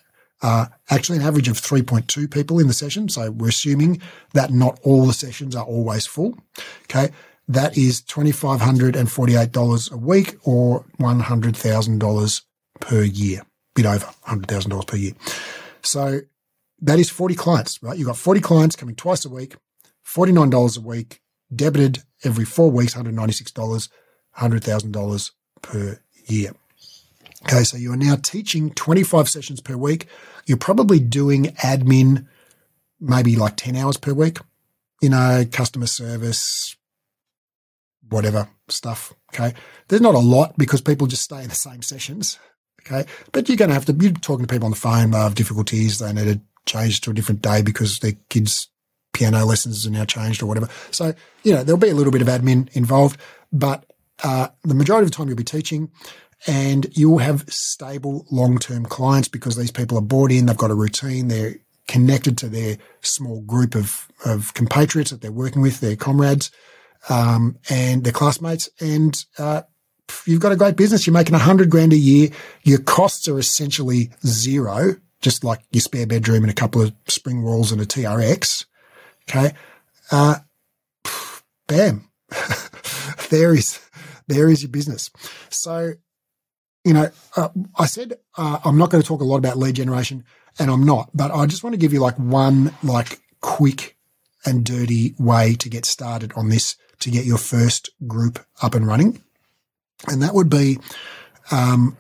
uh, 0.42 0.66
actually 0.90 1.18
an 1.18 1.24
average 1.24 1.48
of 1.48 1.56
3.2 1.56 2.30
people 2.30 2.60
in 2.60 2.68
the 2.68 2.74
session. 2.74 3.08
So 3.08 3.32
we're 3.32 3.50
assuming 3.50 4.02
that 4.34 4.52
not 4.52 4.80
all 4.84 5.06
the 5.06 5.14
sessions 5.14 5.56
are 5.56 5.66
always 5.66 6.06
full. 6.06 6.38
Okay, 6.84 7.12
that 7.48 7.78
is 7.78 8.02
$2,548 8.02 9.92
a 9.92 9.98
week 9.98 10.36
or 10.44 10.86
$100,000 11.00 12.42
per 12.82 13.04
year, 13.04 13.42
bit 13.74 13.86
over 13.86 14.06
$100,000 14.28 14.88
per 14.88 14.98
year. 14.98 15.14
So 15.82 16.22
that 16.82 17.00
is 17.00 17.10
40 17.10 17.36
clients, 17.36 17.82
right? 17.82 17.98
You've 17.98 18.08
got 18.08 18.18
40 18.18 18.42
clients 18.42 18.76
coming 18.76 18.96
twice 18.96 19.24
a 19.26 19.30
week, 19.30 19.56
$49 20.06 20.78
a 20.78 20.82
week, 20.82 21.22
debited 21.54 22.04
every 22.24 22.46
four 22.46 22.72
weeks, 22.72 22.96
$196, 22.96 23.90
$100,000 24.38 25.32
per 25.62 26.00
year. 26.26 26.52
Okay, 27.44 27.64
so 27.64 27.78
you 27.78 27.94
are 27.94 27.98
now 27.98 28.16
teaching 28.16 28.72
25 28.72 29.30
sessions 29.30 29.62
per 29.62 29.78
week. 29.78 30.08
You're 30.46 30.58
probably 30.58 31.00
doing 31.00 31.46
admin 31.64 32.26
maybe 33.00 33.36
like 33.36 33.56
10 33.58 33.76
hours 33.76 33.98
per 33.98 34.14
week, 34.14 34.40
you 35.02 35.10
know, 35.10 35.46
customer 35.52 35.88
service, 35.88 36.76
whatever 38.10 38.50
stuff. 38.68 39.14
Okay. 39.34 39.54
There's 39.88 40.02
not 40.02 40.16
a 40.16 40.20
lot 40.20 40.58
because 40.58 40.82
people 40.82 41.08
just 41.08 41.24
stay 41.24 41.44
in 41.44 41.50
the 41.50 41.56
same 41.56 41.82
sessions. 41.82 42.40
Okay. 42.82 43.08
But 43.32 43.48
you're 43.48 43.58
going 43.58 43.70
to 43.70 43.76
have 43.76 43.86
to, 43.86 43.94
you're 43.94 44.14
talking 44.14 44.46
to 44.46 44.52
people 44.52 44.66
on 44.66 44.72
the 44.72 44.78
phone, 44.78 45.12
they 45.12 45.18
have 45.18 45.36
difficulties. 45.36 46.00
They 46.00 46.14
need 46.14 46.26
to 46.26 46.42
change 46.66 47.02
to 47.02 47.12
a 47.12 47.14
different 47.14 47.42
day 47.42 47.62
because 47.62 48.00
their 48.00 48.14
kids 48.30 48.70
piano 49.16 49.46
lessons 49.46 49.88
are 49.88 49.92
now 49.92 50.06
changed 50.06 50.44
or 50.44 50.46
whatever. 50.46 50.70
So, 50.92 51.14
you 51.44 51.54
know, 51.54 51.64
there'll 51.64 51.80
be 51.80 51.90
a 51.90 51.96
little 51.96 52.12
bit 52.12 52.22
of 52.22 52.28
admin 52.28 52.70
involved, 52.76 53.20
but 53.52 53.86
uh, 54.24 54.50
the 54.64 54.76
majority 54.76 55.06
of 55.06 55.12
the 55.12 55.16
time 55.16 55.28
you'll 55.28 55.38
be 55.38 55.44
teaching 55.44 55.90
and 56.46 56.86
you'll 56.96 57.18
have 57.18 57.50
stable 57.50 58.26
long 58.32 58.60
term 58.60 58.86
clients 58.86 59.28
because 59.28 59.56
these 59.56 59.72
people 59.72 59.98
are 59.98 60.02
bought 60.02 60.32
in, 60.32 60.46
they've 60.46 60.58
got 60.58 60.72
a 60.72 60.76
routine, 60.76 61.28
they're 61.30 61.56
connected 61.88 62.38
to 62.40 62.50
their 62.50 62.78
small 63.02 63.42
group 63.42 63.76
of, 63.76 64.08
of 64.26 64.54
compatriots 64.54 65.12
that 65.12 65.22
they're 65.22 65.32
working 65.32 65.62
with, 65.62 65.80
their 65.80 65.96
comrades, 65.96 66.52
um, 67.10 67.58
and 67.70 68.04
their 68.04 68.14
classmates. 68.14 68.70
And, 68.80 69.16
uh, 69.38 69.64
you've 70.26 70.42
got 70.42 70.52
a 70.52 70.56
great 70.56 70.76
business. 70.76 71.06
You're 71.06 71.14
making 71.14 71.36
a 71.36 71.40
hundred 71.40 71.70
grand 71.70 71.94
a 71.94 71.98
year. 71.98 72.30
Your 72.64 72.80
costs 72.80 73.28
are 73.28 73.40
essentially 73.40 74.12
zero, 74.26 74.96
just 75.22 75.44
like 75.44 75.62
your 75.72 75.82
spare 75.82 76.08
bedroom 76.08 76.44
and 76.44 76.52
a 76.52 76.56
couple 76.56 76.82
of 76.82 76.94
spring 77.08 77.44
walls 77.44 77.72
and 77.72 77.82
a 77.82 77.86
TRX. 77.86 78.66
Okay. 79.30 79.54
Uh, 80.12 80.36
bam. 81.68 82.10
there 83.30 83.54
is, 83.54 83.80
there 84.28 84.50
is 84.50 84.64
your 84.64 84.72
business. 84.72 85.10
So, 85.50 85.94
you 86.84 86.94
know, 86.94 87.10
uh, 87.36 87.50
I 87.78 87.88
said 87.88 88.14
uh, 88.38 88.60
I'm 88.64 88.78
not 88.78 88.92
going 88.92 89.02
to 89.02 89.08
talk 89.08 89.22
a 89.22 89.26
lot 89.26 89.38
about 89.38 89.58
lead 89.58 89.76
generation, 89.76 90.24
and 90.60 90.70
I'm 90.70 90.86
not, 90.86 91.10
but 91.14 91.32
I 91.32 91.46
just 91.48 91.64
want 91.64 91.74
to 91.74 91.80
give 91.80 91.92
you 91.92 92.00
like 92.00 92.18
one 92.18 92.74
like 92.84 93.20
quick 93.42 93.98
and 94.46 94.64
dirty 94.64 95.16
way 95.18 95.56
to 95.56 95.70
get 95.70 95.86
started 95.86 96.32
on 96.36 96.50
this 96.50 96.76
to 97.00 97.10
get 97.10 97.26
your 97.26 97.40
first 97.40 97.90
group 98.08 98.46
up 98.62 98.76
and 98.76 98.88
running, 98.88 99.24
and 100.08 100.22
that 100.22 100.36
would 100.36 100.50
be 100.50 100.78
because 101.50 101.74
um, 101.74 101.98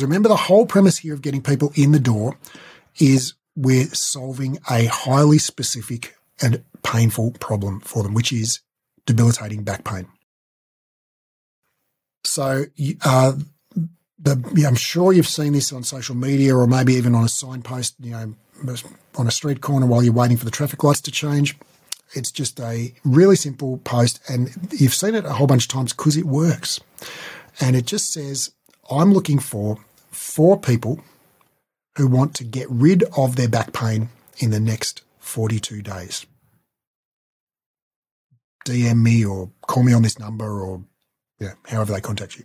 remember 0.00 0.30
the 0.30 0.36
whole 0.36 0.64
premise 0.64 0.98
here 0.98 1.12
of 1.12 1.22
getting 1.22 1.42
people 1.42 1.72
in 1.74 1.92
the 1.92 2.00
door 2.00 2.38
is 2.98 3.34
we're 3.54 3.86
solving 3.88 4.58
a 4.70 4.86
highly 4.86 5.38
specific 5.38 6.16
and 6.40 6.62
painful 6.82 7.32
problem 7.32 7.80
for 7.80 8.02
them, 8.02 8.14
which 8.14 8.32
is 8.32 8.60
debilitating 9.06 9.62
back 9.62 9.84
pain. 9.84 10.06
So, 12.24 12.64
uh, 13.04 13.32
the, 14.18 14.64
I'm 14.66 14.74
sure 14.74 15.12
you've 15.12 15.28
seen 15.28 15.52
this 15.52 15.72
on 15.72 15.84
social 15.84 16.14
media 16.14 16.56
or 16.56 16.66
maybe 16.66 16.94
even 16.94 17.14
on 17.14 17.24
a 17.24 17.28
signpost, 17.28 17.96
you 18.00 18.12
know, 18.12 18.34
on 19.16 19.26
a 19.26 19.30
street 19.30 19.60
corner 19.60 19.86
while 19.86 20.02
you're 20.02 20.12
waiting 20.12 20.36
for 20.36 20.44
the 20.44 20.50
traffic 20.50 20.82
lights 20.82 21.02
to 21.02 21.10
change. 21.10 21.56
It's 22.14 22.30
just 22.30 22.60
a 22.60 22.94
really 23.04 23.36
simple 23.36 23.78
post, 23.78 24.20
and 24.28 24.50
you've 24.70 24.94
seen 24.94 25.14
it 25.14 25.24
a 25.24 25.32
whole 25.32 25.46
bunch 25.46 25.64
of 25.64 25.68
times 25.68 25.92
because 25.92 26.16
it 26.16 26.24
works. 26.24 26.80
And 27.60 27.74
it 27.74 27.86
just 27.86 28.12
says, 28.12 28.52
I'm 28.90 29.12
looking 29.12 29.38
for 29.38 29.78
four 30.10 30.58
people 30.58 31.00
who 31.96 32.06
want 32.06 32.34
to 32.36 32.44
get 32.44 32.70
rid 32.70 33.04
of 33.16 33.36
their 33.36 33.48
back 33.48 33.72
pain 33.72 34.10
in 34.38 34.50
the 34.50 34.60
next 34.60 35.02
42 35.24 35.82
days. 35.82 36.26
DM 38.66 39.02
me 39.02 39.24
or 39.24 39.50
call 39.66 39.82
me 39.82 39.92
on 39.92 40.02
this 40.02 40.18
number 40.18 40.62
or 40.62 40.84
yeah, 41.40 41.54
however 41.66 41.92
they 41.92 42.00
contact 42.00 42.38
you. 42.38 42.44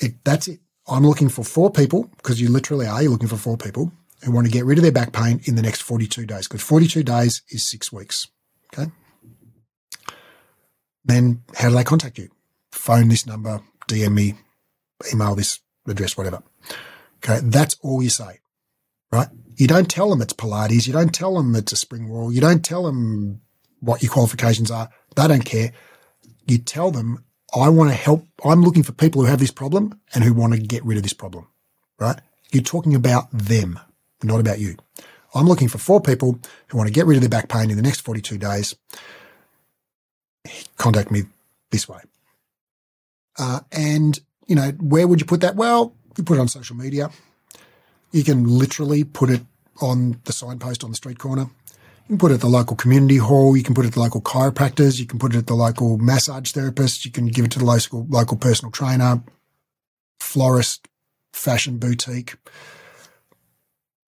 It, 0.00 0.24
that's 0.24 0.48
it. 0.48 0.60
I'm 0.88 1.04
looking 1.04 1.28
for 1.28 1.44
four 1.44 1.70
people 1.70 2.04
because 2.16 2.40
you 2.40 2.48
literally 2.48 2.86
are. 2.86 3.02
You're 3.02 3.10
looking 3.10 3.28
for 3.28 3.36
four 3.36 3.56
people 3.56 3.92
who 4.24 4.32
want 4.32 4.46
to 4.46 4.52
get 4.52 4.64
rid 4.64 4.78
of 4.78 4.82
their 4.82 4.92
back 4.92 5.12
pain 5.12 5.40
in 5.44 5.56
the 5.56 5.62
next 5.62 5.82
42 5.82 6.24
days 6.26 6.48
because 6.48 6.62
42 6.62 7.02
days 7.02 7.42
is 7.50 7.62
six 7.64 7.92
weeks. 7.92 8.28
Okay. 8.72 8.90
Then 11.04 11.42
how 11.54 11.68
do 11.68 11.74
they 11.74 11.84
contact 11.84 12.18
you? 12.18 12.30
Phone 12.72 13.08
this 13.08 13.26
number, 13.26 13.60
DM 13.88 14.12
me, 14.12 14.34
email 15.12 15.34
this 15.34 15.60
address, 15.86 16.16
whatever. 16.16 16.42
Okay. 17.16 17.40
That's 17.42 17.76
all 17.82 18.02
you 18.02 18.10
say, 18.10 18.40
right? 19.12 19.28
You 19.58 19.66
don't 19.66 19.90
tell 19.90 20.08
them 20.08 20.22
it's 20.22 20.32
Pilates. 20.32 20.86
You 20.86 20.92
don't 20.92 21.12
tell 21.12 21.34
them 21.34 21.56
it's 21.56 21.72
a 21.72 21.76
spring 21.76 22.08
wall. 22.08 22.32
You 22.32 22.40
don't 22.40 22.64
tell 22.64 22.84
them 22.84 23.40
what 23.80 24.02
your 24.02 24.12
qualifications 24.12 24.70
are. 24.70 24.88
They 25.16 25.26
don't 25.26 25.44
care. 25.44 25.72
You 26.46 26.58
tell 26.58 26.92
them, 26.92 27.24
I 27.54 27.68
want 27.68 27.90
to 27.90 27.96
help. 27.96 28.24
I'm 28.44 28.62
looking 28.62 28.84
for 28.84 28.92
people 28.92 29.20
who 29.20 29.26
have 29.26 29.40
this 29.40 29.50
problem 29.50 30.00
and 30.14 30.22
who 30.22 30.32
want 30.32 30.54
to 30.54 30.60
get 30.60 30.84
rid 30.84 30.96
of 30.96 31.02
this 31.02 31.12
problem, 31.12 31.48
right? 31.98 32.20
You're 32.52 32.62
talking 32.62 32.94
about 32.94 33.30
them, 33.32 33.80
not 34.22 34.38
about 34.38 34.60
you. 34.60 34.76
I'm 35.34 35.46
looking 35.46 35.68
for 35.68 35.78
four 35.78 36.00
people 36.00 36.38
who 36.68 36.78
want 36.78 36.86
to 36.86 36.94
get 36.94 37.06
rid 37.06 37.16
of 37.16 37.22
their 37.22 37.28
back 37.28 37.48
pain 37.48 37.68
in 37.68 37.76
the 37.76 37.82
next 37.82 38.02
42 38.02 38.38
days. 38.38 38.76
Contact 40.76 41.10
me 41.10 41.24
this 41.70 41.88
way. 41.88 42.00
Uh, 43.36 43.60
and, 43.72 44.20
you 44.46 44.54
know, 44.54 44.70
where 44.80 45.08
would 45.08 45.20
you 45.20 45.26
put 45.26 45.40
that? 45.40 45.56
Well, 45.56 45.94
you 46.16 46.22
put 46.22 46.38
it 46.38 46.40
on 46.40 46.48
social 46.48 46.76
media. 46.76 47.10
You 48.12 48.24
can 48.24 48.44
literally 48.44 49.04
put 49.04 49.30
it 49.30 49.42
on 49.80 50.20
the 50.24 50.32
signpost 50.32 50.84
on 50.84 50.90
the 50.90 50.96
street 50.96 51.18
corner. 51.18 51.50
You 52.08 52.16
can 52.16 52.18
put 52.18 52.30
it 52.30 52.36
at 52.36 52.40
the 52.40 52.48
local 52.48 52.76
community 52.76 53.18
hall. 53.18 53.56
You 53.56 53.62
can 53.62 53.74
put 53.74 53.84
it 53.84 53.88
at 53.88 53.94
the 53.94 54.00
local 54.00 54.22
chiropractors. 54.22 54.98
You 54.98 55.06
can 55.06 55.18
put 55.18 55.34
it 55.34 55.38
at 55.38 55.46
the 55.46 55.54
local 55.54 55.98
massage 55.98 56.52
therapist. 56.52 57.04
You 57.04 57.10
can 57.10 57.26
give 57.26 57.44
it 57.44 57.50
to 57.52 57.58
the 57.58 57.66
local, 57.66 58.06
local 58.08 58.36
personal 58.36 58.72
trainer, 58.72 59.22
florist, 60.18 60.88
fashion 61.32 61.78
boutique, 61.78 62.36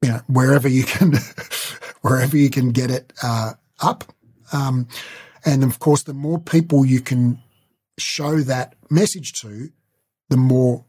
you 0.02 0.10
know, 0.10 0.20
wherever 0.28 0.68
you 0.68 0.84
can, 0.84 1.12
wherever 2.00 2.36
you 2.36 2.50
can 2.50 2.70
get 2.70 2.90
it 2.90 3.12
uh, 3.22 3.52
up. 3.80 4.04
Um, 4.52 4.88
and 5.44 5.62
of 5.62 5.78
course, 5.78 6.02
the 6.02 6.14
more 6.14 6.38
people 6.38 6.84
you 6.84 7.00
can 7.00 7.40
show 7.98 8.40
that 8.40 8.74
message 8.88 9.40
to, 9.40 9.70
the 10.28 10.36
more 10.36 10.84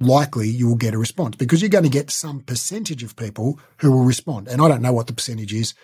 likely 0.00 0.48
you 0.48 0.66
will 0.66 0.76
get 0.76 0.94
a 0.94 0.98
response 0.98 1.36
because 1.36 1.60
you're 1.60 1.68
going 1.68 1.84
to 1.84 1.90
get 1.90 2.10
some 2.10 2.40
percentage 2.40 3.02
of 3.02 3.16
people 3.16 3.60
who 3.78 3.92
will 3.92 4.04
respond. 4.04 4.48
And 4.48 4.60
I 4.60 4.68
don't 4.68 4.82
know 4.82 4.92
what 4.92 5.06
the 5.06 5.12
percentage 5.12 5.52
is. 5.52 5.74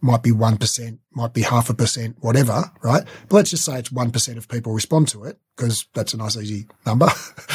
Might 0.00 0.22
be 0.22 0.30
1%, 0.30 0.98
might 1.12 1.32
be 1.32 1.42
half 1.42 1.70
a 1.70 1.74
percent, 1.74 2.16
whatever, 2.20 2.72
right? 2.82 3.04
But 3.28 3.36
let's 3.36 3.50
just 3.50 3.64
say 3.64 3.78
it's 3.78 3.90
1% 3.90 4.36
of 4.36 4.48
people 4.48 4.72
respond 4.72 5.08
to 5.08 5.24
it 5.24 5.38
because 5.56 5.86
that's 5.94 6.12
a 6.12 6.16
nice, 6.16 6.36
easy 6.36 6.66
number. 6.84 7.08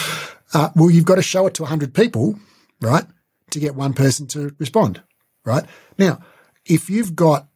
uh, 0.53 0.70
well, 0.74 0.89
you've 0.89 1.05
got 1.05 1.15
to 1.15 1.22
show 1.22 1.45
it 1.47 1.53
to 1.55 1.63
100 1.63 1.93
people, 1.93 2.39
right? 2.82 3.03
To 3.51 3.59
get 3.59 3.76
one 3.76 3.93
person 3.93 4.28
to 4.28 4.55
respond, 4.59 5.03
right? 5.43 5.65
Now, 5.97 6.20
if 6.65 6.89
you've 6.89 7.15
got 7.18 7.47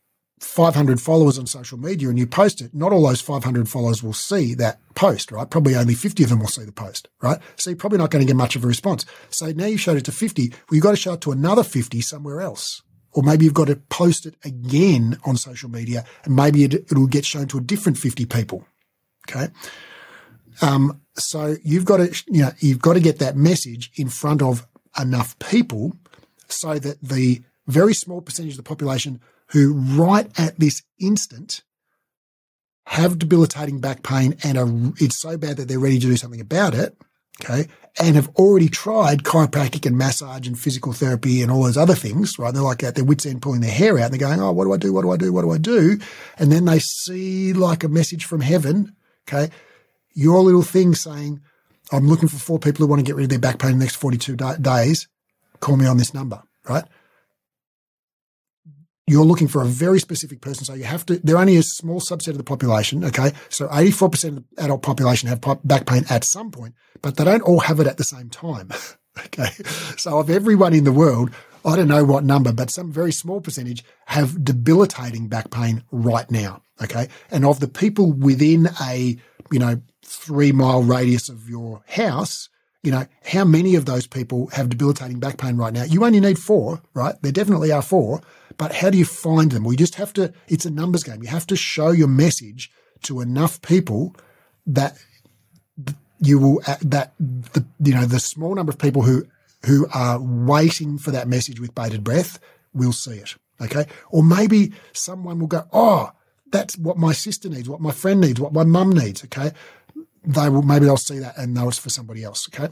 500 0.41 0.99
followers 0.99 1.37
on 1.37 1.45
social 1.45 1.77
media 1.77 2.09
and 2.09 2.17
you 2.17 2.25
post 2.25 2.61
it, 2.61 2.73
not 2.73 2.91
all 2.91 3.07
those 3.07 3.21
500 3.21 3.69
followers 3.69 4.01
will 4.01 4.11
see 4.11 4.55
that 4.55 4.79
post, 4.95 5.31
right? 5.31 5.49
Probably 5.49 5.75
only 5.75 5.93
50 5.93 6.23
of 6.23 6.29
them 6.29 6.39
will 6.39 6.47
see 6.47 6.63
the 6.63 6.71
post, 6.71 7.07
right? 7.21 7.39
So 7.57 7.69
you're 7.69 7.77
probably 7.77 7.99
not 7.99 8.09
going 8.09 8.25
to 8.25 8.27
get 8.27 8.35
much 8.35 8.55
of 8.55 8.63
a 8.63 8.67
response. 8.67 9.05
So 9.29 9.51
now 9.51 9.67
you've 9.67 9.79
showed 9.79 9.97
it 9.97 10.05
to 10.05 10.11
50. 10.11 10.49
Well, 10.49 10.57
you've 10.71 10.83
got 10.83 10.91
to 10.91 10.97
show 10.97 11.13
it 11.13 11.21
to 11.21 11.31
another 11.31 11.63
50 11.63 12.01
somewhere 12.01 12.41
else. 12.41 12.81
Or 13.13 13.21
maybe 13.21 13.45
you've 13.45 13.53
got 13.53 13.67
to 13.67 13.75
post 13.75 14.25
it 14.25 14.35
again 14.43 15.19
on 15.25 15.37
social 15.37 15.69
media 15.69 16.05
and 16.23 16.35
maybe 16.35 16.63
it, 16.63 16.73
it'll 16.73 17.07
get 17.07 17.25
shown 17.25 17.47
to 17.49 17.59
a 17.59 17.61
different 17.61 17.99
50 17.99 18.25
people. 18.25 18.65
Okay. 19.29 19.49
Um, 20.61 21.01
so 21.15 21.55
you've 21.63 21.85
got 21.85 21.97
to, 21.97 22.23
you 22.27 22.41
know, 22.41 22.51
you've 22.59 22.81
got 22.81 22.93
to 22.93 22.99
get 22.99 23.19
that 23.19 23.35
message 23.35 23.91
in 23.95 24.09
front 24.09 24.41
of 24.41 24.65
enough 24.99 25.37
people 25.37 25.93
so 26.47 26.79
that 26.79 27.01
the 27.01 27.41
very 27.67 27.93
small 27.93 28.21
percentage 28.21 28.53
of 28.53 28.57
the 28.57 28.63
population 28.63 29.21
who 29.51 29.73
right 29.73 30.27
at 30.39 30.59
this 30.59 30.81
instant 30.99 31.63
have 32.87 33.19
debilitating 33.19 33.79
back 33.79 34.03
pain 34.03 34.35
and 34.43 34.57
are, 34.57 34.67
it's 34.99 35.19
so 35.19 35.37
bad 35.37 35.57
that 35.57 35.67
they're 35.67 35.79
ready 35.79 35.99
to 35.99 36.07
do 36.07 36.17
something 36.17 36.41
about 36.41 36.73
it. 36.73 36.97
Okay. 37.41 37.67
And 37.99 38.15
have 38.15 38.29
already 38.35 38.69
tried 38.69 39.23
chiropractic 39.23 39.85
and 39.85 39.97
massage 39.97 40.47
and 40.47 40.59
physical 40.59 40.93
therapy 40.93 41.41
and 41.41 41.51
all 41.51 41.63
those 41.63 41.77
other 41.77 41.95
things, 41.95 42.37
right? 42.37 42.53
They're 42.53 42.63
like 42.63 42.83
at 42.83 42.95
their 42.95 43.03
wits 43.03 43.25
end 43.25 43.41
pulling 43.41 43.61
their 43.61 43.71
hair 43.71 43.97
out 43.97 44.11
and 44.11 44.13
they're 44.13 44.27
going, 44.27 44.39
Oh, 44.39 44.51
what 44.51 44.65
do 44.65 44.73
I 44.73 44.77
do? 44.77 44.93
What 44.93 45.01
do 45.01 45.11
I 45.11 45.17
do? 45.17 45.33
What 45.33 45.41
do 45.41 45.51
I 45.51 45.57
do? 45.57 45.99
And 46.37 46.51
then 46.51 46.65
they 46.65 46.79
see 46.79 47.53
like 47.53 47.83
a 47.83 47.89
message 47.89 48.25
from 48.25 48.41
heaven. 48.41 48.95
Okay. 49.27 49.51
Your 50.13 50.41
little 50.41 50.61
thing 50.61 50.93
saying, 50.93 51.41
I'm 51.91 52.07
looking 52.07 52.29
for 52.29 52.37
four 52.37 52.59
people 52.59 52.85
who 52.85 52.89
want 52.89 52.99
to 52.99 53.05
get 53.05 53.15
rid 53.15 53.23
of 53.23 53.29
their 53.29 53.39
back 53.39 53.59
pain 53.59 53.71
in 53.71 53.79
the 53.79 53.85
next 53.85 53.95
42 53.95 54.37
days. 54.61 55.07
Call 55.59 55.77
me 55.77 55.85
on 55.85 55.97
this 55.97 56.13
number, 56.13 56.41
right? 56.67 56.85
You're 59.07 59.25
looking 59.25 59.47
for 59.47 59.61
a 59.61 59.65
very 59.65 59.99
specific 59.99 60.41
person. 60.41 60.65
So 60.65 60.73
you 60.73 60.83
have 60.83 61.05
to, 61.07 61.17
they're 61.17 61.37
only 61.37 61.57
a 61.57 61.63
small 61.63 61.99
subset 61.99 62.29
of 62.29 62.37
the 62.37 62.43
population. 62.43 63.03
Okay. 63.03 63.31
So 63.49 63.67
84% 63.67 64.23
of 64.29 64.35
the 64.35 64.63
adult 64.63 64.83
population 64.83 65.27
have 65.29 65.41
back 65.63 65.85
pain 65.85 66.05
at 66.09 66.23
some 66.23 66.51
point, 66.51 66.75
but 67.01 67.17
they 67.17 67.23
don't 67.23 67.41
all 67.41 67.59
have 67.59 67.79
it 67.79 67.87
at 67.87 67.97
the 67.97 68.03
same 68.03 68.29
time. 68.29 68.69
okay. 69.25 69.49
So 69.97 70.19
of 70.19 70.29
everyone 70.29 70.73
in 70.73 70.83
the 70.83 70.91
world, 70.91 71.31
I 71.65 71.75
don't 71.75 71.87
know 71.87 72.03
what 72.03 72.23
number, 72.23 72.51
but 72.53 72.71
some 72.71 72.91
very 72.91 73.11
small 73.11 73.41
percentage 73.41 73.83
have 74.05 74.43
debilitating 74.43 75.27
back 75.27 75.51
pain 75.51 75.83
right 75.91 76.29
now. 76.31 76.61
Okay. 76.81 77.07
And 77.29 77.45
of 77.45 77.59
the 77.59 77.67
people 77.67 78.11
within 78.11 78.69
a, 78.81 79.17
you 79.51 79.59
know, 79.59 79.81
three 80.03 80.51
mile 80.51 80.83
radius 80.83 81.29
of 81.29 81.49
your 81.49 81.83
house, 81.87 82.49
you 82.84 82.91
know, 82.91 83.05
how 83.25 83.45
many 83.45 83.75
of 83.75 83.86
those 83.86 84.07
people 84.07 84.47
have 84.47 84.69
debilitating 84.69 85.19
back 85.19 85.38
pain 85.38 85.55
right 85.55 85.73
now? 85.73 85.84
You 85.84 86.03
only 86.03 86.19
need 86.19 86.39
four, 86.39 86.82
right? 86.93 87.15
There 87.21 87.32
definitely 87.32 87.71
are 87.71 87.82
four, 87.82 88.21
but 88.57 88.73
how 88.73 88.89
do 88.89 88.97
you 88.97 89.05
find 89.05 89.51
them? 89.51 89.63
We 89.63 89.75
just 89.75 89.95
have 89.95 90.13
to, 90.13 90.34
it's 90.47 90.65
a 90.65 90.71
numbers 90.71 91.03
game. 91.03 91.21
You 91.21 91.29
have 91.29 91.47
to 91.47 91.55
show 91.55 91.91
your 91.91 92.07
message 92.07 92.71
to 93.03 93.21
enough 93.21 93.61
people 93.61 94.15
that 94.65 94.97
you 96.19 96.39
will, 96.39 96.61
uh, 96.65 96.77
that 96.82 97.13
the, 97.19 97.65
you 97.79 97.93
know, 97.93 98.05
the 98.05 98.19
small 98.19 98.55
number 98.55 98.71
of 98.71 98.79
people 98.79 99.03
who, 99.03 99.27
who 99.65 99.88
are 99.93 100.19
waiting 100.19 100.97
for 100.97 101.11
that 101.11 101.27
message 101.27 101.59
with 101.59 101.75
bated 101.75 102.03
breath 102.03 102.39
will 102.73 102.93
see 102.93 103.17
it. 103.17 103.36
Okay. 103.61 103.86
Or 104.09 104.23
maybe 104.23 104.73
someone 104.91 105.39
will 105.39 105.47
go, 105.47 105.67
Oh, 105.71 106.11
that's 106.51 106.77
what 106.77 106.97
my 106.97 107.13
sister 107.13 107.47
needs, 107.47 107.69
what 107.69 107.79
my 107.79 107.91
friend 107.91 108.19
needs, 108.19 108.39
what 108.39 108.53
my 108.53 108.63
mum 108.63 108.89
needs. 108.91 109.23
Okay 109.23 109.51
they 110.24 110.49
will 110.49 110.61
maybe 110.61 110.86
they'll 110.86 110.97
see 110.97 111.19
that 111.19 111.38
and 111.38 111.53
know 111.53 111.67
it's 111.67 111.78
for 111.78 111.89
somebody 111.89 112.24
else. 112.24 112.47
Okay. 112.53 112.72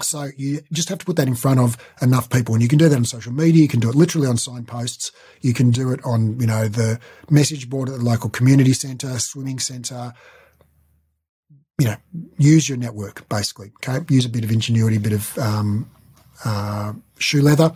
So 0.00 0.28
you 0.36 0.60
just 0.72 0.90
have 0.90 0.98
to 0.98 1.06
put 1.06 1.16
that 1.16 1.26
in 1.26 1.34
front 1.34 1.58
of 1.58 1.78
enough 2.02 2.28
people, 2.28 2.54
and 2.54 2.62
you 2.62 2.68
can 2.68 2.78
do 2.78 2.88
that 2.88 2.96
on 2.96 3.06
social 3.06 3.32
media. 3.32 3.62
You 3.62 3.68
can 3.68 3.80
do 3.80 3.88
it 3.88 3.94
literally 3.94 4.26
on 4.26 4.36
signposts. 4.36 5.10
You 5.40 5.54
can 5.54 5.70
do 5.70 5.90
it 5.90 6.00
on, 6.04 6.38
you 6.38 6.46
know, 6.46 6.68
the 6.68 7.00
message 7.30 7.70
board 7.70 7.88
at 7.88 7.98
the 7.98 8.04
local 8.04 8.28
community 8.28 8.74
centre, 8.74 9.18
swimming 9.18 9.58
centre. 9.58 10.12
You 11.78 11.86
know, 11.86 11.96
use 12.36 12.68
your 12.68 12.76
network 12.76 13.26
basically. 13.28 13.72
Okay, 13.76 14.04
use 14.14 14.26
a 14.26 14.30
bit 14.30 14.44
of 14.44 14.50
ingenuity, 14.50 14.96
a 14.96 15.00
bit 15.00 15.14
of 15.14 15.38
um, 15.38 15.90
uh, 16.44 16.92
shoe 17.18 17.40
leather, 17.40 17.72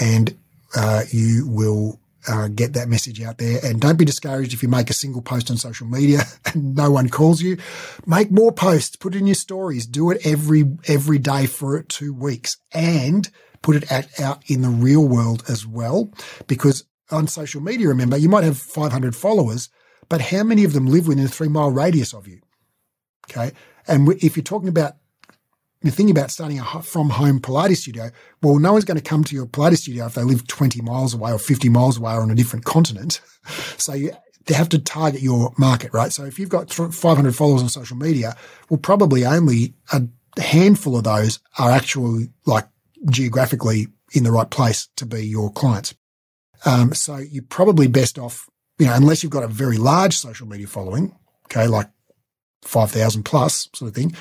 and 0.00 0.36
uh, 0.76 1.02
you 1.10 1.48
will 1.48 1.98
uh, 2.28 2.48
get 2.48 2.72
that 2.74 2.88
message 2.88 3.22
out 3.22 3.38
there. 3.38 3.60
And 3.62 3.80
don't 3.80 3.98
be 3.98 4.04
discouraged 4.04 4.52
if 4.52 4.62
you 4.62 4.68
make 4.68 4.90
a 4.90 4.94
single 4.94 5.22
post 5.22 5.50
on 5.50 5.56
social 5.56 5.86
media 5.86 6.20
and 6.46 6.74
no 6.74 6.90
one 6.90 7.08
calls 7.08 7.42
you. 7.42 7.58
Make 8.06 8.30
more 8.30 8.52
posts, 8.52 8.96
put 8.96 9.14
in 9.14 9.26
your 9.26 9.34
stories, 9.34 9.86
do 9.86 10.10
it 10.10 10.24
every 10.26 10.64
every 10.86 11.18
day 11.18 11.46
for 11.46 11.82
two 11.82 12.14
weeks, 12.14 12.56
and 12.72 13.30
put 13.62 13.76
it 13.76 13.90
at, 13.90 14.20
out 14.20 14.42
in 14.46 14.62
the 14.62 14.68
real 14.68 15.06
world 15.06 15.42
as 15.48 15.66
well. 15.66 16.12
Because 16.46 16.84
on 17.10 17.26
social 17.26 17.60
media, 17.60 17.88
remember, 17.88 18.16
you 18.16 18.28
might 18.28 18.44
have 18.44 18.58
500 18.58 19.14
followers, 19.14 19.68
but 20.08 20.20
how 20.20 20.42
many 20.42 20.64
of 20.64 20.72
them 20.72 20.86
live 20.86 21.08
within 21.08 21.24
a 21.24 21.28
three 21.28 21.48
mile 21.48 21.70
radius 21.70 22.12
of 22.12 22.26
you? 22.26 22.40
Okay. 23.30 23.52
And 23.86 24.10
if 24.22 24.36
you're 24.36 24.44
talking 24.44 24.68
about 24.68 24.94
you're 25.84 25.92
thinking 25.92 26.16
about 26.16 26.30
starting 26.30 26.58
a 26.58 26.64
from 26.82 27.10
home 27.10 27.40
Pilates 27.40 27.76
studio, 27.76 28.10
well, 28.42 28.58
no 28.58 28.72
one's 28.72 28.86
going 28.86 28.96
to 28.96 29.02
come 29.02 29.22
to 29.24 29.34
your 29.34 29.46
Pilates 29.46 29.78
studio 29.78 30.06
if 30.06 30.14
they 30.14 30.22
live 30.22 30.46
20 30.46 30.80
miles 30.80 31.12
away 31.12 31.30
or 31.30 31.38
50 31.38 31.68
miles 31.68 31.98
away 31.98 32.14
or 32.14 32.22
on 32.22 32.30
a 32.30 32.34
different 32.34 32.64
continent. 32.64 33.20
So 33.76 33.92
you, 33.92 34.10
they 34.46 34.54
have 34.54 34.70
to 34.70 34.78
target 34.78 35.20
your 35.20 35.52
market, 35.58 35.92
right? 35.92 36.10
So 36.10 36.24
if 36.24 36.38
you've 36.38 36.48
got 36.48 36.72
500 36.72 37.36
followers 37.36 37.62
on 37.62 37.68
social 37.68 37.98
media, 37.98 38.34
well, 38.70 38.78
probably 38.78 39.26
only 39.26 39.74
a 39.92 40.02
handful 40.40 40.96
of 40.96 41.04
those 41.04 41.40
are 41.58 41.70
actually 41.70 42.30
like 42.46 42.66
geographically 43.10 43.88
in 44.14 44.24
the 44.24 44.32
right 44.32 44.48
place 44.48 44.88
to 44.96 45.04
be 45.04 45.26
your 45.26 45.52
clients. 45.52 45.94
Um, 46.64 46.94
so 46.94 47.16
you're 47.16 47.44
probably 47.44 47.86
best 47.86 48.18
off, 48.18 48.48
you 48.78 48.86
know, 48.86 48.94
unless 48.94 49.22
you've 49.22 49.32
got 49.32 49.42
a 49.42 49.48
very 49.48 49.76
large 49.76 50.16
social 50.16 50.46
media 50.46 50.66
following, 50.66 51.14
okay, 51.46 51.66
like 51.66 51.90
5,000 52.62 53.24
plus 53.24 53.68
sort 53.74 53.90
of 53.90 53.94
thing, 53.94 54.14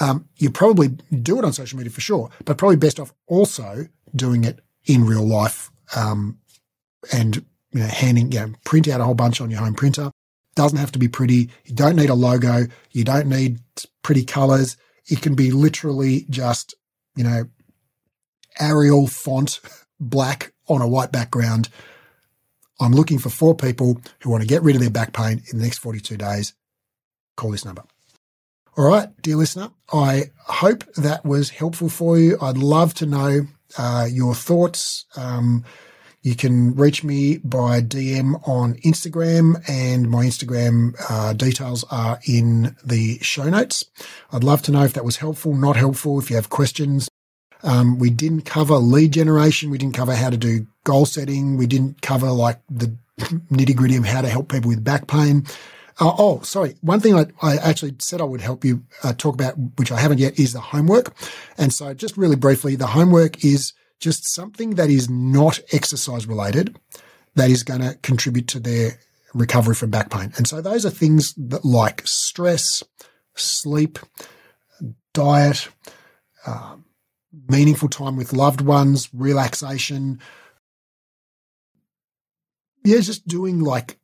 um, 0.00 0.28
you 0.36 0.50
probably 0.50 0.88
do 0.88 1.38
it 1.38 1.44
on 1.44 1.52
social 1.52 1.78
media 1.78 1.90
for 1.90 2.00
sure, 2.00 2.30
but 2.44 2.58
probably 2.58 2.76
best 2.76 3.00
off 3.00 3.12
also 3.26 3.86
doing 4.14 4.44
it 4.44 4.60
in 4.84 5.04
real 5.04 5.26
life 5.26 5.70
um, 5.94 6.38
and 7.12 7.44
you 7.72 7.80
know, 7.80 7.86
handing, 7.86 8.32
you 8.32 8.40
know, 8.40 8.52
print 8.64 8.88
out 8.88 9.00
a 9.00 9.04
whole 9.04 9.14
bunch 9.14 9.40
on 9.40 9.50
your 9.50 9.60
home 9.60 9.74
printer. 9.74 10.10
Doesn't 10.54 10.78
have 10.78 10.92
to 10.92 10.98
be 10.98 11.08
pretty. 11.08 11.50
You 11.64 11.74
don't 11.74 11.96
need 11.96 12.08
a 12.08 12.14
logo. 12.14 12.66
You 12.90 13.04
don't 13.04 13.28
need 13.28 13.58
pretty 14.02 14.24
colors. 14.24 14.76
It 15.06 15.20
can 15.20 15.34
be 15.34 15.50
literally 15.50 16.26
just, 16.30 16.74
you 17.14 17.24
know, 17.24 17.44
Arial 18.58 19.06
font, 19.06 19.60
black 20.00 20.52
on 20.68 20.80
a 20.80 20.88
white 20.88 21.12
background. 21.12 21.68
I'm 22.80 22.92
looking 22.92 23.18
for 23.18 23.30
four 23.30 23.54
people 23.54 24.00
who 24.20 24.30
want 24.30 24.42
to 24.42 24.48
get 24.48 24.62
rid 24.62 24.76
of 24.76 24.82
their 24.82 24.90
back 24.90 25.12
pain 25.12 25.42
in 25.50 25.58
the 25.58 25.64
next 25.64 25.78
42 25.78 26.16
days. 26.16 26.54
Call 27.36 27.50
this 27.50 27.64
number. 27.64 27.82
All 28.78 28.84
right, 28.84 29.08
dear 29.22 29.36
listener, 29.36 29.70
I 29.90 30.24
hope 30.36 30.84
that 30.96 31.24
was 31.24 31.48
helpful 31.48 31.88
for 31.88 32.18
you. 32.18 32.36
I'd 32.42 32.58
love 32.58 32.92
to 32.94 33.06
know 33.06 33.46
uh, 33.78 34.06
your 34.10 34.34
thoughts. 34.34 35.06
Um, 35.16 35.64
you 36.20 36.36
can 36.36 36.74
reach 36.74 37.02
me 37.02 37.38
by 37.38 37.80
DM 37.80 38.46
on 38.46 38.74
Instagram, 38.84 39.66
and 39.66 40.10
my 40.10 40.26
Instagram 40.26 40.94
uh, 41.08 41.32
details 41.32 41.86
are 41.90 42.20
in 42.26 42.76
the 42.84 43.18
show 43.20 43.48
notes. 43.48 43.82
I'd 44.30 44.44
love 44.44 44.60
to 44.62 44.72
know 44.72 44.84
if 44.84 44.92
that 44.92 45.06
was 45.06 45.16
helpful, 45.16 45.54
not 45.54 45.76
helpful, 45.76 46.18
if 46.18 46.28
you 46.28 46.36
have 46.36 46.50
questions. 46.50 47.08
Um, 47.62 47.98
we 47.98 48.10
didn't 48.10 48.42
cover 48.42 48.76
lead 48.76 49.14
generation. 49.14 49.70
We 49.70 49.78
didn't 49.78 49.96
cover 49.96 50.14
how 50.14 50.28
to 50.28 50.36
do 50.36 50.66
goal 50.84 51.06
setting. 51.06 51.56
We 51.56 51.66
didn't 51.66 52.02
cover 52.02 52.30
like 52.30 52.60
the 52.68 52.94
nitty 53.20 53.74
gritty 53.74 53.96
of 53.96 54.04
how 54.04 54.20
to 54.20 54.28
help 54.28 54.50
people 54.50 54.68
with 54.68 54.84
back 54.84 55.06
pain. 55.06 55.46
Uh, 55.98 56.12
oh, 56.18 56.40
sorry. 56.42 56.76
One 56.82 57.00
thing 57.00 57.14
I, 57.14 57.26
I, 57.40 57.56
actually 57.56 57.94
said 58.00 58.20
I 58.20 58.24
would 58.24 58.42
help 58.42 58.64
you 58.64 58.84
uh, 59.02 59.14
talk 59.14 59.34
about, 59.34 59.54
which 59.76 59.90
I 59.90 59.98
haven't 59.98 60.18
yet, 60.18 60.38
is 60.38 60.52
the 60.52 60.60
homework. 60.60 61.14
And 61.56 61.72
so, 61.72 61.94
just 61.94 62.18
really 62.18 62.36
briefly, 62.36 62.76
the 62.76 62.88
homework 62.88 63.42
is 63.44 63.72
just 63.98 64.26
something 64.26 64.74
that 64.74 64.90
is 64.90 65.08
not 65.08 65.58
exercise 65.72 66.26
related 66.26 66.78
that 67.34 67.50
is 67.50 67.62
going 67.62 67.80
to 67.80 67.94
contribute 68.02 68.48
to 68.48 68.60
their 68.60 68.98
recovery 69.32 69.74
from 69.74 69.90
back 69.90 70.10
pain. 70.10 70.32
And 70.36 70.46
so, 70.46 70.60
those 70.60 70.84
are 70.84 70.90
things 70.90 71.32
that 71.38 71.64
like 71.64 72.02
stress, 72.06 72.82
sleep, 73.34 73.98
diet, 75.14 75.68
uh, 76.46 76.76
meaningful 77.48 77.88
time 77.88 78.16
with 78.16 78.34
loved 78.34 78.60
ones, 78.60 79.08
relaxation. 79.14 80.20
Yeah, 82.84 83.00
just 83.00 83.26
doing 83.26 83.60
like 83.60 83.98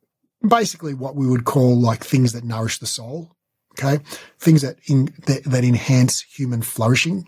basically 0.47 0.93
what 0.93 1.15
we 1.15 1.27
would 1.27 1.45
call 1.45 1.79
like 1.79 2.03
things 2.03 2.33
that 2.33 2.43
nourish 2.43 2.79
the 2.79 2.85
soul. 2.85 3.31
Okay. 3.73 4.03
Things 4.37 4.61
that, 4.61 4.77
in, 4.85 5.13
that, 5.25 5.43
that 5.45 5.63
enhance 5.63 6.21
human 6.21 6.61
flourishing. 6.61 7.27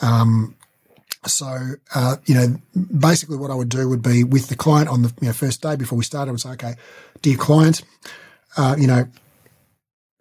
Um, 0.00 0.56
so, 1.26 1.74
uh, 1.94 2.16
you 2.26 2.34
know, 2.34 2.56
basically 2.98 3.38
what 3.38 3.50
I 3.50 3.54
would 3.54 3.70
do 3.70 3.88
would 3.88 4.02
be 4.02 4.24
with 4.24 4.48
the 4.48 4.56
client 4.56 4.88
on 4.88 5.02
the 5.02 5.12
you 5.20 5.28
know, 5.28 5.32
first 5.32 5.62
day 5.62 5.74
before 5.74 5.96
we 5.98 6.04
started, 6.04 6.30
I 6.30 6.32
would 6.32 6.40
say, 6.40 6.50
okay, 6.50 6.74
dear 7.22 7.36
client, 7.36 7.82
uh, 8.56 8.76
you 8.78 8.86
know, 8.86 9.08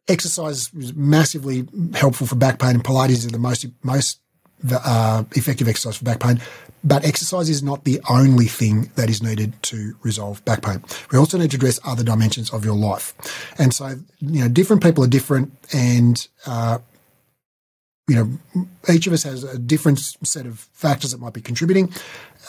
exercise 0.08 0.74
is 0.74 0.94
massively 0.94 1.68
helpful 1.94 2.28
for 2.28 2.36
back 2.36 2.60
pain 2.60 2.72
and 2.72 2.84
Pilates 2.84 3.10
is 3.10 3.28
the 3.28 3.38
most, 3.38 3.66
most 3.84 4.20
uh, 4.72 5.24
effective 5.34 5.68
exercise 5.68 5.98
for 5.98 6.06
back 6.06 6.20
pain. 6.20 6.42
But 6.84 7.06
exercise 7.06 7.50
is 7.50 7.64
not 7.64 7.86
the 7.86 8.02
only 8.10 8.46
thing 8.46 8.92
that 8.96 9.10
is 9.10 9.24
needed 9.24 9.54
to 9.64 9.96
resolve 10.04 10.44
back 10.44 10.62
pain. 10.62 10.84
We 11.12 11.18
also 11.18 11.38
need 11.38 11.52
to 11.52 11.58
address 11.58 11.80
other 11.86 12.04
dimensions 12.04 12.52
of 12.52 12.66
your 12.66 12.76
life. 12.76 13.14
And 13.58 13.74
so, 13.74 13.96
you 14.20 14.42
know, 14.42 14.50
different 14.50 14.84
people 14.84 15.04
are 15.04 15.08
different 15.08 15.54
and, 15.74 16.28
uh, 16.46 16.80
you 18.10 18.16
know, 18.16 18.66
each 18.92 19.08
of 19.08 19.14
us 19.14 19.24
has 19.24 19.46
a 19.46 19.58
different 19.58 20.00
set 20.00 20.46
of 20.46 20.60
factors 20.74 21.12
that 21.12 21.22
might 21.22 21.34
be 21.34 21.40
contributing. 21.40 21.94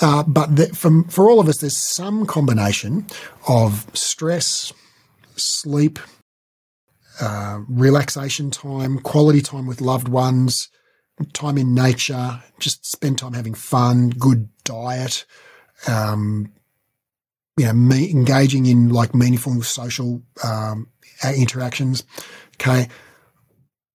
Uh, 0.01 0.25
but 0.25 0.57
the, 0.57 0.67
from, 0.69 1.05
for 1.05 1.31
all 1.31 1.39
of 1.39 1.49
us, 1.49 1.59
there's 1.59 1.77
some 1.77 2.27
combination 2.27 3.07
of 3.47 3.87
stress, 3.95 4.73
sleep, 5.37 6.01
uh, 7.21 7.61
relaxation 7.69 8.51
time, 8.51 8.99
quality 8.99 9.41
time 9.41 9.67
with 9.67 9.81
loved 9.81 10.09
ones, 10.09 10.69
time 11.33 11.59
in 11.59 11.75
nature, 11.75 12.43
just 12.59 12.85
spend 12.85 13.19
time 13.19 13.35
having 13.35 13.55
fun, 13.55 14.11
good 14.11 14.49
diet, 14.65 15.25
um, 15.87 16.53
you 17.57 17.67
know, 17.67 17.73
me, 17.73 18.11
engaging 18.11 18.67
in 18.67 18.89
like 18.89 19.15
meaningful 19.15 19.63
social 19.63 20.23
um, 20.43 20.89
interactions. 21.25 22.05
Okay. 22.55 22.89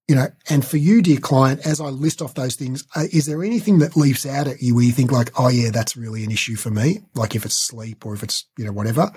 You 0.07 0.15
know, 0.15 0.28
and 0.49 0.65
for 0.65 0.78
you, 0.78 1.03
dear 1.03 1.20
client, 1.20 1.65
as 1.67 1.80
I 1.80 1.89
list 1.89 2.22
off 2.22 2.34
those 2.34 2.55
things, 2.55 2.84
uh, 2.95 3.03
is 3.13 3.28
there 3.28 3.43
anything 3.43 3.80
that 3.80 3.95
leaps 3.95 4.26
out 4.26 4.47
at 4.47 4.61
you 4.61 4.74
where 4.74 4.84
you 4.84 4.91
think 4.91 5.11
like, 5.11 5.32
oh 5.39 5.49
yeah, 5.49 5.70
that's 5.70 5.95
really 5.95 6.24
an 6.24 6.32
issue 6.32 6.55
for 6.55 6.72
me? 6.72 7.01
Like 7.13 7.36
if 7.36 7.45
it's 7.45 7.55
sleep 7.55 8.05
or 8.05 8.15
if 8.15 8.24
it's, 8.24 8.45
you 8.57 8.65
know, 8.65 8.72
whatever. 8.72 9.11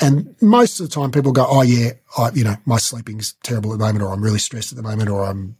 And 0.00 0.36
most 0.40 0.78
of 0.78 0.88
the 0.88 0.94
time 0.94 1.10
people 1.10 1.32
go, 1.32 1.46
oh 1.48 1.62
yeah, 1.62 1.92
I, 2.16 2.30
you 2.32 2.44
know, 2.44 2.56
my 2.64 2.76
sleeping's 2.76 3.32
terrible 3.42 3.72
at 3.72 3.78
the 3.78 3.84
moment 3.84 4.04
or 4.04 4.12
I'm 4.12 4.22
really 4.22 4.38
stressed 4.38 4.70
at 4.70 4.76
the 4.76 4.82
moment 4.82 5.08
or 5.08 5.24
I'm 5.24 5.56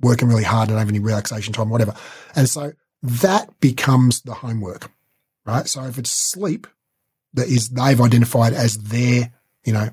working 0.00 0.28
really 0.28 0.44
hard, 0.44 0.68
don't 0.68 0.78
have 0.78 0.88
any 0.88 0.98
relaxation 0.98 1.52
time, 1.52 1.70
whatever. 1.70 1.94
And 2.34 2.48
so 2.48 2.72
that 3.02 3.60
becomes 3.60 4.22
the 4.22 4.34
homework, 4.34 4.90
right? 5.44 5.66
So 5.66 5.84
if 5.84 5.98
it's 5.98 6.10
sleep 6.10 6.66
that 7.34 7.48
is 7.48 7.70
they've 7.70 8.00
identified 8.00 8.52
as 8.52 8.78
their, 8.78 9.32
you 9.64 9.72
know, 9.72 9.90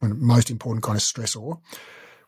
most 0.00 0.50
important 0.50 0.84
kind 0.84 0.96
of 0.96 1.02
stressor, 1.02 1.60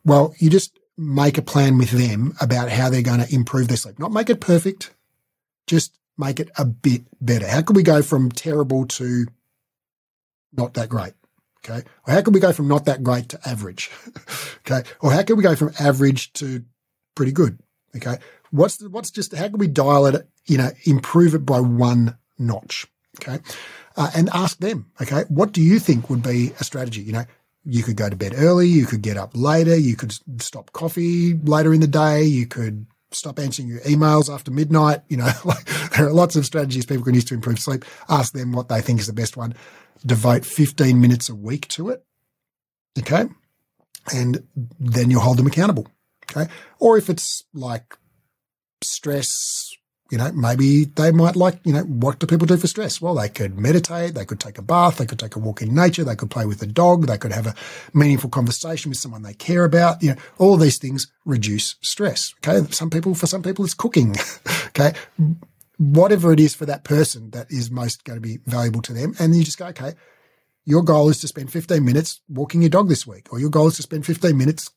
well, 0.04 0.34
you 0.38 0.50
just 0.50 0.78
make 0.96 1.38
a 1.38 1.42
plan 1.42 1.78
with 1.78 1.90
them 1.90 2.34
about 2.40 2.68
how 2.68 2.90
they're 2.90 3.02
going 3.02 3.24
to 3.24 3.34
improve 3.34 3.68
their 3.68 3.76
sleep. 3.76 3.98
Not 3.98 4.12
make 4.12 4.30
it 4.30 4.40
perfect, 4.40 4.94
just 5.66 5.98
make 6.18 6.40
it 6.40 6.50
a 6.56 6.64
bit 6.64 7.02
better. 7.20 7.48
How 7.48 7.62
can 7.62 7.74
we 7.74 7.82
go 7.82 8.02
from 8.02 8.30
terrible 8.30 8.86
to 8.86 9.26
not 10.52 10.74
that 10.74 10.88
great? 10.88 11.14
Okay. 11.64 11.82
Or 12.06 12.14
how 12.14 12.22
can 12.22 12.32
we 12.32 12.40
go 12.40 12.52
from 12.52 12.68
not 12.68 12.86
that 12.86 13.02
great 13.02 13.30
to 13.30 13.48
average? 13.48 13.90
okay. 14.66 14.88
Or 15.00 15.12
how 15.12 15.22
can 15.22 15.36
we 15.36 15.42
go 15.42 15.54
from 15.54 15.72
average 15.78 16.32
to 16.34 16.64
pretty 17.14 17.32
good? 17.32 17.58
Okay. 17.96 18.16
What's 18.50 18.76
the, 18.78 18.88
what's 18.88 19.10
just, 19.10 19.34
how 19.34 19.48
can 19.48 19.58
we 19.58 19.68
dial 19.68 20.06
it, 20.06 20.28
you 20.46 20.58
know, 20.58 20.70
improve 20.84 21.34
it 21.34 21.44
by 21.44 21.60
one 21.60 22.16
notch? 22.38 22.86
Okay. 23.20 23.38
Uh, 23.96 24.10
and 24.14 24.30
ask 24.32 24.58
them, 24.58 24.90
okay, 25.00 25.24
what 25.28 25.52
do 25.52 25.60
you 25.60 25.78
think 25.78 26.08
would 26.08 26.22
be 26.22 26.52
a 26.60 26.64
strategy? 26.64 27.02
You 27.02 27.12
know, 27.12 27.24
you 27.64 27.82
could 27.82 27.96
go 27.96 28.08
to 28.08 28.16
bed 28.16 28.32
early, 28.36 28.68
you 28.68 28.86
could 28.86 29.02
get 29.02 29.16
up 29.16 29.32
later, 29.34 29.76
you 29.76 29.96
could 29.96 30.14
stop 30.40 30.72
coffee 30.72 31.34
later 31.34 31.74
in 31.74 31.80
the 31.80 31.86
day, 31.86 32.22
you 32.22 32.46
could 32.46 32.86
stop 33.10 33.38
answering 33.38 33.68
your 33.68 33.80
emails 33.80 34.32
after 34.32 34.50
midnight. 34.50 35.02
You 35.08 35.18
know, 35.18 35.30
like, 35.44 35.64
there 35.90 36.06
are 36.06 36.12
lots 36.12 36.36
of 36.36 36.46
strategies 36.46 36.86
people 36.86 37.04
can 37.04 37.14
use 37.14 37.24
to 37.26 37.34
improve 37.34 37.58
sleep. 37.58 37.84
Ask 38.08 38.32
them 38.32 38.52
what 38.52 38.68
they 38.68 38.80
think 38.80 39.00
is 39.00 39.06
the 39.06 39.12
best 39.12 39.36
one. 39.36 39.54
Devote 40.06 40.44
15 40.44 41.00
minutes 41.00 41.28
a 41.28 41.34
week 41.34 41.68
to 41.68 41.90
it. 41.90 42.04
Okay. 42.98 43.24
And 44.14 44.46
then 44.78 45.10
you'll 45.10 45.20
hold 45.20 45.38
them 45.38 45.46
accountable. 45.46 45.86
Okay. 46.30 46.50
Or 46.78 46.96
if 46.96 47.10
it's 47.10 47.44
like 47.52 47.96
stress, 48.82 49.74
you 50.10 50.18
know, 50.18 50.30
maybe 50.32 50.84
they 50.84 51.12
might 51.12 51.36
like, 51.36 51.60
you 51.64 51.72
know, 51.72 51.82
what 51.82 52.18
do 52.18 52.26
people 52.26 52.46
do 52.46 52.56
for 52.56 52.66
stress? 52.66 53.00
Well, 53.00 53.14
they 53.14 53.28
could 53.28 53.58
meditate, 53.58 54.14
they 54.14 54.24
could 54.24 54.40
take 54.40 54.58
a 54.58 54.62
bath, 54.62 54.98
they 54.98 55.06
could 55.06 55.18
take 55.18 55.36
a 55.36 55.38
walk 55.38 55.62
in 55.62 55.74
nature, 55.74 56.04
they 56.04 56.16
could 56.16 56.30
play 56.30 56.46
with 56.46 56.62
a 56.62 56.66
dog, 56.66 57.06
they 57.06 57.18
could 57.18 57.32
have 57.32 57.46
a 57.46 57.54
meaningful 57.94 58.30
conversation 58.30 58.90
with 58.90 58.98
someone 58.98 59.22
they 59.22 59.34
care 59.34 59.64
about. 59.64 60.02
You 60.02 60.10
know, 60.10 60.20
all 60.38 60.56
these 60.56 60.78
things 60.78 61.06
reduce 61.24 61.76
stress. 61.80 62.34
Okay. 62.38 62.66
Some 62.72 62.90
people, 62.90 63.14
for 63.14 63.26
some 63.26 63.42
people, 63.42 63.64
it's 63.64 63.74
cooking. 63.74 64.16
okay. 64.68 64.92
Whatever 65.78 66.32
it 66.32 66.40
is 66.40 66.54
for 66.54 66.66
that 66.66 66.84
person 66.84 67.30
that 67.30 67.50
is 67.50 67.70
most 67.70 68.04
going 68.04 68.18
to 68.18 68.20
be 68.20 68.38
valuable 68.44 68.82
to 68.82 68.92
them. 68.92 69.14
And 69.18 69.34
you 69.34 69.44
just 69.44 69.58
go, 69.58 69.66
okay, 69.66 69.94
your 70.66 70.82
goal 70.82 71.08
is 71.08 71.20
to 71.20 71.28
spend 71.28 71.50
15 71.50 71.84
minutes 71.84 72.20
walking 72.28 72.60
your 72.60 72.68
dog 72.68 72.88
this 72.88 73.06
week, 73.06 73.32
or 73.32 73.40
your 73.40 73.48
goal 73.48 73.68
is 73.68 73.76
to 73.76 73.82
spend 73.82 74.04
15 74.04 74.36
minutes 74.36 74.70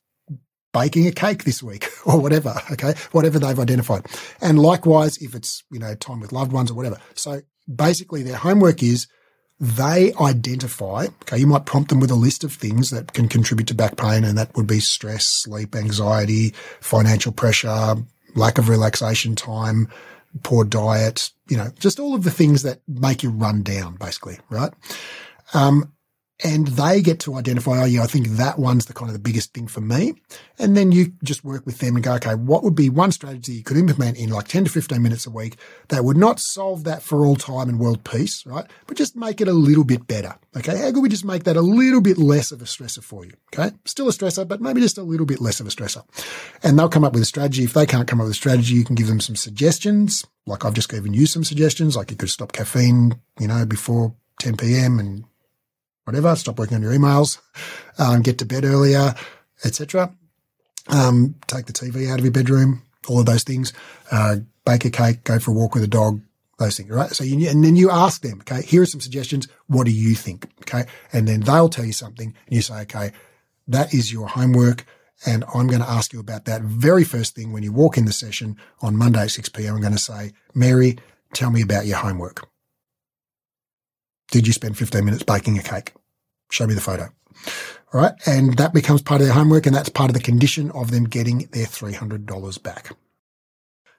baking 0.74 1.06
a 1.06 1.12
cake 1.12 1.44
this 1.44 1.62
week 1.62 1.88
or 2.04 2.20
whatever. 2.20 2.54
Okay. 2.72 2.92
Whatever 3.12 3.38
they've 3.38 3.58
identified. 3.58 4.06
And 4.42 4.58
likewise, 4.58 5.16
if 5.22 5.34
it's, 5.34 5.64
you 5.70 5.78
know, 5.78 5.94
time 5.94 6.20
with 6.20 6.32
loved 6.32 6.52
ones 6.52 6.70
or 6.70 6.74
whatever. 6.74 6.98
So 7.14 7.40
basically 7.74 8.22
their 8.22 8.36
homework 8.36 8.82
is 8.82 9.06
they 9.60 10.12
identify, 10.20 11.06
okay, 11.22 11.38
you 11.38 11.46
might 11.46 11.64
prompt 11.64 11.88
them 11.88 12.00
with 12.00 12.10
a 12.10 12.16
list 12.16 12.44
of 12.44 12.52
things 12.52 12.90
that 12.90 13.12
can 13.14 13.28
contribute 13.28 13.68
to 13.68 13.74
back 13.74 13.96
pain. 13.96 14.24
And 14.24 14.36
that 14.36 14.54
would 14.56 14.66
be 14.66 14.80
stress, 14.80 15.26
sleep, 15.26 15.74
anxiety, 15.74 16.52
financial 16.80 17.32
pressure, 17.32 17.94
lack 18.34 18.58
of 18.58 18.68
relaxation 18.68 19.36
time, 19.36 19.88
poor 20.42 20.64
diet, 20.64 21.30
you 21.48 21.56
know, 21.56 21.70
just 21.78 22.00
all 22.00 22.14
of 22.14 22.24
the 22.24 22.30
things 22.30 22.62
that 22.64 22.80
make 22.88 23.22
you 23.22 23.30
run 23.30 23.62
down 23.62 23.94
basically. 23.94 24.38
Right. 24.50 24.72
Um, 25.54 25.93
and 26.42 26.66
they 26.68 27.00
get 27.00 27.20
to 27.20 27.34
identify, 27.36 27.80
oh 27.80 27.84
yeah, 27.84 28.02
I 28.02 28.06
think 28.06 28.26
that 28.30 28.58
one's 28.58 28.86
the 28.86 28.92
kind 28.92 29.08
of 29.08 29.12
the 29.12 29.20
biggest 29.20 29.54
thing 29.54 29.68
for 29.68 29.80
me. 29.80 30.14
And 30.58 30.76
then 30.76 30.90
you 30.90 31.12
just 31.22 31.44
work 31.44 31.64
with 31.64 31.78
them 31.78 31.94
and 31.94 32.04
go, 32.04 32.14
okay, 32.14 32.34
what 32.34 32.64
would 32.64 32.74
be 32.74 32.90
one 32.90 33.12
strategy 33.12 33.52
you 33.52 33.62
could 33.62 33.76
implement 33.76 34.18
in 34.18 34.30
like 34.30 34.48
10 34.48 34.64
to 34.64 34.70
15 34.70 35.00
minutes 35.00 35.26
a 35.26 35.30
week 35.30 35.56
that 35.88 36.04
would 36.04 36.16
not 36.16 36.40
solve 36.40 36.84
that 36.84 37.02
for 37.02 37.24
all 37.24 37.36
time 37.36 37.68
and 37.68 37.78
world 37.78 38.02
peace, 38.02 38.44
right? 38.46 38.64
But 38.86 38.96
just 38.96 39.14
make 39.14 39.40
it 39.40 39.46
a 39.46 39.52
little 39.52 39.84
bit 39.84 40.08
better. 40.08 40.34
Okay. 40.56 40.76
How 40.76 40.90
could 40.90 41.02
we 41.02 41.08
just 41.08 41.24
make 41.24 41.44
that 41.44 41.56
a 41.56 41.60
little 41.60 42.00
bit 42.00 42.18
less 42.18 42.50
of 42.50 42.60
a 42.60 42.64
stressor 42.64 43.02
for 43.02 43.24
you? 43.24 43.32
Okay. 43.54 43.74
Still 43.84 44.08
a 44.08 44.12
stressor, 44.12 44.46
but 44.46 44.60
maybe 44.60 44.80
just 44.80 44.98
a 44.98 45.02
little 45.02 45.26
bit 45.26 45.40
less 45.40 45.60
of 45.60 45.68
a 45.68 45.70
stressor. 45.70 46.04
And 46.64 46.76
they'll 46.76 46.88
come 46.88 47.04
up 47.04 47.12
with 47.12 47.22
a 47.22 47.26
strategy. 47.26 47.62
If 47.62 47.74
they 47.74 47.86
can't 47.86 48.08
come 48.08 48.20
up 48.20 48.24
with 48.24 48.32
a 48.32 48.36
strategy, 48.36 48.74
you 48.74 48.84
can 48.84 48.96
give 48.96 49.06
them 49.06 49.20
some 49.20 49.36
suggestions. 49.36 50.24
Like 50.46 50.64
I've 50.64 50.74
just 50.74 50.88
given 50.88 51.14
you 51.14 51.26
some 51.26 51.44
suggestions, 51.44 51.96
like 51.96 52.10
you 52.10 52.16
could 52.16 52.30
stop 52.30 52.52
caffeine, 52.52 53.20
you 53.38 53.46
know, 53.46 53.64
before 53.64 54.14
10 54.40 54.56
p.m. 54.56 54.98
and 54.98 55.24
whatever, 56.04 56.34
stop 56.36 56.58
working 56.58 56.76
on 56.76 56.82
your 56.82 56.92
emails, 56.92 57.38
um, 57.98 58.22
get 58.22 58.38
to 58.38 58.46
bed 58.46 58.64
earlier, 58.64 59.14
etc. 59.64 60.14
Um, 60.88 61.34
take 61.46 61.66
the 61.66 61.72
TV 61.72 62.10
out 62.10 62.18
of 62.18 62.24
your 62.24 62.32
bedroom, 62.32 62.82
all 63.08 63.20
of 63.20 63.26
those 63.26 63.44
things. 63.44 63.72
Uh, 64.10 64.36
bake 64.64 64.84
a 64.84 64.90
cake, 64.90 65.24
go 65.24 65.38
for 65.38 65.50
a 65.50 65.54
walk 65.54 65.74
with 65.74 65.84
a 65.84 65.88
dog, 65.88 66.20
those 66.58 66.76
things, 66.76 66.90
right? 66.90 67.10
So 67.10 67.24
you, 67.24 67.48
and 67.48 67.64
then 67.64 67.76
you 67.76 67.90
ask 67.90 68.22
them, 68.22 68.40
okay, 68.40 68.62
here 68.62 68.82
are 68.82 68.86
some 68.86 69.00
suggestions. 69.00 69.48
What 69.66 69.84
do 69.84 69.92
you 69.92 70.14
think? 70.14 70.46
Okay. 70.62 70.84
And 71.12 71.26
then 71.28 71.40
they'll 71.40 71.68
tell 71.68 71.84
you 71.84 71.92
something 71.92 72.34
and 72.46 72.54
you 72.54 72.62
say, 72.62 72.82
okay, 72.82 73.12
that 73.68 73.92
is 73.94 74.12
your 74.12 74.28
homework. 74.28 74.84
And 75.26 75.44
I'm 75.54 75.68
going 75.68 75.80
to 75.80 75.88
ask 75.88 76.12
you 76.12 76.20
about 76.20 76.44
that 76.46 76.62
very 76.62 77.04
first 77.04 77.34
thing 77.34 77.52
when 77.52 77.62
you 77.62 77.72
walk 77.72 77.96
in 77.96 78.04
the 78.04 78.12
session 78.12 78.56
on 78.82 78.96
Monday 78.96 79.22
at 79.22 79.30
6 79.30 79.48
p.m. 79.50 79.76
I'm 79.76 79.80
going 79.80 79.92
to 79.92 79.98
say, 79.98 80.32
Mary, 80.54 80.98
tell 81.32 81.50
me 81.50 81.62
about 81.62 81.86
your 81.86 81.98
homework. 81.98 82.46
Did 84.34 84.48
you 84.48 84.52
spend 84.52 84.76
15 84.76 85.04
minutes 85.04 85.22
baking 85.22 85.60
a 85.60 85.62
cake? 85.62 85.92
Show 86.50 86.66
me 86.66 86.74
the 86.74 86.80
photo. 86.80 87.04
All 87.92 88.00
right. 88.00 88.14
And 88.26 88.56
that 88.56 88.74
becomes 88.74 89.00
part 89.00 89.20
of 89.20 89.28
their 89.28 89.34
homework. 89.34 89.64
And 89.64 89.76
that's 89.76 89.88
part 89.88 90.10
of 90.10 90.14
the 90.14 90.20
condition 90.20 90.72
of 90.72 90.90
them 90.90 91.04
getting 91.04 91.46
their 91.52 91.66
$300 91.66 92.60
back. 92.64 92.90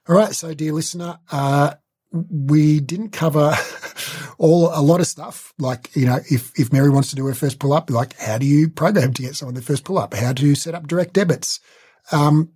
All 0.06 0.14
right. 0.14 0.34
So, 0.34 0.52
dear 0.52 0.74
listener, 0.74 1.18
uh, 1.32 1.76
we 2.12 2.80
didn't 2.80 3.12
cover 3.12 3.54
all 4.38 4.68
a 4.78 4.82
lot 4.82 5.00
of 5.00 5.06
stuff. 5.06 5.54
Like, 5.58 5.88
you 5.96 6.04
know, 6.04 6.18
if, 6.30 6.52
if 6.60 6.70
Mary 6.70 6.90
wants 6.90 7.08
to 7.08 7.16
do 7.16 7.24
her 7.24 7.34
first 7.34 7.58
pull 7.58 7.72
up, 7.72 7.88
like 7.88 8.14
how 8.18 8.36
do 8.36 8.44
you 8.44 8.68
program 8.68 9.14
to 9.14 9.22
get 9.22 9.36
someone 9.36 9.54
their 9.54 9.62
first 9.62 9.84
pull 9.84 9.96
up? 9.96 10.12
How 10.12 10.34
to 10.34 10.54
set 10.54 10.74
up 10.74 10.86
direct 10.86 11.14
debits? 11.14 11.60
Um, 12.12 12.50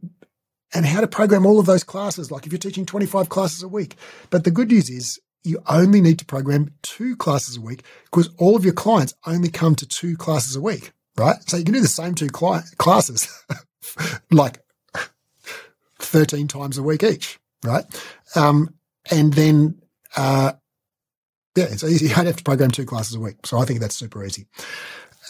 and 0.74 0.84
how 0.84 1.00
to 1.00 1.08
program 1.08 1.46
all 1.46 1.58
of 1.58 1.64
those 1.64 1.82
classes. 1.82 2.30
Like 2.30 2.44
if 2.44 2.52
you're 2.52 2.58
teaching 2.58 2.84
25 2.84 3.30
classes 3.30 3.62
a 3.62 3.68
week. 3.68 3.96
But 4.28 4.44
the 4.44 4.50
good 4.50 4.68
news 4.68 4.90
is 4.90 5.18
you 5.44 5.62
only 5.68 6.00
need 6.00 6.18
to 6.18 6.24
program 6.24 6.70
two 6.82 7.16
classes 7.16 7.56
a 7.56 7.60
week 7.60 7.84
because 8.06 8.30
all 8.38 8.56
of 8.56 8.64
your 8.64 8.74
clients 8.74 9.14
only 9.26 9.48
come 9.50 9.74
to 9.76 9.86
two 9.86 10.16
classes 10.16 10.56
a 10.56 10.60
week, 10.60 10.92
right? 11.16 11.36
So 11.48 11.56
you 11.56 11.64
can 11.64 11.74
do 11.74 11.80
the 11.80 11.88
same 11.88 12.14
two 12.14 12.28
cli- 12.28 12.60
classes 12.78 13.28
like 14.30 14.60
13 15.98 16.48
times 16.48 16.78
a 16.78 16.82
week 16.82 17.02
each, 17.02 17.38
right? 17.64 17.84
Um, 18.36 18.74
and 19.10 19.32
then, 19.34 19.80
uh, 20.16 20.52
yeah, 21.56 21.66
it's 21.70 21.84
easy. 21.84 22.06
You 22.08 22.14
don't 22.14 22.26
have 22.26 22.36
to 22.36 22.44
program 22.44 22.70
two 22.70 22.86
classes 22.86 23.14
a 23.14 23.20
week. 23.20 23.46
So 23.46 23.58
I 23.58 23.64
think 23.64 23.80
that's 23.80 23.96
super 23.96 24.24
easy. 24.24 24.46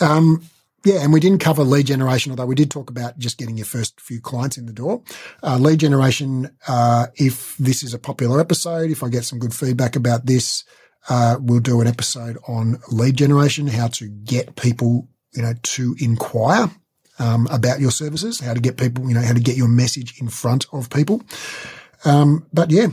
Um, 0.01 0.43
yeah, 0.85 1.03
and 1.03 1.13
we 1.13 1.21
didn't 1.21 1.41
cover 1.41 1.63
lead 1.63 1.87
generation, 1.87 2.33
although 2.33 2.47
we 2.47 2.55
did 2.55 2.71
talk 2.71 2.89
about 2.89 3.19
just 3.19 3.37
getting 3.37 3.57
your 3.57 3.67
first 3.67 4.01
few 4.01 4.21
clients 4.21 4.57
in 4.57 4.67
the 4.67 4.73
door. 4.73 5.03
Uh, 5.43 5.59
lead 5.59 5.81
generation, 5.81 6.51
uh, 6.69 7.07
if 7.17 7.57
this 7.59 7.83
is 7.83 7.93
a 7.93 7.99
popular 7.99 8.41
episode, 8.41 8.91
if 8.91 9.03
I 9.03 9.09
get 9.09 9.25
some 9.25 9.39
good 9.39 9.55
feedback 9.55 9.95
about 9.95 10.27
this, 10.27 10.65
uh, 11.09 11.37
we'll 11.41 11.61
do 11.61 11.81
an 11.81 11.87
episode 11.87 12.39
on 12.49 12.79
lead 12.91 13.17
generation, 13.17 13.67
how 13.67 13.89
to 13.89 14.09
get 14.09 14.57
people, 14.57 15.09
you 15.33 15.43
know, 15.43 15.53
to 15.63 15.97
inquire 16.01 16.71
um, 17.19 17.47
about 17.51 17.81
your 17.81 17.91
services, 17.91 18.41
how 18.41 18.55
to 18.55 18.61
get 18.61 18.79
people, 18.79 19.07
you 19.07 19.15
know, 19.15 19.23
how 19.23 19.35
to 19.35 19.41
get 19.41 19.57
your 19.57 19.69
message 19.69 20.19
in 20.21 20.29
front 20.29 20.67
of 20.73 20.89
people. 20.89 21.23
Um, 22.07 22.47
but 22.53 22.71
yeah, 22.71 22.89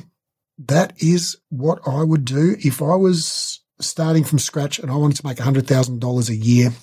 that 0.65 1.01
is 1.01 1.37
what 1.49 1.79
I 1.87 2.03
would 2.03 2.25
do 2.25 2.57
if 2.59 2.81
I 2.81 2.95
was 2.95 3.61
starting 3.79 4.23
from 4.23 4.39
scratch 4.39 4.79
and 4.79 4.91
I 4.91 4.95
wanted 4.95 5.17
to 5.17 5.25
make 5.25 5.37
$100,000 5.37 6.29
a 6.29 6.35
year 6.35 6.73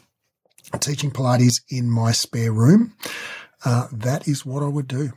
teaching 0.78 1.10
Pilates 1.10 1.60
in 1.68 1.90
my 1.90 2.12
spare 2.12 2.52
room. 2.52 2.94
Uh, 3.64 3.88
that 3.92 4.28
is 4.28 4.44
what 4.44 4.62
I 4.62 4.68
would 4.68 4.88
do. 4.88 5.12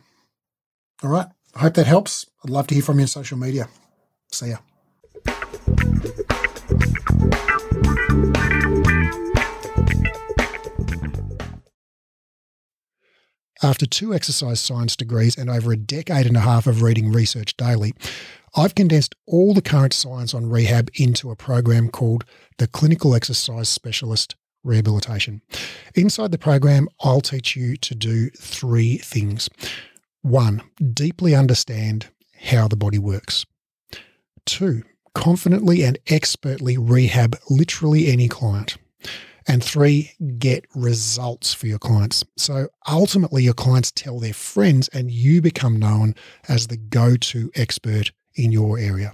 All 1.03 1.09
right. 1.09 1.27
I 1.55 1.59
hope 1.59 1.73
that 1.75 1.87
helps. 1.87 2.25
I'd 2.43 2.49
love 2.49 2.67
to 2.67 2.75
hear 2.75 2.83
from 2.83 2.99
you 2.99 3.03
on 3.03 3.07
social 3.07 3.37
media. 3.37 3.67
See 4.31 4.49
ya. 4.49 4.57
After 13.63 13.87
two 13.87 14.13
exercise 14.13 14.59
science 14.59 14.95
degrees 14.95 15.35
and 15.35 15.49
over 15.49 15.71
a 15.71 15.77
decade 15.77 16.27
and 16.27 16.37
a 16.37 16.41
half 16.41 16.67
of 16.67 16.83
reading 16.83 17.11
research 17.11 17.57
daily, 17.57 17.93
I've 18.55 18.75
condensed 18.75 19.15
all 19.25 19.53
the 19.53 19.63
current 19.63 19.93
science 19.93 20.33
on 20.33 20.49
rehab 20.49 20.89
into 20.93 21.31
a 21.31 21.35
program 21.35 21.89
called 21.89 22.23
the 22.59 22.67
Clinical 22.67 23.15
Exercise 23.15 23.67
Specialist 23.67 24.35
Rehabilitation. 24.67 25.41
Inside 25.95 26.31
the 26.31 26.37
program, 26.37 26.89
I'll 26.99 27.21
teach 27.21 27.55
you 27.55 27.77
to 27.77 27.95
do 27.95 28.29
three 28.31 28.97
things. 28.97 29.49
One, 30.21 30.61
deeply 30.93 31.33
understand 31.33 32.07
how 32.41 32.67
the 32.67 32.75
body 32.75 32.99
works. 32.99 33.45
Two, 34.45 34.83
confidently 35.15 35.83
and 35.83 35.97
expertly 36.07 36.77
rehab 36.77 37.37
literally 37.49 38.07
any 38.07 38.27
client. 38.27 38.77
And 39.47 39.63
three, 39.63 40.11
get 40.37 40.65
results 40.75 41.53
for 41.53 41.67
your 41.67 41.79
clients. 41.79 42.25
So 42.35 42.67
ultimately, 42.89 43.43
your 43.43 43.53
clients 43.53 43.91
tell 43.91 44.19
their 44.19 44.33
friends, 44.33 44.89
and 44.89 45.09
you 45.09 45.41
become 45.41 45.79
known 45.79 46.13
as 46.49 46.67
the 46.67 46.75
go 46.75 47.15
to 47.15 47.49
expert 47.55 48.11
in 48.35 48.51
your 48.51 48.77
area. 48.77 49.13